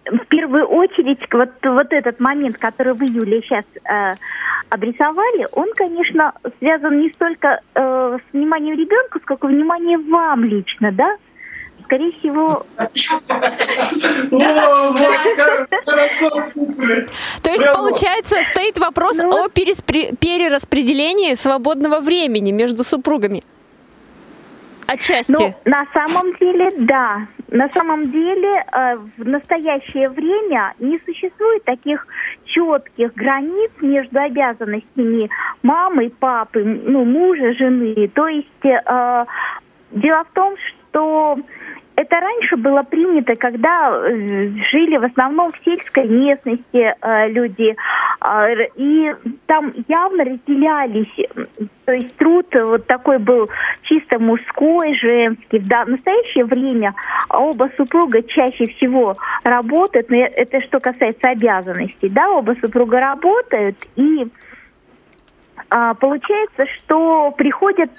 В 0.06 0.26
первую 0.28 0.68
очередь, 0.68 1.20
вот, 1.32 1.50
вот 1.64 1.92
этот 1.92 2.20
момент, 2.20 2.58
который 2.58 2.94
вы, 2.94 3.06
Юлия, 3.06 3.42
сейчас 3.42 3.66
э, 3.84 4.16
обрисовали, 4.70 5.48
он, 5.52 5.68
конечно, 5.76 6.34
связан 6.60 7.00
не 7.00 7.10
столько 7.10 7.60
э, 7.74 8.18
с 8.20 8.34
вниманием 8.34 8.78
ребенка, 8.78 9.20
сколько 9.24 9.48
вниманием 9.48 10.10
вам 10.12 10.44
лично, 10.44 10.92
да? 10.92 11.18
Скорее 11.86 12.12
всего. 12.14 12.66
То 17.44 17.52
есть, 17.52 17.66
получается, 17.74 18.44
стоит 18.44 18.78
вопрос 18.80 19.18
Ну. 19.22 19.46
о 19.46 19.50
перераспределении 19.50 21.36
свободного 21.36 22.00
времени 22.00 22.52
между 22.52 22.84
супругами. 22.84 23.44
Отчасти. 24.88 25.32
Ну, 25.32 25.56
на 25.66 25.86
самом 25.94 26.36
деле, 26.36 26.72
да. 26.78 27.28
На 27.50 27.70
самом 27.70 28.12
деле, 28.12 28.54
э, 28.54 28.98
в 29.18 29.28
настоящее 29.28 30.10
время 30.10 30.74
не 30.80 30.98
существует 31.00 31.64
таких 31.64 32.08
четких 32.46 33.14
границ 33.14 33.72
между 33.82 34.20
обязанностями 34.20 35.30
мамы, 35.62 36.10
папы, 36.10 36.64
ну, 36.64 37.06
мужа, 37.06 37.54
жены. 37.54 38.10
То 38.14 38.28
есть 38.28 38.66
э, 38.66 39.26
дело 39.92 40.24
в 40.24 40.34
том, 40.34 40.56
что 40.58 41.38
это 41.96 42.20
раньше 42.20 42.58
было 42.58 42.84
принято, 42.84 43.36
когда 43.36 43.90
э, 43.90 44.42
жили 44.72 44.98
в 44.98 45.04
основном 45.04 45.52
в 45.52 45.64
сельской 45.64 46.08
местности 46.08 46.94
э, 47.02 47.30
люди, 47.30 47.76
а, 48.20 48.50
и 48.76 49.14
там 49.46 49.74
явно 49.88 50.26
разделялись, 50.26 51.28
то 51.86 51.94
есть 51.94 52.16
труд 52.18 52.48
вот 52.54 52.86
такой 52.88 53.20
был 53.20 53.50
чисто 53.84 54.20
мужской, 54.20 54.96
женский. 54.96 55.60
Да- 55.60 55.86
в 55.86 55.90
настоящее 55.90 56.46
время 56.46 56.94
оба 57.30 57.70
супруга 57.78 58.24
чаще 58.24 58.66
всего 58.76 59.16
работают, 59.44 60.10
но 60.10 60.18
это 60.18 60.62
что 60.62 60.80
касается 60.80 61.30
обязанностей, 61.30 62.10
да, 62.10 62.30
оба 62.30 62.56
супруга 62.62 63.00
работают 63.00 63.78
и 63.96 64.28
получается, 66.00 66.66
что 66.78 67.32
приходят 67.32 67.90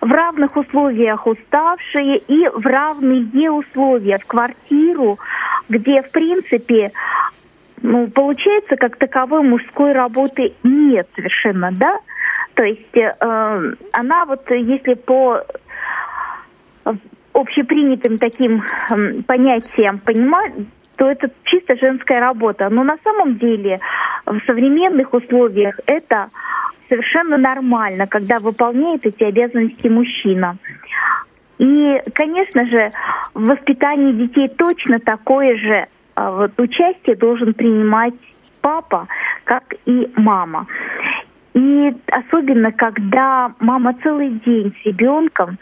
в 0.00 0.10
равных 0.10 0.56
условиях 0.56 1.26
уставшие 1.26 2.18
и 2.18 2.48
в 2.48 2.64
равные 2.66 3.50
условия 3.50 4.18
в 4.18 4.26
квартиру, 4.26 5.18
где, 5.68 6.02
в 6.02 6.10
принципе, 6.12 6.90
ну, 7.82 8.08
получается, 8.08 8.76
как 8.76 8.96
таковой 8.96 9.42
мужской 9.42 9.92
работы 9.92 10.54
нет 10.62 11.08
совершенно, 11.14 11.70
да? 11.72 11.98
То 12.54 12.64
есть 12.64 12.96
э, 12.96 13.12
она 13.92 14.24
вот, 14.24 14.50
если 14.50 14.94
по 14.94 15.42
э, 16.84 16.92
общепринятым 17.34 18.18
таким 18.18 18.64
эм, 18.90 19.22
понятиям 19.24 19.98
понимать, 19.98 20.52
то 20.96 21.10
это 21.10 21.30
чисто 21.44 21.76
женская 21.76 22.18
работа. 22.18 22.68
Но 22.70 22.82
на 22.82 22.96
самом 23.04 23.36
деле 23.36 23.80
в 24.24 24.40
современных 24.46 25.12
условиях 25.12 25.78
это 25.86 26.30
совершенно 26.88 27.36
нормально, 27.36 28.06
когда 28.06 28.38
выполняет 28.38 29.04
эти 29.06 29.24
обязанности 29.24 29.88
мужчина. 29.88 30.56
И, 31.58 32.02
конечно 32.14 32.66
же, 32.66 32.90
в 33.34 33.44
воспитании 33.46 34.12
детей 34.12 34.48
точно 34.48 34.98
такое 35.00 35.56
же 35.56 35.86
а, 36.14 36.30
вот, 36.30 36.52
участие 36.58 37.16
должен 37.16 37.54
принимать 37.54 38.14
папа, 38.60 39.06
как 39.44 39.74
и 39.86 40.10
мама. 40.16 40.66
И 41.54 41.94
особенно, 42.10 42.72
когда 42.72 43.52
мама 43.60 43.94
целый 44.02 44.30
день 44.30 44.74
с 44.82 44.86
ребенком, 44.86 45.58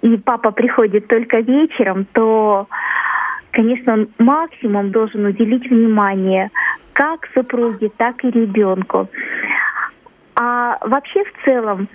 и 0.00 0.16
папа 0.16 0.50
приходит 0.50 1.08
только 1.08 1.40
вечером, 1.40 2.06
то, 2.12 2.68
конечно, 3.50 3.94
он 3.94 4.08
максимум 4.18 4.90
должен 4.90 5.24
уделить 5.26 5.68
внимание 5.68 6.50
как 6.92 7.28
супруге, 7.34 7.90
так 7.96 8.24
и 8.24 8.30
ребенку. 8.30 9.08
Вообще 10.80 11.24
в 11.24 11.44
целом, 11.44 11.88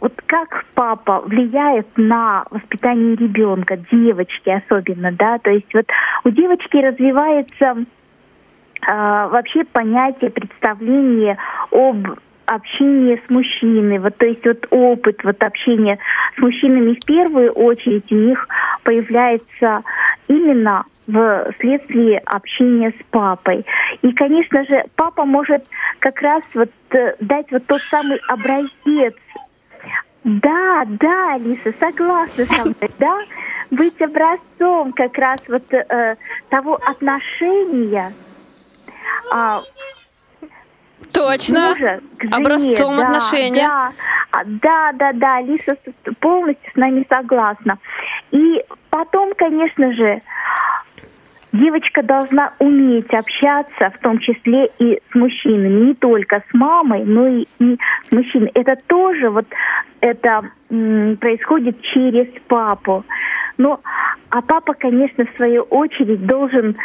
вот 0.00 0.12
как 0.26 0.64
папа 0.74 1.20
влияет 1.20 1.86
на 1.96 2.44
воспитание 2.50 3.16
ребенка, 3.16 3.76
девочки 3.90 4.50
особенно, 4.50 5.12
да, 5.12 5.38
то 5.38 5.50
есть 5.50 5.72
вот 5.72 5.86
у 6.24 6.30
девочки 6.30 6.76
развивается 6.76 7.84
а, 8.86 9.28
вообще 9.28 9.64
понятие, 9.64 10.30
представление 10.30 11.38
об 11.70 12.06
общении 12.46 13.20
с 13.26 13.30
мужчиной, 13.30 13.98
вот 13.98 14.16
то 14.18 14.26
есть 14.26 14.44
вот 14.44 14.66
опыт 14.70 15.24
вот 15.24 15.42
общения 15.42 15.98
с 16.36 16.42
мужчинами 16.42 16.94
в 16.94 17.04
первую 17.06 17.52
очередь 17.52 18.10
у 18.12 18.14
них 18.14 18.46
появляется 18.82 19.82
именно 20.28 20.84
вследствие 21.06 22.18
общения 22.20 22.90
с 22.90 23.04
папой. 23.10 23.64
И, 24.02 24.12
конечно 24.12 24.64
же, 24.64 24.84
папа 24.96 25.24
может 25.24 25.64
как 25.98 26.20
раз 26.22 26.42
вот 26.54 26.70
э, 26.90 27.14
дать 27.20 27.50
вот 27.50 27.66
тот 27.66 27.82
самый 27.90 28.18
образец. 28.28 29.14
Да, 30.24 30.84
да, 30.86 31.34
Алиса, 31.34 31.72
согласна 31.78 32.46
со 32.46 32.60
мной, 32.62 32.74
да? 32.98 33.18
Быть 33.70 34.00
образцом 34.00 34.92
как 34.92 35.16
раз 35.18 35.40
вот 35.48 35.72
э, 35.72 36.16
того 36.48 36.78
отношения, 36.86 38.12
а, 39.32 39.60
Точно. 41.12 41.68
мужа 41.70 42.00
жене, 42.18 42.34
Образцом 42.34 42.96
да, 42.96 43.06
отношения. 43.06 43.66
Да, 43.68 43.92
А, 44.32 44.42
да, 44.44 44.92
да, 44.94 45.12
да, 45.12 45.36
Алиса 45.36 45.76
с- 45.84 46.14
полностью 46.20 46.70
с 46.72 46.76
нами 46.76 47.06
согласна. 47.08 47.78
И 48.30 48.64
потом, 48.90 49.32
конечно 49.36 49.92
же, 49.92 50.20
девочка 51.54 52.02
должна 52.02 52.52
уметь 52.58 53.12
общаться, 53.14 53.90
в 53.90 53.98
том 54.02 54.18
числе 54.18 54.68
и 54.78 55.00
с 55.10 55.14
мужчинами, 55.14 55.86
не 55.86 55.94
только 55.94 56.42
с 56.50 56.54
мамой, 56.54 57.04
но 57.04 57.28
и, 57.28 57.46
и 57.60 57.78
с 58.08 58.12
мужчиной. 58.12 58.50
Это 58.54 58.76
тоже 58.86 59.30
вот 59.30 59.46
это 60.00 60.42
происходит 60.68 61.80
через 61.82 62.26
папу. 62.48 63.04
Ну, 63.56 63.78
а 64.30 64.42
папа, 64.42 64.74
конечно, 64.74 65.24
в 65.24 65.36
свою 65.36 65.62
очередь 65.62 66.26
должен 66.26 66.76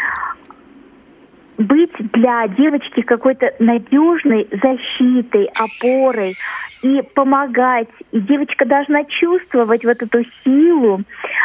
быть 1.59 1.91
для 2.13 2.47
девочки 2.47 3.01
какой-то 3.01 3.53
надежной 3.59 4.47
защитой, 4.49 5.49
опорой 5.53 6.35
и 6.81 7.01
помогать. 7.13 7.89
И 8.11 8.21
девочка 8.21 8.65
должна 8.65 9.03
чувствовать 9.03 9.83
вот 9.83 10.01
эту 10.01 10.23
силу 10.43 11.01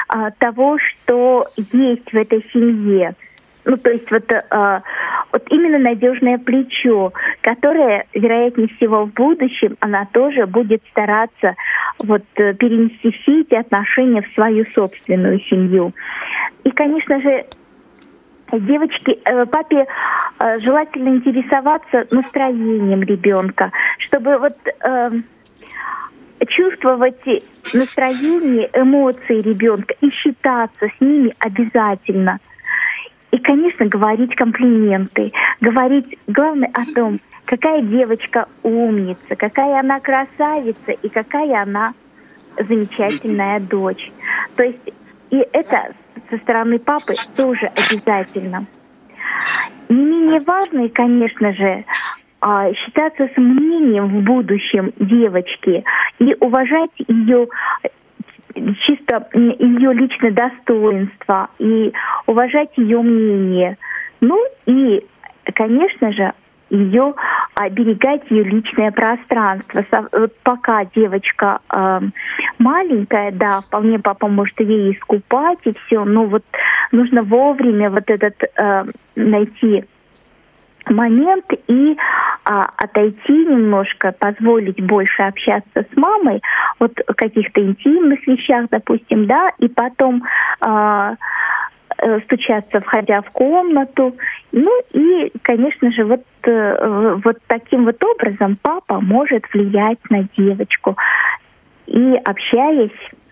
а, 0.09 0.31
того, 0.31 0.79
что 0.79 1.47
есть 1.57 2.13
в 2.13 2.15
этой 2.15 2.45
семье. 2.53 3.15
Ну, 3.65 3.77
то 3.77 3.91
есть 3.91 4.09
вот, 4.11 4.31
а, 4.51 4.83
вот 5.33 5.43
именно 5.51 5.79
надежное 5.79 6.39
плечо, 6.39 7.13
которое, 7.41 8.07
вероятнее 8.15 8.69
всего, 8.77 9.07
в 9.07 9.13
будущем 9.15 9.77
она 9.81 10.07
тоже 10.13 10.47
будет 10.47 10.83
стараться 10.91 11.55
вот 11.99 12.23
э, 12.37 12.55
перенести 12.55 13.11
все 13.11 13.41
эти 13.41 13.55
отношения 13.55 14.23
в 14.23 14.35
свою 14.35 14.65
собственную 14.75 15.41
семью. 15.41 15.93
И, 16.63 16.71
конечно 16.71 17.21
же, 17.21 17.47
Девочки, 18.53 19.19
э, 19.25 19.47
папе 19.47 19.87
э, 20.39 20.59
желательно 20.61 21.17
интересоваться 21.17 22.05
настроением 22.11 23.03
ребенка, 23.03 23.73
чтобы 23.99 24.39
вот 24.39 24.57
э, 24.67 25.11
чувствовать 26.47 27.21
настроение, 27.73 28.71
эмоции 28.73 29.41
ребенка 29.41 29.95
и 30.01 30.11
считаться 30.11 30.87
с 30.87 31.01
ними 31.01 31.35
обязательно. 31.39 32.39
И, 33.31 33.39
конечно, 33.39 33.87
говорить 33.87 34.35
комплименты, 34.37 35.33
говорить, 35.61 36.17
главное, 36.29 36.71
о 36.73 36.85
том, 36.95 37.19
какая 37.47 37.83
девочка 37.83 38.47
умница, 38.63 39.35
какая 39.37 39.81
она 39.81 39.99
красавица 40.01 40.93
и 40.93 41.09
какая 41.09 41.63
она 41.63 41.95
замечательная 42.57 43.59
дочь. 43.59 44.13
То 44.55 44.63
есть 44.63 44.93
и 45.31 45.45
это 45.53 45.95
со 46.31 46.39
стороны 46.39 46.79
папы 46.79 47.15
тоже 47.37 47.67
обязательно. 47.67 48.67
Не 49.89 49.97
менее 49.97 50.41
важно, 50.47 50.89
конечно 50.89 51.53
же, 51.53 51.85
а, 52.41 52.73
считаться 52.73 53.29
с 53.29 53.37
мнением 53.37 54.09
в 54.09 54.25
будущем 54.25 54.93
девочки 54.99 55.85
и 56.19 56.37
уважать 56.41 56.91
ее 57.09 57.49
чисто 58.87 59.29
ее 59.33 59.93
личное 59.95 60.31
достоинство 60.31 61.51
и 61.59 61.93
уважать 62.27 62.71
ее 62.77 63.03
мнение. 63.03 63.77
Ну 64.21 64.41
и, 64.67 65.05
конечно 65.55 66.13
же, 66.13 66.33
ее 66.75 67.15
оберегать 67.55 68.23
ее 68.31 68.45
личное 68.45 68.91
пространство. 68.91 69.85
Вот 70.13 70.35
пока 70.43 70.85
девочка 70.85 71.61
э, 71.75 72.01
маленькая, 72.59 73.31
да, 73.33 73.61
вполне 73.61 73.99
папа 73.99 74.29
может 74.29 74.59
ей 74.61 74.93
искупать 74.93 75.59
и 75.65 75.75
все, 75.87 76.05
но 76.05 76.25
вот 76.25 76.45
нужно 76.93 77.23
вовремя 77.23 77.91
вот 77.91 78.11
этот 78.11 78.35
э, 78.43 78.85
найти 79.15 79.85
момент 80.91 81.47
и 81.67 81.97
а, 82.45 82.65
отойти 82.77 83.33
немножко, 83.33 84.13
позволить 84.13 84.81
больше 84.83 85.23
общаться 85.23 85.87
с 85.91 85.97
мамой, 85.97 86.43
вот 86.79 86.93
в 87.09 87.15
каких-то 87.15 87.63
интимных 87.63 88.27
вещах, 88.27 88.67
допустим, 88.71 89.27
да, 89.27 89.51
и 89.59 89.69
потом 89.69 90.23
а, 90.61 91.13
э, 91.13 91.17
стучаться, 92.25 92.81
входя 92.81 93.23
в 93.23 93.31
комнату. 93.31 94.17
Ну 94.53 94.71
и, 94.93 95.33
конечно 95.43 95.91
же, 95.93 96.05
вот, 96.05 96.23
э, 96.43 97.21
вот 97.25 97.39
таким 97.47 97.85
вот 97.85 98.03
образом 98.05 98.59
папа 98.61 99.01
может 99.01 99.45
влиять 99.53 99.99
на 100.11 100.29
девочку 100.37 100.97
и, 101.87 102.15
общаясь, 102.25 102.91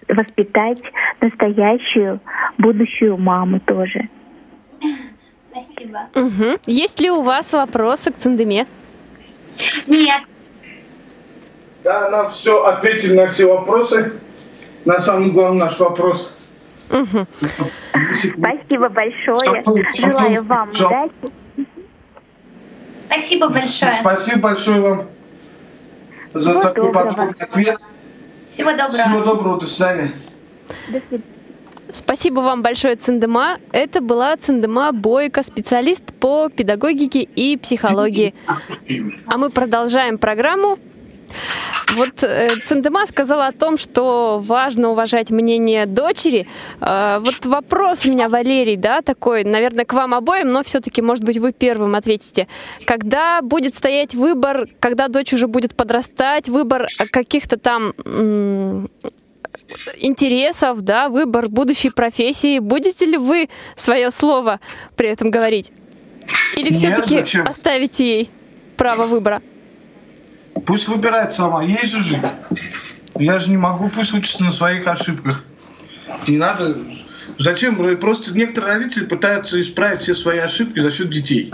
воспитать 0.09 0.83
настоящую 1.21 2.21
будущую 2.59 3.17
маму 3.17 3.61
тоже. 3.61 4.09
Спасибо. 5.51 6.01
Угу. 6.15 6.61
Есть 6.67 7.01
ли 7.01 7.11
у 7.11 7.23
вас 7.23 7.53
вопросы 7.53 8.13
к 8.13 8.17
Циндеме? 8.17 8.67
Нет. 9.87 10.23
Да, 11.85 12.09
нам 12.11 12.31
все 12.31 12.63
ответили 12.65 13.15
на 13.15 13.27
все 13.27 13.47
вопросы. 13.47 14.13
На 14.85 14.99
самый 14.99 15.31
главный 15.31 15.61
наш 15.61 15.79
вопрос. 15.79 16.33
Угу. 16.93 17.27
Спасибо 18.39 18.89
большое. 18.91 19.63
Желаю 19.97 20.43
вам 20.43 20.69
удачи. 20.69 21.11
Спасибо 23.09 23.49
большое. 23.49 23.97
Спасибо 24.01 24.39
большое 24.41 24.81
вам 24.81 25.07
за 26.35 26.41
Всего 26.41 26.63
такой 26.63 26.85
доброго. 26.85 27.09
подробный 27.09 27.45
ответ. 27.45 27.79
Всего 28.51 28.71
доброго. 28.73 29.03
Всего 29.03 29.21
доброго, 29.25 29.61
до 29.61 29.67
свидания. 29.67 30.13
До 30.89 31.01
свидания. 31.01 31.25
Спасибо 31.93 32.41
вам 32.41 32.63
большое, 32.63 32.97
Циндема. 32.97 33.59
Это 33.71 34.01
была 34.01 34.35
Циндема 34.39 34.93
Бойко, 34.93 35.43
специалист 35.43 36.03
по 36.15 36.49
педагогике 36.49 37.21
и 37.23 37.59
психологии. 37.59 38.35
А 39.27 39.37
мы 39.37 39.51
продолжаем 39.51 40.17
программу. 40.17 40.79
Вот 41.97 42.23
э, 42.23 42.57
Циндема 42.65 43.07
сказала 43.07 43.47
о 43.49 43.53
том, 43.53 43.77
что 43.79 44.41
важно 44.43 44.91
уважать 44.91 45.31
мнение 45.31 45.87
дочери. 45.87 46.47
Э, 46.81 47.19
вот 47.21 47.45
вопрос 47.45 48.05
у 48.05 48.09
меня, 48.09 48.29
Валерий, 48.29 48.77
да, 48.77 49.03
такой, 49.03 49.45
наверное, 49.45 49.85
к 49.85 49.93
вам 49.93 50.15
обоим, 50.15 50.51
но 50.51 50.63
все-таки, 50.63 51.03
может 51.03 51.25
быть, 51.25 51.39
вы 51.39 51.53
первым 51.53 51.95
ответите. 51.95 52.49
Когда 52.87 53.43
будет 53.43 53.75
стоять 53.75 54.15
выбор, 54.15 54.69
когда 54.81 55.09
дочь 55.09 55.33
уже 55.33 55.47
будет 55.47 55.75
подрастать, 55.75 56.49
выбор 56.49 56.87
каких-то 57.11 57.59
там 57.59 57.93
интересов, 59.99 60.83
да, 60.83 61.09
выбор 61.09 61.49
будущей 61.49 61.91
профессии, 61.91 62.59
будете 62.59 63.07
ли 63.07 63.17
вы 63.17 63.49
свое 63.77 64.11
слово 64.11 64.61
при 64.97 65.09
этом 65.09 65.31
говорить? 65.31 65.73
Или 66.57 66.73
все-таки 66.73 67.25
оставите 67.47 68.05
ей 68.05 68.31
право 68.77 69.07
выбора? 69.07 69.43
Пусть 70.67 70.89
выбирает 70.89 71.33
сама, 71.33 71.63
ей 71.63 71.87
же 71.87 72.03
жить. 72.03 72.23
Я 73.17 73.39
же 73.39 73.51
не 73.51 73.57
могу, 73.57 73.89
пусть 73.89 74.13
учится 74.13 74.43
на 74.45 74.53
своих 74.53 74.87
ошибках. 74.87 75.45
Не 76.27 76.37
надо... 76.37 76.77
Зачем? 77.39 77.77
Просто 77.99 78.33
некоторые 78.37 78.77
родители 78.77 79.05
пытаются 79.05 79.61
исправить 79.61 80.03
все 80.03 80.15
свои 80.15 80.39
ошибки 80.39 80.81
за 80.81 80.91
счет 80.91 81.11
детей. 81.11 81.53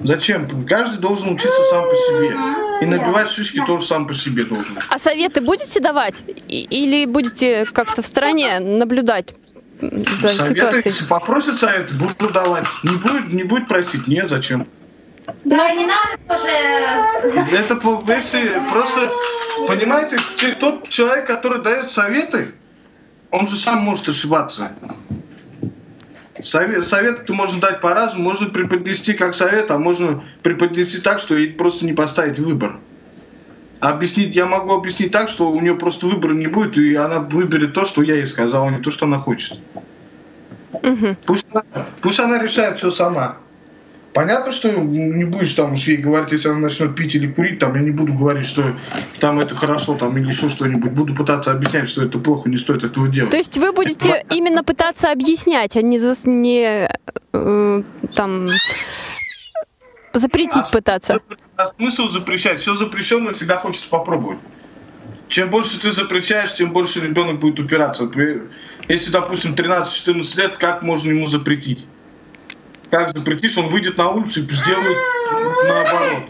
Зачем? 0.00 0.66
Каждый 0.66 0.98
должен 0.98 1.34
учиться 1.34 1.62
сам 1.70 1.84
по 1.84 1.96
себе. 1.96 2.36
И 2.82 2.86
набивать 2.86 3.30
шишки 3.30 3.60
тоже 3.66 3.86
сам 3.86 4.06
по 4.06 4.14
себе 4.14 4.44
должен. 4.44 4.78
А 4.88 4.98
советы 4.98 5.40
будете 5.40 5.80
давать? 5.80 6.22
Или 6.48 7.06
будете 7.06 7.64
как-то 7.64 8.02
в 8.02 8.06
стороне 8.06 8.60
наблюдать 8.60 9.34
за 9.80 10.28
Советы, 10.28 10.44
ситуацией? 10.54 10.82
если 10.92 11.04
попросят 11.06 11.58
советы, 11.58 11.94
буду 11.94 12.32
давать. 12.32 12.66
Не 12.82 12.96
будет, 12.96 13.32
не 13.32 13.42
будет 13.44 13.68
просить, 13.68 14.06
нет, 14.06 14.28
зачем? 14.30 14.66
Да, 15.44 15.72
не 15.74 15.86
надо 15.86 16.18
тоже... 16.28 17.48
Это 17.52 17.76
по- 17.76 18.02
если 18.06 18.60
просто, 18.70 19.10
понимаете, 19.66 20.16
те- 20.36 20.52
тот 20.52 20.88
человек, 20.88 21.26
который 21.26 21.62
дает 21.62 21.90
советы, 21.90 22.48
он 23.30 23.48
же 23.48 23.56
сам 23.58 23.78
может 23.78 24.08
ошибаться. 24.08 24.72
Совет, 26.42 26.86
совет 26.88 27.28
можно 27.30 27.60
дать 27.60 27.80
по-разному, 27.80 28.24
можно 28.24 28.48
преподнести 28.48 29.12
как 29.14 29.34
совет, 29.34 29.70
а 29.70 29.78
можно 29.78 30.24
преподнести 30.42 30.98
так, 31.00 31.20
что 31.20 31.36
ей 31.36 31.52
просто 31.52 31.86
не 31.86 31.92
поставить 31.92 32.38
выбор. 32.38 32.78
Объяснить, 33.80 34.34
я 34.34 34.46
могу 34.46 34.72
объяснить 34.72 35.12
так, 35.12 35.28
что 35.28 35.50
у 35.50 35.60
нее 35.60 35.74
просто 35.76 36.06
выбора 36.06 36.32
не 36.32 36.46
будет, 36.48 36.76
и 36.76 36.94
она 36.94 37.20
выберет 37.20 37.72
то, 37.74 37.84
что 37.84 38.02
я 38.02 38.14
ей 38.16 38.26
сказал, 38.26 38.66
а 38.66 38.70
не 38.70 38.78
то, 38.82 38.90
что 38.90 39.06
она 39.06 39.18
хочет. 39.18 39.58
Мгм. 40.82 41.16
Пусть, 41.24 41.46
она- 41.54 41.86
пусть 42.00 42.18
она 42.18 42.38
решает 42.42 42.78
все 42.78 42.90
сама. 42.90 43.36
Понятно, 44.14 44.52
что 44.52 44.70
не 44.70 45.24
будешь 45.24 45.54
там 45.54 45.72
уж 45.72 45.80
ей 45.80 45.96
говорить, 45.96 46.30
если 46.30 46.48
она 46.48 46.60
начнет 46.60 46.94
пить 46.94 47.16
или 47.16 47.26
курить, 47.26 47.58
там 47.58 47.74
я 47.74 47.80
не 47.80 47.90
буду 47.90 48.14
говорить, 48.14 48.46
что 48.46 48.76
там 49.18 49.40
это 49.40 49.56
хорошо, 49.56 49.96
там 49.96 50.16
или 50.16 50.28
еще 50.28 50.48
что-нибудь. 50.48 50.92
Буду 50.92 51.16
пытаться 51.16 51.50
объяснять, 51.50 51.88
что 51.88 52.04
это 52.04 52.18
плохо, 52.20 52.48
не 52.48 52.58
стоит 52.58 52.84
этого 52.84 53.08
делать. 53.08 53.32
То 53.32 53.36
есть 53.36 53.58
вы 53.58 53.72
будете 53.72 54.24
именно 54.30 54.62
пытаться 54.62 55.10
объяснять, 55.10 55.76
а 55.76 55.82
не, 55.82 55.98
зас- 55.98 56.28
не 56.28 56.88
э, 57.32 57.82
там 58.16 58.46
запретить 60.12 60.70
пытаться? 60.70 61.18
А 61.56 61.72
смысл 61.76 62.06
запрещать? 62.08 62.60
Все 62.60 62.76
запрещенное 62.76 63.32
всегда 63.32 63.56
хочется 63.56 63.88
попробовать. 63.88 64.38
Чем 65.28 65.50
больше 65.50 65.80
ты 65.80 65.90
запрещаешь, 65.90 66.54
тем 66.54 66.72
больше 66.72 67.00
ребенок 67.00 67.40
будет 67.40 67.58
упираться. 67.58 68.08
Если, 68.86 69.10
допустим, 69.10 69.54
13-14 69.54 70.36
лет, 70.36 70.58
как 70.58 70.82
можно 70.82 71.10
ему 71.10 71.26
запретить? 71.26 71.84
Как 72.94 73.12
запретишь, 73.12 73.58
он 73.58 73.70
выйдет 73.70 73.98
на 73.98 74.08
улицу 74.08 74.44
и 74.44 74.54
сделает 74.54 74.96
наоборот. 75.66 76.28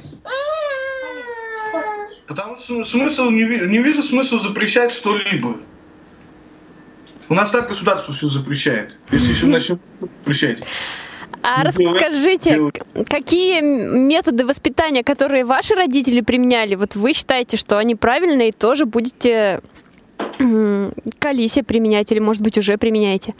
Потому 2.26 2.56
что 2.56 2.82
смысл, 2.84 3.24
не, 3.24 3.42
не 3.68 3.82
вижу 3.82 4.02
смысла 4.02 4.38
запрещать 4.38 4.90
что-либо. 4.90 5.58
У 7.28 7.34
нас 7.34 7.50
так 7.50 7.68
государство 7.68 8.14
все 8.14 8.28
запрещает. 8.28 8.96
Если 9.10 9.32
еще 9.32 9.44
начнем 9.44 9.78
запрещать. 10.00 10.64
А 11.42 11.70
Делать, 11.70 12.00
расскажите, 12.00 12.72
какие 13.10 13.60
методы 13.60 14.46
воспитания, 14.46 15.04
которые 15.04 15.44
ваши 15.44 15.74
родители 15.74 16.22
применяли, 16.22 16.76
вот 16.76 16.96
вы 16.96 17.12
считаете, 17.12 17.58
что 17.58 17.76
они 17.76 17.94
правильные, 17.94 18.52
тоже 18.52 18.86
будете 18.86 19.60
к 20.38 21.26
Алисе 21.26 21.62
применять, 21.62 22.10
или, 22.10 22.20
может 22.20 22.40
быть, 22.40 22.56
уже 22.56 22.78
применяете? 22.78 23.34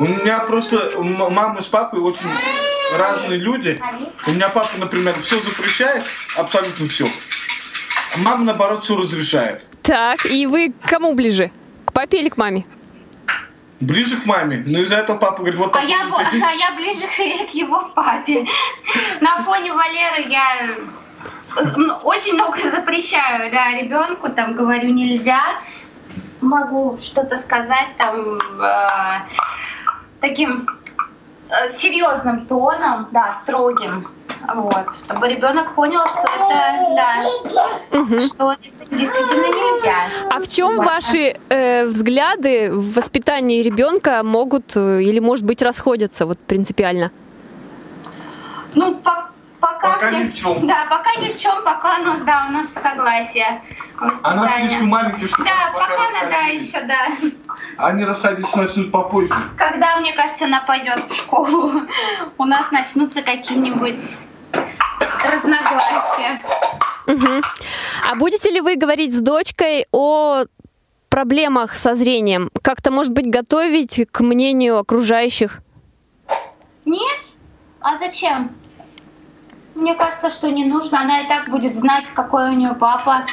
У 0.00 0.04
меня 0.06 0.40
просто 0.40 0.92
мама 1.00 1.60
с 1.60 1.66
папой 1.66 2.00
очень 2.00 2.28
разные 2.96 3.38
люди. 3.38 3.80
У 4.26 4.30
меня 4.30 4.48
папа, 4.48 4.70
например, 4.78 5.20
все 5.22 5.40
запрещает, 5.40 6.04
абсолютно 6.36 6.86
все. 6.88 7.08
А 8.14 8.18
мама, 8.18 8.44
наоборот, 8.44 8.84
все 8.84 8.96
разрешает. 8.96 9.64
Так, 9.82 10.24
и 10.26 10.46
вы 10.46 10.72
к 10.72 10.88
кому 10.88 11.14
ближе? 11.14 11.50
К 11.84 11.92
папе 11.92 12.20
или 12.20 12.28
к 12.28 12.36
маме? 12.36 12.64
Ближе 13.80 14.16
к 14.20 14.26
маме. 14.26 14.62
Но 14.66 14.80
из-за 14.82 14.96
этого 14.96 15.18
папа 15.18 15.38
говорит, 15.38 15.58
вот 15.58 15.70
А 15.74 15.80
так 15.80 15.88
я, 15.88 16.02
иди. 16.30 16.42
а 16.42 16.50
я 16.52 16.74
ближе 16.76 17.06
к, 17.06 17.50
к 17.50 17.54
его 17.54 17.90
папе. 17.94 18.44
На 19.20 19.42
фоне 19.42 19.72
Валеры 19.72 20.28
я 20.28 20.76
очень 22.02 22.34
много 22.34 22.58
запрещаю, 22.70 23.50
да, 23.52 23.72
ребенку, 23.72 24.28
там 24.30 24.54
говорю 24.54 24.90
нельзя. 24.92 25.40
Могу 26.40 26.98
что-то 27.02 27.36
сказать 27.36 27.88
там 27.96 28.38
э, 28.60 29.20
таким 30.20 30.68
э, 31.50 31.78
серьезным 31.78 32.46
тоном, 32.46 33.08
да, 33.12 33.40
строгим. 33.42 34.08
Вот, 34.54 34.96
чтобы 34.96 35.28
ребенок 35.28 35.74
понял, 35.74 36.06
что 36.06 36.20
это, 36.20 36.94
да, 36.94 37.98
Мгм. 37.98 38.22
что 38.28 38.52
это 38.52 38.96
действительно 38.96 39.46
нельзя. 39.46 39.94
А 40.30 40.38
в 40.40 40.48
чем 40.48 40.76
Вот. 40.76 40.86
ваши 40.86 41.36
э, 41.48 41.84
взгляды 41.86 42.70
в 42.72 42.94
воспитании 42.94 43.62
ребенка 43.62 44.22
могут 44.22 44.76
э, 44.76 45.02
или, 45.02 45.18
может 45.18 45.44
быть, 45.44 45.60
расходятся 45.62 46.24
вот 46.26 46.38
принципиально? 46.38 47.10
Ну, 48.74 48.96
по- 48.96 49.30
Пока, 49.60 49.94
Пока 49.94 50.10
ни 50.12 50.28
в 50.28 50.34
чем. 50.34 50.66
Да, 50.66 50.86
пока 50.88 51.20
ни 51.20 51.32
в 51.32 51.38
чем, 51.38 51.64
пока 51.64 51.98
у 51.98 52.02
нас, 52.04 52.20
да, 52.20 52.46
у 52.48 52.52
нас 52.52 52.66
согласие. 52.72 53.60
Она 54.22 54.42
воспитания. 54.42 54.68
слишком 54.68 54.88
маленькая, 54.88 55.28
чтобы 55.28 55.44
Да, 55.44 55.72
пока 55.72 55.86
пока 55.86 56.08
она, 56.08 56.30
да, 56.30 56.38
еще, 56.46 56.80
да. 56.82 57.08
Они 57.76 58.04
расходились 58.04 58.54
начнут 58.54 58.92
попозже. 58.92 59.34
Когда, 59.56 59.96
мне 59.98 60.12
кажется, 60.12 60.44
она 60.44 60.60
пойдет 60.60 61.10
в 61.10 61.14
школу, 61.14 61.82
у 62.38 62.44
нас 62.44 62.70
начнутся 62.70 63.22
какие-нибудь 63.22 64.02
разногласия. 65.24 66.40
Мгм. 67.06 67.42
А 68.08 68.14
будете 68.14 68.50
ли 68.50 68.60
вы 68.60 68.76
говорить 68.76 69.14
с 69.14 69.18
дочкой 69.18 69.86
о 69.90 70.44
проблемах 71.08 71.74
со 71.74 71.94
зрением? 71.94 72.50
Как-то, 72.62 72.90
может 72.92 73.12
быть, 73.12 73.28
готовить 73.28 74.06
к 74.12 74.20
мнению 74.20 74.78
окружающих? 74.78 75.60
Нет? 76.84 77.18
А 77.80 77.96
зачем? 77.96 78.50
Мне 79.78 79.94
кажется, 79.94 80.30
что 80.30 80.50
не 80.50 80.64
нужно. 80.64 81.00
Она 81.00 81.20
и 81.20 81.28
так 81.28 81.48
будет 81.48 81.76
знать, 81.76 82.06
какой 82.12 82.50
у 82.50 82.52
нее 82.52 82.74
папа, 82.74 83.24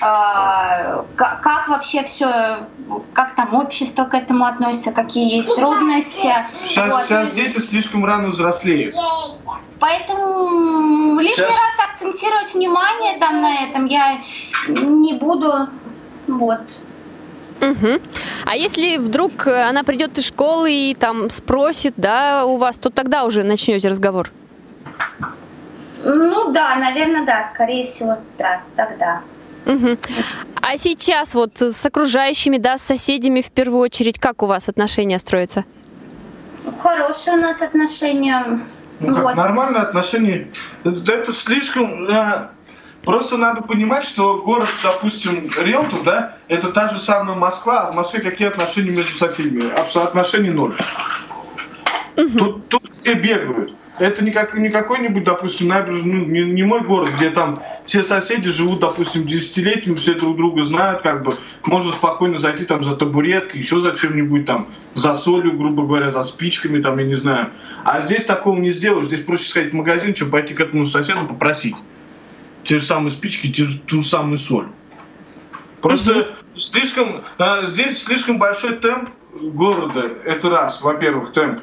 а, 0.00 1.04
ка- 1.14 1.38
как 1.42 1.68
вообще 1.68 2.04
все, 2.04 2.66
как 3.12 3.34
там 3.34 3.54
общество 3.54 4.04
к 4.04 4.14
этому 4.14 4.46
относится, 4.46 4.92
какие 4.92 5.36
есть 5.36 5.54
трудности. 5.54 6.32
Сейчас, 6.66 6.90
Вот. 6.92 7.02
сейчас 7.04 7.30
дети 7.34 7.58
слишком 7.60 8.04
рано 8.04 8.28
взрослеют. 8.28 8.96
Поэтому 9.78 11.18
лишний 11.20 11.34
Сейчас- 11.36 11.50
раз 11.50 11.88
акцентировать 11.92 12.54
внимание 12.54 13.18
там 13.18 13.42
на 13.42 13.64
этом 13.64 13.84
я 13.86 14.20
не 14.68 15.12
буду. 15.12 15.68
Вот. 16.26 16.60
Мгм. 17.60 18.00
А 18.46 18.56
если 18.56 18.96
вдруг 18.96 19.46
э, 19.46 19.62
она 19.68 19.84
придет 19.84 20.16
из 20.18 20.26
школы 20.26 20.72
и 20.72 20.94
там 20.94 21.28
спросит, 21.30 21.94
да, 21.98 22.44
у 22.46 22.56
вас, 22.56 22.78
то 22.78 22.88
тогда 22.90 23.24
уже 23.24 23.42
начнете 23.42 23.88
разговор? 23.88 24.30
Ну 26.04 26.52
да, 26.52 26.76
наверное, 26.76 27.24
да, 27.24 27.50
скорее 27.54 27.86
всего, 27.86 28.18
да, 28.38 28.60
тогда. 28.76 29.22
Мгм. 29.64 29.98
А 30.56 30.76
сейчас 30.76 31.34
вот 31.34 31.60
с 31.60 31.86
окружающими, 31.86 32.58
да, 32.58 32.76
с 32.76 32.82
соседями 32.82 33.40
в 33.40 33.50
первую 33.50 33.80
очередь, 33.80 34.18
как 34.18 34.42
у 34.42 34.46
вас 34.46 34.68
отношения 34.68 35.18
строятся? 35.18 35.64
Хорошие 36.82 37.38
у 37.38 37.40
нас 37.40 37.62
отношения. 37.62 38.60
Ну 39.00 39.14
как, 39.14 39.24
Вот. 39.24 39.34
нормальные 39.36 39.82
отношения. 39.82 40.48
Это, 40.84 41.12
это 41.12 41.32
слишком... 41.32 42.08
э, 42.08 42.48
просто 43.04 43.38
надо 43.38 43.62
понимать, 43.62 44.04
что 44.04 44.42
город, 44.42 44.68
допустим, 44.82 45.50
Реутов, 45.56 46.04
да, 46.04 46.36
это 46.48 46.68
та 46.68 46.90
же 46.90 46.98
самая 46.98 47.36
Москва, 47.36 47.88
а 47.88 47.92
в 47.92 47.94
Москве 47.94 48.20
какие 48.20 48.48
отношения 48.48 48.90
между 48.90 49.16
соседями? 49.16 49.64
Отношений 49.74 50.50
ноль. 50.50 50.76
Тут, 52.14 52.68
тут 52.68 52.94
все 52.94 53.14
бегают. 53.14 53.74
Это 53.98 54.24
не, 54.24 54.32
как, 54.32 54.54
не 54.54 54.70
какой-нибудь, 54.70 55.22
допустим, 55.22 55.68
набережный, 55.68 56.12
ну, 56.12 56.24
не, 56.26 56.42
не 56.50 56.62
мой 56.64 56.80
город, 56.80 57.10
где 57.16 57.30
там 57.30 57.62
все 57.86 58.02
соседи 58.02 58.50
живут, 58.50 58.80
допустим, 58.80 59.24
десятилетиями, 59.24 59.96
все 59.96 60.14
друг 60.14 60.36
друга 60.36 60.64
знают, 60.64 61.02
как 61.02 61.22
бы 61.22 61.36
можно 61.64 61.92
спокойно 61.92 62.38
зайти 62.38 62.64
там 62.64 62.82
за 62.82 62.96
табуреткой, 62.96 63.60
еще 63.60 63.78
за 63.78 63.96
чем-нибудь 63.96 64.46
там, 64.46 64.66
за 64.94 65.14
солью, 65.14 65.56
грубо 65.56 65.84
говоря, 65.84 66.10
за 66.10 66.24
спичками, 66.24 66.82
там, 66.82 66.98
я 66.98 67.06
не 67.06 67.14
знаю. 67.14 67.50
А 67.84 68.00
здесь 68.00 68.24
такого 68.24 68.58
не 68.58 68.72
сделаешь, 68.72 69.06
здесь 69.06 69.20
проще 69.20 69.44
сходить 69.44 69.72
в 69.72 69.76
магазин, 69.76 70.12
чем 70.14 70.28
пойти 70.28 70.54
к 70.54 70.60
этому 70.60 70.86
соседу 70.86 71.26
попросить. 71.26 71.76
Те 72.64 72.78
же 72.78 72.84
самые 72.84 73.12
спички, 73.12 73.52
те 73.52 73.64
же, 73.64 73.78
ту 73.78 74.02
же 74.02 74.08
самую 74.08 74.38
соль. 74.38 74.66
Просто 75.80 76.34
слишком, 76.56 77.22
а, 77.38 77.66
здесь 77.66 78.02
слишком 78.02 78.38
большой 78.38 78.76
темп 78.78 79.10
города, 79.40 80.10
это 80.24 80.50
раз, 80.50 80.80
во-первых, 80.80 81.32
темп 81.32 81.60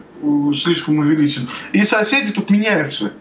слишком 0.56 1.00
увеличен. 1.00 1.50
И 1.74 1.84
соседи 1.84 2.32
тут 2.32 2.50
меняются. 2.50 3.14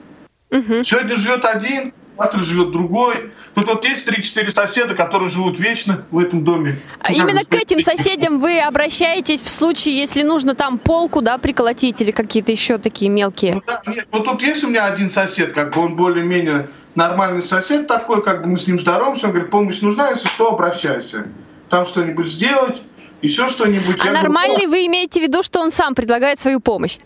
Мгм. 0.51 0.85
Сегодня 0.85 1.17
живет 1.17 1.45
один, 1.45 1.93
завтра 2.19 2.43
живет 2.43 2.73
другой. 2.73 3.31
Тут 3.55 3.67
вот 3.67 3.85
есть 3.85 4.07
3-4 4.07 4.51
соседа, 4.51 4.95
которые 4.95 5.29
живут 5.29 5.59
вечно 5.59 6.05
в 6.11 6.19
этом 6.19 6.45
доме. 6.45 6.79
А 7.01 7.11
Ну, 7.11 7.19
Именно 7.19 7.45
к 7.45 7.55
этим 7.55 7.81
соседям 7.81 8.39
вы 8.39 8.61
обращаетесь 8.61 9.43
в 9.43 9.49
случае, 9.49 9.99
если 9.99 10.23
нужно 10.23 10.55
там 10.55 10.79
полку, 10.79 11.21
да, 11.21 11.39
приколотить 11.39 12.01
или 12.01 12.11
какие-то 12.11 12.53
еще 12.53 12.79
такие 12.79 13.11
мелкие? 13.11 13.55
Ну, 13.55 13.63
да, 13.67 13.83
нет, 13.87 14.07
вот 14.13 14.25
тут 14.25 14.43
есть 14.43 14.63
у 14.65 14.69
меня 14.69 14.85
один 14.85 15.11
сосед, 15.11 15.53
как 15.53 15.75
бы 15.75 15.81
он 15.81 15.97
более-менее 15.97 16.69
нормальный 16.95 17.47
сосед 17.47 17.87
такой, 17.87 18.23
как 18.23 18.43
бы 18.43 18.49
мы 18.49 18.59
с 18.59 18.67
ним 18.67 18.79
здороваемся, 18.79 19.27
он 19.27 19.33
говорит, 19.33 19.51
помощь 19.51 19.81
нужна, 19.81 20.11
если 20.11 20.29
что, 20.29 20.49
обращайся. 20.53 21.27
Там 21.69 21.87
что-нибудь 21.87 22.29
сделать, 22.29 22.83
еще 23.23 23.49
что-нибудь. 23.49 23.97
А 24.01 24.07
Я 24.07 24.11
говорю, 24.13 24.23
нормальный 24.23 24.67
вы 24.67 24.87
имеете 24.87 25.21
в 25.21 25.23
виду, 25.23 25.43
что 25.43 25.61
он 25.61 25.71
сам 25.71 25.95
предлагает 25.95 26.39
свою 26.39 26.61
помощь? 26.61 26.99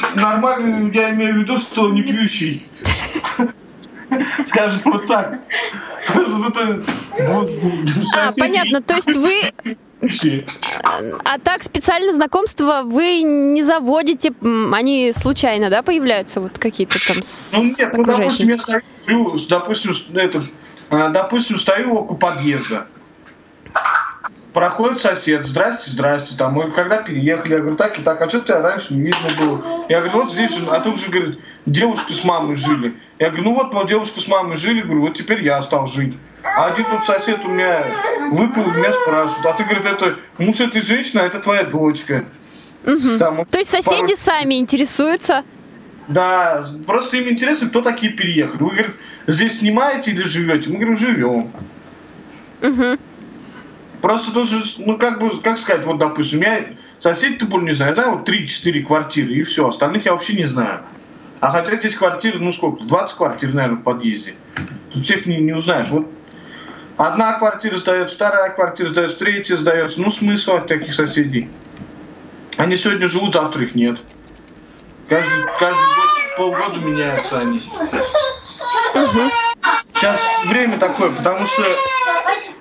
«О, 0.00 0.16
Нормальный, 0.16 0.94
я 0.94 1.10
имею 1.10 1.34
в 1.34 1.38
виду, 1.38 1.56
что 1.58 1.90
не 1.90 2.02
пьющий. 2.02 2.66
Скажем 4.46 4.80
вот 4.84 5.06
так. 5.06 5.40
Это 6.08 6.82
А, 8.16 8.32
понятно, 8.38 8.80
то 8.80 8.94
есть 8.94 9.14
вы, 9.16 9.52
а 11.24 11.38
так 11.40 11.62
специально 11.62 12.12
знакомства 12.12 12.82
вы 12.84 13.22
не 13.22 13.62
заводите, 13.62 14.32
они 14.72 15.12
случайно, 15.14 15.68
да, 15.68 15.82
появляются 15.82 16.40
вот 16.40 16.58
какие-то 16.58 16.98
там 17.06 17.22
с 17.22 17.52
Ну 17.52 17.64
нет, 17.64 17.92
ну 17.92 18.04
допустим, 18.04 18.48
я 18.48 18.58
стою, 18.58 19.38
допустим, 19.48 19.94
с- 19.94 20.06
этот, 20.14 20.44
э, 20.90 21.08
допустим, 21.10 21.58
стою 21.58 21.94
около 21.94 22.16
подъезда. 22.16 22.86
Проходит 24.58 25.00
сосед, 25.00 25.46
здрасте, 25.46 25.88
здрасте, 25.88 26.34
там, 26.36 26.54
мы 26.54 26.72
когда 26.72 26.96
переехали, 26.96 27.52
я 27.52 27.58
говорю, 27.60 27.76
так 27.76 27.96
и 27.96 28.02
так, 28.02 28.20
а 28.20 28.28
что 28.28 28.40
тебя 28.40 28.60
раньше 28.60 28.92
не 28.92 29.02
видно 29.02 29.28
было? 29.38 29.62
Я 29.88 30.00
говорю, 30.00 30.24
вот 30.24 30.32
здесь 30.32 30.52
же, 30.52 30.66
а 30.68 30.80
тут 30.80 30.98
же, 30.98 31.12
говорит, 31.12 31.38
девушка 31.64 32.12
с 32.12 32.24
мамой 32.24 32.56
жили. 32.56 32.96
Я 33.20 33.28
говорю, 33.28 33.44
ну 33.44 33.54
вот, 33.54 33.72
вот 33.72 33.88
девушка 33.88 34.18
с 34.20 34.26
мамой 34.26 34.56
жили, 34.56 34.82
говорю, 34.82 35.02
вот 35.02 35.14
теперь 35.14 35.44
я 35.44 35.62
стал 35.62 35.86
жить. 35.86 36.16
А 36.42 36.66
один 36.66 36.86
тут 36.86 37.04
сосед 37.06 37.38
у 37.44 37.48
меня 37.50 37.84
выпил, 38.32 38.64
меня 38.64 38.92
спрашивают, 38.94 39.46
а 39.46 39.52
ты, 39.52 39.62
говорит, 39.62 39.86
это 39.86 40.16
муж 40.38 40.58
этой 40.58 40.82
женщины, 40.82 41.20
а 41.20 41.26
это 41.26 41.38
твоя 41.38 41.62
дочка. 41.62 42.24
Там, 42.82 43.44
То 43.44 43.58
есть 43.58 43.70
соседи 43.70 44.00
пару- 44.00 44.16
сами 44.16 44.58
интересуются? 44.58 45.44
да, 46.08 46.66
просто 46.84 47.18
им 47.18 47.28
интересно, 47.28 47.68
кто 47.68 47.80
такие 47.80 48.12
переехали. 48.12 48.60
Вы, 48.60 48.70
говорит, 48.70 48.96
здесь 49.28 49.60
снимаете 49.60 50.10
или 50.10 50.24
живете? 50.24 50.68
Мы 50.68 50.78
говорим, 50.78 50.96
живем. 50.96 51.52
Мгм. 52.60 52.98
Просто 54.00 54.32
тут 54.32 54.48
же, 54.48 54.62
ну 54.78 54.96
как 54.96 55.18
бы, 55.18 55.40
как 55.40 55.58
сказать, 55.58 55.84
вот 55.84 55.98
допустим, 55.98 56.40
я 56.42 56.66
соседей 57.00 57.36
Тыбуль 57.36 57.64
не 57.64 57.72
знаю, 57.72 57.90
я 57.90 57.94
знаю 57.94 58.18
вот 58.18 58.28
3-4 58.28 58.82
квартиры 58.82 59.32
и 59.34 59.42
все, 59.42 59.68
остальных 59.68 60.04
я 60.04 60.12
вообще 60.12 60.34
не 60.34 60.46
знаю. 60.46 60.82
А 61.40 61.50
хотя 61.50 61.76
здесь 61.76 61.94
квартиры, 61.94 62.38
ну 62.38 62.52
сколько, 62.52 62.84
20 62.84 63.16
квартир, 63.16 63.54
наверное, 63.54 63.78
в 63.78 63.82
подъезде. 63.82 64.34
Тут 64.92 65.04
всех 65.04 65.26
не, 65.26 65.38
не 65.38 65.52
узнаешь. 65.52 65.88
Вот 65.88 66.08
одна 66.96 67.38
квартира 67.38 67.76
сдается, 67.78 68.14
вторая 68.14 68.50
квартира 68.50 68.88
сдается, 68.88 69.18
третья 69.18 69.56
сдается. 69.56 70.00
Ну 70.00 70.10
смысл 70.10 70.56
от 70.56 70.66
таких 70.66 70.94
соседей? 70.94 71.48
Они 72.56 72.76
сегодня 72.76 73.08
живут, 73.08 73.34
завтра 73.34 73.62
их 73.64 73.74
нет. 73.74 73.98
Каждый, 75.08 75.44
каждый 75.58 75.86
год, 75.96 76.08
полгода 76.36 76.78
меняются 76.80 77.40
они. 77.40 77.58
Сейчас 79.84 80.18
время 80.46 80.78
такое, 80.78 81.10
потому 81.10 81.46
что 81.46 81.62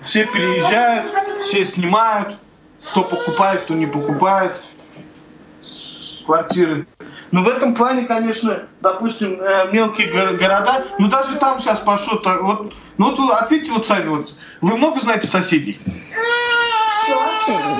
все 0.08 0.26
переезжают, 0.26 1.12
все 1.44 1.66
снимают, 1.66 2.38
кто 2.86 3.04
покупает, 3.04 3.62
кто 3.62 3.74
не 3.74 3.86
покупает 3.86 4.62
квартиры. 6.26 6.88
Но 7.32 7.44
в 7.44 7.48
этом 7.48 7.76
плане, 7.76 8.06
конечно, 8.06 8.64
допустим, 8.82 9.40
э, 9.40 9.72
мелкие 9.72 10.08
го- 10.08 10.38
города, 10.38 10.86
ну 10.98 11.08
даже 11.08 11.36
там 11.36 11.60
сейчас 11.60 11.80
пошло, 11.80 12.18
так 12.18 12.42
вот, 12.42 12.74
ну 12.98 13.16
вот 13.16 13.32
ответьте 13.32 13.72
вот 13.72 13.88
сами, 13.88 14.08
вот, 14.10 14.32
вы 14.62 14.78
много 14.78 15.00
знаете 15.00 15.28
соседей? 15.28 15.80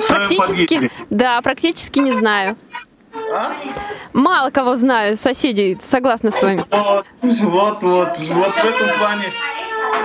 Практически, 0.08 0.90
да, 1.10 1.40
практически 1.42 1.98
не 1.98 2.12
знаю. 2.12 2.56
А? 3.32 3.52
Мало 4.14 4.50
кого 4.50 4.76
знаю, 4.76 5.18
соседей, 5.18 5.78
согласна 5.84 6.30
с 6.30 6.40
вами. 6.40 6.62
Вот, 6.70 7.04
вот, 7.22 7.82
вот, 7.82 8.18
вот 8.18 8.52
в 8.54 8.64
этом 8.64 8.98
плане. 8.98 9.24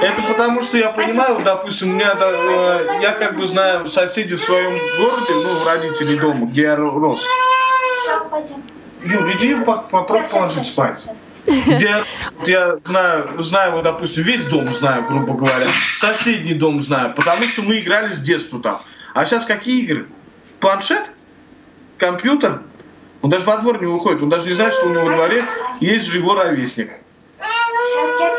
Это 0.01 0.21
потому 0.27 0.61
что 0.63 0.77
я 0.77 0.89
понимаю, 0.89 1.35
вот, 1.35 1.43
допустим, 1.43 1.91
у 1.91 1.93
меня, 1.93 2.13
э, 2.19 2.99
я 3.01 3.11
как 3.11 3.37
бы 3.37 3.45
знаю 3.47 3.87
соседей 3.87 4.35
в 4.35 4.41
своем 4.41 4.71
городе, 4.71 5.33
ну, 5.33 5.65
родителей 5.65 6.19
дома, 6.19 6.45
где 6.47 6.61
я 6.63 6.75
ро- 6.75 6.99
рос. 6.99 7.21
Ю, 9.03 9.19
иди 9.33 9.55
по- 9.63 9.77
попробуй 9.77 10.27
положить 10.29 10.67
спать. 10.67 11.03
Где 11.45 11.85
я- 11.85 12.03
я 12.45 12.77
знаю, 12.85 13.41
знаю, 13.43 13.71
вот, 13.73 13.83
допустим, 13.83 14.23
весь 14.23 14.45
дом 14.45 14.71
знаю, 14.73 15.05
грубо 15.07 15.33
говоря. 15.33 15.67
Соседний 15.99 16.53
дом 16.53 16.81
знаю, 16.81 17.13
потому 17.13 17.43
что 17.47 17.61
мы 17.61 17.79
играли 17.79 18.13
с 18.13 18.19
детства 18.19 18.61
там. 18.61 18.81
А 19.13 19.25
сейчас 19.25 19.45
какие 19.45 19.83
игры? 19.83 20.07
Планшет? 20.59 21.03
Компьютер? 21.97 22.61
Он 23.21 23.29
даже 23.29 23.45
во 23.45 23.57
двор 23.57 23.79
не 23.81 23.87
выходит, 23.87 24.21
он 24.21 24.29
даже 24.29 24.47
не 24.47 24.53
знает, 24.53 24.73
что 24.73 24.87
у 24.87 24.89
него 24.89 25.05
во 25.05 25.13
дворе 25.13 25.45
есть 25.79 26.05
же 26.05 26.17
его 26.17 26.33
ровесник. 26.35 26.91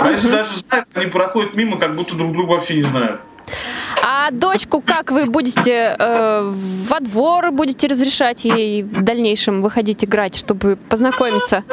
А 0.01 0.11
если 0.11 0.29
даже 0.29 0.59
знают, 0.59 0.89
они 0.95 1.07
проходят 1.07 1.55
мимо, 1.55 1.79
как 1.79 1.95
будто 1.95 2.15
друг 2.15 2.33
друга 2.33 2.53
вообще 2.53 2.77
не 2.77 2.85
знают. 2.85 3.21
А 4.03 4.31
дочку 4.31 4.81
как 4.81 5.11
вы 5.11 5.27
будете 5.27 5.97
э, 5.99 6.53
во 6.89 7.01
двор 7.01 7.51
будете 7.53 7.87
разрешать 7.87 8.45
ей 8.45 8.83
в 8.83 9.03
дальнейшем 9.03 9.63
выходить 9.63 10.05
играть, 10.05 10.37
чтобы 10.37 10.77
познакомиться? 10.89 11.65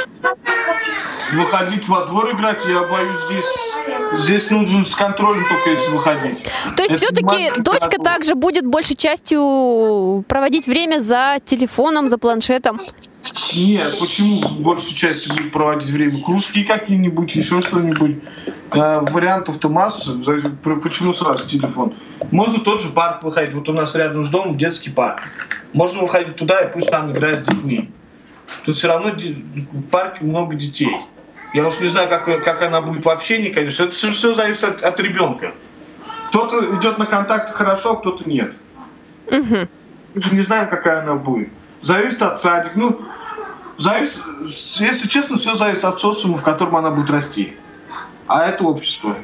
выходить 1.32 1.88
во 1.88 2.06
двор 2.06 2.32
играть, 2.34 2.66
я 2.66 2.82
боюсь, 2.84 3.18
здесь, 3.30 4.24
здесь 4.24 4.50
нужно 4.50 4.86
с 4.86 4.96
контролем 4.96 5.44
только 5.48 5.70
если 5.70 5.92
выходить. 5.92 6.38
То 6.76 6.84
есть 6.84 6.96
все-таки 6.96 7.52
дочка 7.62 8.02
также 8.02 8.36
будет 8.36 8.66
большей 8.66 8.96
частью 8.96 10.24
проводить 10.28 10.68
время 10.68 11.00
за 11.00 11.38
телефоном, 11.44 12.10
за 12.10 12.18
планшетом. 12.18 12.80
Нет, 13.56 14.00
почему 14.00 14.40
большей 14.62 14.96
части 14.96 15.30
будет 15.30 15.52
проводить 15.52 15.90
время? 15.90 16.24
Кружки 16.24 16.64
какие-нибудь, 16.64 17.36
еще 17.36 17.62
что-нибудь. 17.62 18.18
Э, 18.72 19.02
вариантов-то 19.02 19.70
масса. 19.70 20.14
Почему 20.82 21.14
сразу 21.14 21.48
телефон? 21.48 21.94
Можно 22.32 22.60
тот 22.60 22.82
же 22.82 22.90
парк 22.90 23.24
выходить. 23.24 23.54
Вот 23.54 23.70
у 23.70 23.74
нас 23.74 23.94
рядом 23.96 24.26
с 24.26 24.30
домом 24.30 24.58
детский 24.58 24.90
парк. 24.90 25.24
Можно 25.74 26.02
выходить 26.02 26.36
туда 26.36 26.62
и 26.62 26.74
пусть 26.74 26.90
там 26.90 27.12
играть 27.12 27.46
с 27.46 27.48
детьми. 27.48 27.92
Тут 28.66 28.76
все 28.76 28.88
равно 28.88 29.12
в 29.14 29.84
парке 29.84 30.24
много 30.24 30.56
детей. 30.56 30.96
Я 31.54 31.68
уж 31.68 31.80
не 31.80 31.88
знаю, 31.90 32.10
как, 32.10 32.26
как 32.44 32.62
она 32.62 32.82
будет 32.82 33.06
в 33.06 33.10
общении, 33.10 33.50
конечно. 33.50 33.84
Это 33.84 33.94
все, 33.94 34.34
зависит 34.34 34.64
от, 34.64 34.82
от 34.82 35.00
ребенка. 35.00 35.52
Кто-то 36.30 36.78
идет 36.78 36.98
на 36.98 37.06
контакт 37.06 37.54
хорошо, 37.54 37.92
а 37.92 37.96
кто-то 37.98 38.28
нет. 38.28 38.54
Мы 40.16 40.22
же 40.22 40.36
не 40.36 40.44
знаем, 40.44 40.70
какая 40.70 41.02
она 41.02 41.16
будет. 41.16 41.50
Зависит 41.82 42.22
от 42.22 42.42
садика. 42.42 42.74
Ну, 42.78 43.02
зависит, 43.78 44.20
если 44.80 45.08
честно, 45.08 45.38
все 45.38 45.56
зависит 45.56 45.84
от 45.84 46.00
социума, 46.00 46.38
в 46.38 46.44
котором 46.44 46.76
она 46.76 46.92
будет 46.92 47.10
расти. 47.10 47.54
А 48.28 48.48
это 48.48 48.64
общество. 48.64 49.16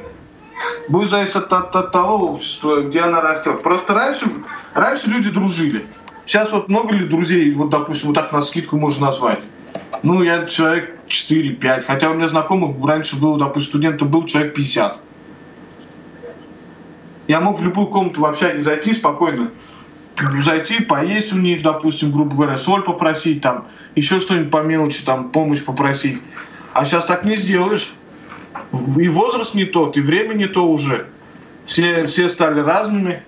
Будет 0.88 1.10
зависеть 1.10 1.36
от, 1.36 1.52
от- 1.52 1.76
от 1.76 1.92
того 1.92 2.32
общества, 2.32 2.82
где 2.82 3.00
она 3.00 3.20
растет. 3.20 3.62
Просто 3.62 3.94
раньше, 3.94 4.26
раньше 4.74 5.08
люди 5.08 5.30
дружили. 5.30 5.86
Сейчас 6.26 6.50
вот 6.50 6.68
много 6.68 6.92
ли 6.94 7.06
друзей, 7.06 7.52
вот, 7.54 7.70
допустим, 7.70 8.08
вот 8.08 8.14
так 8.14 8.32
на 8.32 8.42
скидку 8.42 8.76
можно 8.76 9.06
назвать? 9.06 9.40
Ну, 10.02 10.22
я 10.22 10.46
человек 10.46 10.98
4-5. 11.08 11.82
Хотя 11.86 12.10
у 12.10 12.14
меня 12.14 12.28
знакомых 12.28 12.76
раньше 12.86 13.16
было, 13.16 13.38
допустим, 13.38 13.70
студентов 13.70 14.08
был 14.10 14.24
человек 14.26 14.54
50. 14.54 14.98
Я 17.28 17.40
мог 17.40 17.60
в 17.60 17.62
любую 17.62 17.86
комнату 17.88 18.20
в 18.20 18.26
общаге 18.26 18.62
зайти 18.62 18.94
спокойно, 18.94 19.50
зайти, 20.42 20.80
поесть 20.80 21.32
у 21.32 21.36
них, 21.36 21.62
допустим, 21.62 22.12
грубо 22.12 22.34
говоря, 22.34 22.56
соль 22.56 22.82
попросить, 22.82 23.40
там, 23.40 23.66
еще 23.94 24.20
что-нибудь 24.20 24.50
по 24.50 24.62
мелочи, 24.62 25.04
там, 25.04 25.30
помощь 25.30 25.62
попросить. 25.62 26.20
А 26.72 26.84
сейчас 26.84 27.04
так 27.06 27.24
не 27.24 27.36
сделаешь. 27.36 27.94
И 28.98 29.08
возраст 29.08 29.54
не 29.54 29.64
тот, 29.64 29.96
и 29.96 30.00
время 30.00 30.34
не 30.34 30.46
то 30.46 30.68
уже. 30.68 31.06
Все, 31.66 32.06
все 32.06 32.28
стали 32.28 32.60
разными. 32.60 33.22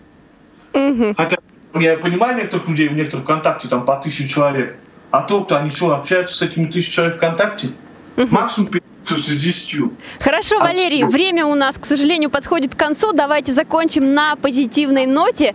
Мгм. 0.73 1.15
Хотя 1.15 1.37
я 1.75 1.97
понимаю 1.97 2.37
некоторых 2.37 2.69
людей, 2.69 2.89
в 2.89 2.95
некоторых 2.95 3.25
ВКонтакте 3.25 3.69
там 3.69 3.85
по 3.85 3.97
тысяче 3.97 4.29
человек. 4.29 4.77
А 5.11 5.23
то-то 5.23 5.59
они 5.59 5.71
что, 5.71 5.95
общаются 5.95 6.37
с 6.37 6.43
этими 6.43 6.67
тысячей 6.67 6.93
человек 6.93 7.17
ВКонтакте? 7.17 7.73
Максимум 8.17 8.69
переписываются 8.69 9.33
с 9.33 9.43
десятью. 9.43 9.93
Хорошо, 10.21 10.57
А 10.61 10.65
Валерий, 10.65 11.05
время 11.05 11.47
у 11.47 11.55
нас, 11.55 11.79
к 11.79 11.85
сожалению, 11.85 12.31
подходит 12.31 12.75
к 12.75 12.79
концу. 12.79 13.13
Давайте 13.13 13.53
закончим 13.53 14.15
на 14.15 14.37
позитивной 14.37 15.07
ноте. 15.07 15.55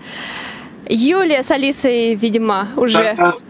Юлия 0.88 1.41
с 1.43 1.51
Алисой, 1.51 2.15
видимо, 2.15 2.67
уже 2.75 3.03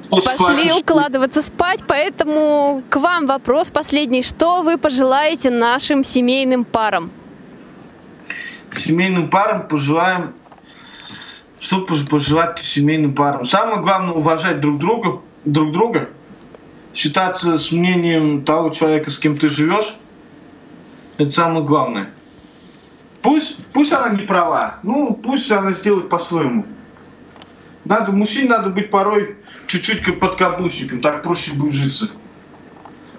пошли 0.09 0.71
укладываться 0.71 1.41
спать, 1.41 1.81
поэтому 1.87 2.83
к 2.89 2.95
вам 2.97 3.25
вопрос 3.25 3.69
последний. 3.71 4.23
Что 4.23 4.61
вы 4.61 4.77
пожелаете 4.77 5.49
нашим 5.49 6.03
семейным 6.03 6.63
парам? 6.65 7.11
семейным 8.79 9.29
парам 9.29 9.67
пожелаем, 9.67 10.33
что 11.59 11.85
пож- 11.85 12.07
пожелать 12.07 12.59
семейным 12.59 13.13
парам? 13.13 13.45
Самое 13.45 13.81
главное 13.81 14.13
уважать 14.13 14.59
друг 14.59 14.79
друга, 14.79 15.21
друг 15.45 15.71
друга, 15.71 16.09
считаться 16.93 17.57
с 17.57 17.71
мнением 17.71 18.43
того 18.43 18.69
человека, 18.69 19.11
с 19.11 19.19
кем 19.19 19.37
ты 19.37 19.49
живешь. 19.49 19.95
Это 21.17 21.31
самое 21.31 21.63
главное. 21.63 22.09
Пусть, 23.21 23.57
пусть 23.73 23.91
она 23.91 24.09
не 24.09 24.23
права, 24.23 24.79
ну 24.83 25.13
пусть 25.13 25.51
она 25.51 25.73
сделает 25.73 26.09
по-своему. 26.09 26.65
Надо, 27.85 28.11
мужчине 28.11 28.49
надо 28.49 28.69
быть 28.69 28.89
порой 28.89 29.35
чуть-чуть 29.67 30.01
как 30.01 30.19
подкаблучником, 30.19 31.01
так 31.01 31.21
проще 31.21 31.53
будет 31.53 31.73
житься. 31.73 32.09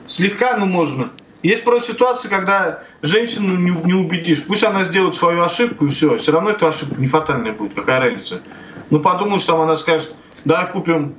Слегка, 0.08 0.56
но 0.56 0.66
можно. 0.66 1.10
Есть 1.42 1.64
просто 1.64 1.92
ситуации, 1.92 2.28
когда 2.28 2.82
женщину 3.02 3.56
не, 3.56 3.70
не 3.86 3.94
убедишь. 3.94 4.42
Пусть 4.44 4.64
она 4.64 4.84
сделает 4.84 5.14
свою 5.14 5.42
ошибку 5.42 5.86
и 5.86 5.90
все. 5.90 6.18
Все 6.18 6.32
равно 6.32 6.50
эта 6.50 6.68
ошибка 6.68 7.00
не 7.00 7.06
фатальная 7.06 7.52
будет, 7.52 7.74
какая 7.74 8.00
разница. 8.00 8.42
Ну 8.90 9.00
подумаешь, 9.00 9.44
там 9.44 9.60
она 9.60 9.76
скажет, 9.76 10.12
да, 10.44 10.66
купим 10.66 11.14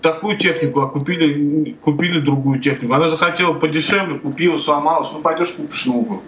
такую 0.00 0.38
технику, 0.38 0.80
а 0.80 0.88
купили, 0.88 1.76
купили 1.82 2.20
другую 2.20 2.60
технику. 2.60 2.94
Она 2.94 3.08
захотела 3.08 3.52
подешевле, 3.52 4.18
купила, 4.18 4.56
сломалась. 4.56 5.10
Ну 5.12 5.20
пойдешь 5.20 5.50
купишь 5.50 5.84
новую. 5.86 6.22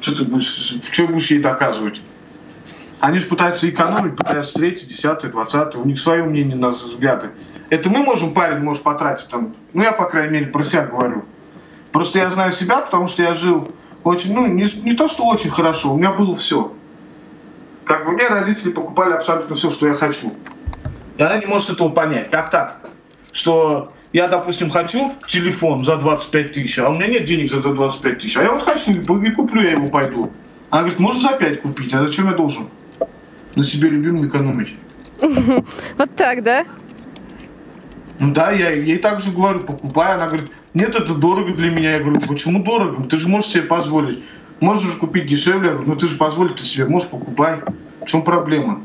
Что 0.00 0.16
ты 0.16 0.24
будешь, 0.24 0.74
что 0.90 1.06
будешь 1.06 1.30
ей 1.30 1.40
доказывать? 1.40 2.02
Они 3.00 3.18
же 3.18 3.26
пытаются 3.26 3.68
экономить, 3.68 4.16
пытаются 4.16 4.54
третий, 4.54 4.86
десятый, 4.86 5.30
двадцатый. 5.30 5.80
У 5.80 5.84
них 5.84 5.98
свое 5.98 6.24
мнение 6.24 6.56
на 6.56 6.70
взгляды. 6.70 7.30
Это 7.68 7.90
мы 7.90 7.98
можем, 7.98 8.32
парень, 8.32 8.62
может 8.62 8.82
потратить 8.82 9.28
там. 9.28 9.54
Ну, 9.72 9.82
я, 9.82 9.92
по 9.92 10.06
крайней 10.06 10.32
мере, 10.32 10.46
про 10.46 10.64
себя 10.64 10.86
говорю. 10.86 11.24
Просто 11.92 12.18
я 12.18 12.30
знаю 12.30 12.52
себя, 12.52 12.78
потому 12.78 13.06
что 13.06 13.22
я 13.22 13.34
жил 13.34 13.68
очень, 14.04 14.34
ну, 14.34 14.46
не, 14.46 14.66
не 14.82 14.94
то, 14.94 15.08
что 15.08 15.26
очень 15.26 15.50
хорошо, 15.50 15.92
у 15.92 15.96
меня 15.96 16.12
было 16.12 16.36
все. 16.36 16.72
Как 17.84 18.04
бы 18.04 18.12
мне 18.12 18.28
родители 18.28 18.70
покупали 18.70 19.14
абсолютно 19.14 19.56
все, 19.56 19.70
что 19.70 19.88
я 19.88 19.94
хочу. 19.94 20.32
И 21.18 21.22
она 21.22 21.38
не 21.38 21.46
может 21.46 21.70
этого 21.70 21.88
понять. 21.88 22.30
Как 22.30 22.50
так? 22.50 22.90
Что 23.32 23.92
я, 24.12 24.28
допустим, 24.28 24.70
хочу 24.70 25.12
телефон 25.26 25.84
за 25.84 25.96
25 25.96 26.52
тысяч, 26.52 26.78
а 26.78 26.88
у 26.88 26.94
меня 26.94 27.06
нет 27.06 27.24
денег 27.24 27.52
за 27.52 27.60
25 27.60 28.18
тысяч. 28.18 28.36
А 28.36 28.42
я 28.42 28.52
вот 28.52 28.62
хочу, 28.62 28.92
и 28.92 29.30
куплю 29.30 29.62
я 29.62 29.72
его 29.72 29.88
пойду. 29.88 30.30
Она 30.70 30.82
говорит, 30.82 31.00
можешь 31.00 31.22
за 31.22 31.36
5 31.36 31.62
купить, 31.62 31.92
а 31.92 32.06
зачем 32.06 32.26
я 32.28 32.32
должен? 32.32 32.68
На 33.56 33.64
себе 33.64 33.88
любимый 33.88 34.28
экономить. 34.28 34.74
Вот 35.98 36.14
так, 36.14 36.42
да? 36.42 36.64
Ну 38.18 38.32
да, 38.32 38.52
я 38.52 38.70
ей 38.70 38.98
также 38.98 39.32
говорю, 39.32 39.60
покупай. 39.60 40.14
Она 40.14 40.26
говорит, 40.26 40.50
нет, 40.74 40.94
это 40.94 41.14
дорого 41.14 41.52
для 41.54 41.70
меня. 41.70 41.96
Я 41.96 42.00
говорю, 42.00 42.20
почему 42.20 42.62
дорого? 42.62 43.02
Ты 43.04 43.18
же 43.18 43.28
можешь 43.28 43.50
себе 43.50 43.62
позволить. 43.62 44.22
Можешь 44.60 44.92
же 44.92 44.98
купить 44.98 45.26
дешевле. 45.26 45.70
Говорю, 45.70 45.88
ну 45.88 45.96
ты 45.96 46.06
же 46.06 46.16
позволить 46.16 46.56
ты 46.56 46.64
себе, 46.64 46.86
можешь 46.86 47.08
покупай. 47.08 47.60
В 48.02 48.06
чем 48.06 48.22
проблема? 48.22 48.82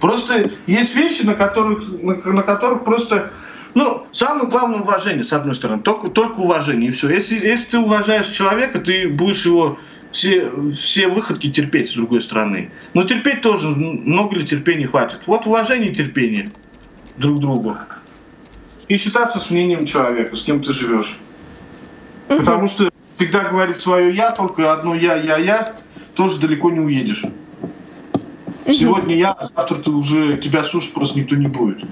Просто 0.00 0.50
есть 0.66 0.94
вещи, 0.94 1.22
на 1.22 1.34
которых, 1.34 2.02
на, 2.02 2.32
на 2.32 2.42
которых 2.42 2.84
просто, 2.84 3.32
ну, 3.74 4.06
самое 4.12 4.48
главное 4.48 4.80
уважение, 4.80 5.24
с 5.24 5.32
одной 5.32 5.54
стороны, 5.54 5.80
только, 5.82 6.08
только 6.08 6.40
уважение, 6.40 6.88
и 6.88 6.92
все. 6.92 7.08
Если, 7.08 7.36
если 7.36 7.70
ты 7.70 7.78
уважаешь 7.78 8.26
человека, 8.26 8.80
ты 8.80 9.08
будешь 9.08 9.46
его 9.46 9.78
все, 10.12 10.52
все 10.72 11.08
выходки 11.08 11.50
терпеть 11.50 11.90
с 11.90 11.94
другой 11.94 12.20
стороны. 12.20 12.70
Но 12.94 13.02
терпеть 13.04 13.40
тоже, 13.40 13.68
много 13.68 14.36
ли 14.36 14.46
терпения 14.46 14.86
хватит. 14.86 15.20
Вот 15.26 15.46
уважение 15.46 15.90
и 15.90 15.94
терпение 15.94 16.50
друг 17.16 17.40
другу. 17.40 17.76
И 18.88 18.96
считаться 18.96 19.40
с 19.40 19.50
мнением 19.50 19.86
человека, 19.86 20.36
с 20.36 20.42
кем 20.42 20.62
ты 20.62 20.72
живешь. 20.72 21.18
Потому 22.28 22.68
что 22.68 22.90
всегда 23.16 23.44
говорить 23.48 23.76
свое 23.76 24.14
я, 24.14 24.30
только 24.32 24.72
одно 24.72 24.94
я, 24.94 25.16
я, 25.16 25.38
я, 25.38 25.74
тоже 26.14 26.38
далеко 26.38 26.70
не 26.70 26.80
уедешь. 26.80 27.22
Сегодня 28.66 29.16
я, 29.16 29.32
а 29.32 29.48
завтра 29.48 29.76
ты 29.76 29.90
уже 29.90 30.38
тебя 30.38 30.64
слушать 30.64 30.92
просто 30.92 31.18
никто 31.18 31.36
не 31.36 31.48
будет. 31.48 31.84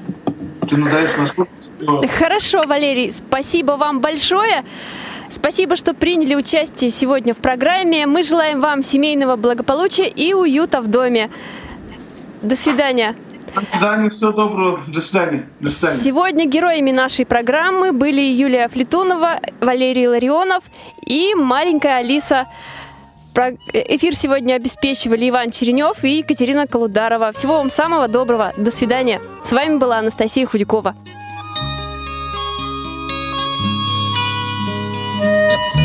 Ты 0.68 0.76
надаешь 0.76 1.16
настолько, 1.16 1.52
что... 1.61 2.02
Хорошо, 2.18 2.64
Валерий, 2.66 3.12
спасибо 3.12 3.72
вам 3.72 4.00
большое. 4.00 4.64
Спасибо, 5.30 5.76
что 5.76 5.94
приняли 5.94 6.34
участие 6.34 6.90
сегодня 6.90 7.34
в 7.34 7.38
программе. 7.38 8.06
Мы 8.06 8.22
желаем 8.22 8.61
вам 8.61 8.82
семейного 8.82 9.36
благополучия 9.36 10.08
и 10.08 10.34
уюта 10.34 10.80
в 10.80 10.88
доме. 10.88 11.30
До 12.42 12.56
свидания. 12.56 13.14
До 13.54 13.62
свидания, 13.62 14.11
всего 14.11 14.32
доброго. 14.32 14.82
До 14.88 15.00
свидания. 15.00 15.48
До 15.61 15.70
свидания. 15.70 15.98
Сегодня 15.98 16.46
героями 16.46 16.90
нашей 16.90 17.26
программы 17.26 17.92
были 17.92 18.20
Юлия 18.20 18.68
Флетунова, 18.68 19.40
Валерий 19.61 20.06
Ларионов 20.06 20.64
и 21.04 21.34
маленькая 21.34 21.98
Алиса. 21.98 22.46
Эфир 23.72 24.14
сегодня 24.14 24.55
обеспечивали 24.55 25.28
Иван 25.28 25.51
Черенев 25.51 26.05
и 26.05 26.18
Екатерина 26.18 26.66
Колударова. 26.66 27.33
Всего 27.33 27.55
вам 27.55 27.70
самого 27.70 28.09
доброго. 28.09 28.53
До 28.57 28.70
свидания. 28.70 29.20
С 29.43 29.53
вами 29.53 29.78
была 29.78 29.99
Анастасия 29.99 30.47
Худякова. 30.47 30.95
thank 35.20 35.74
you 35.74 35.80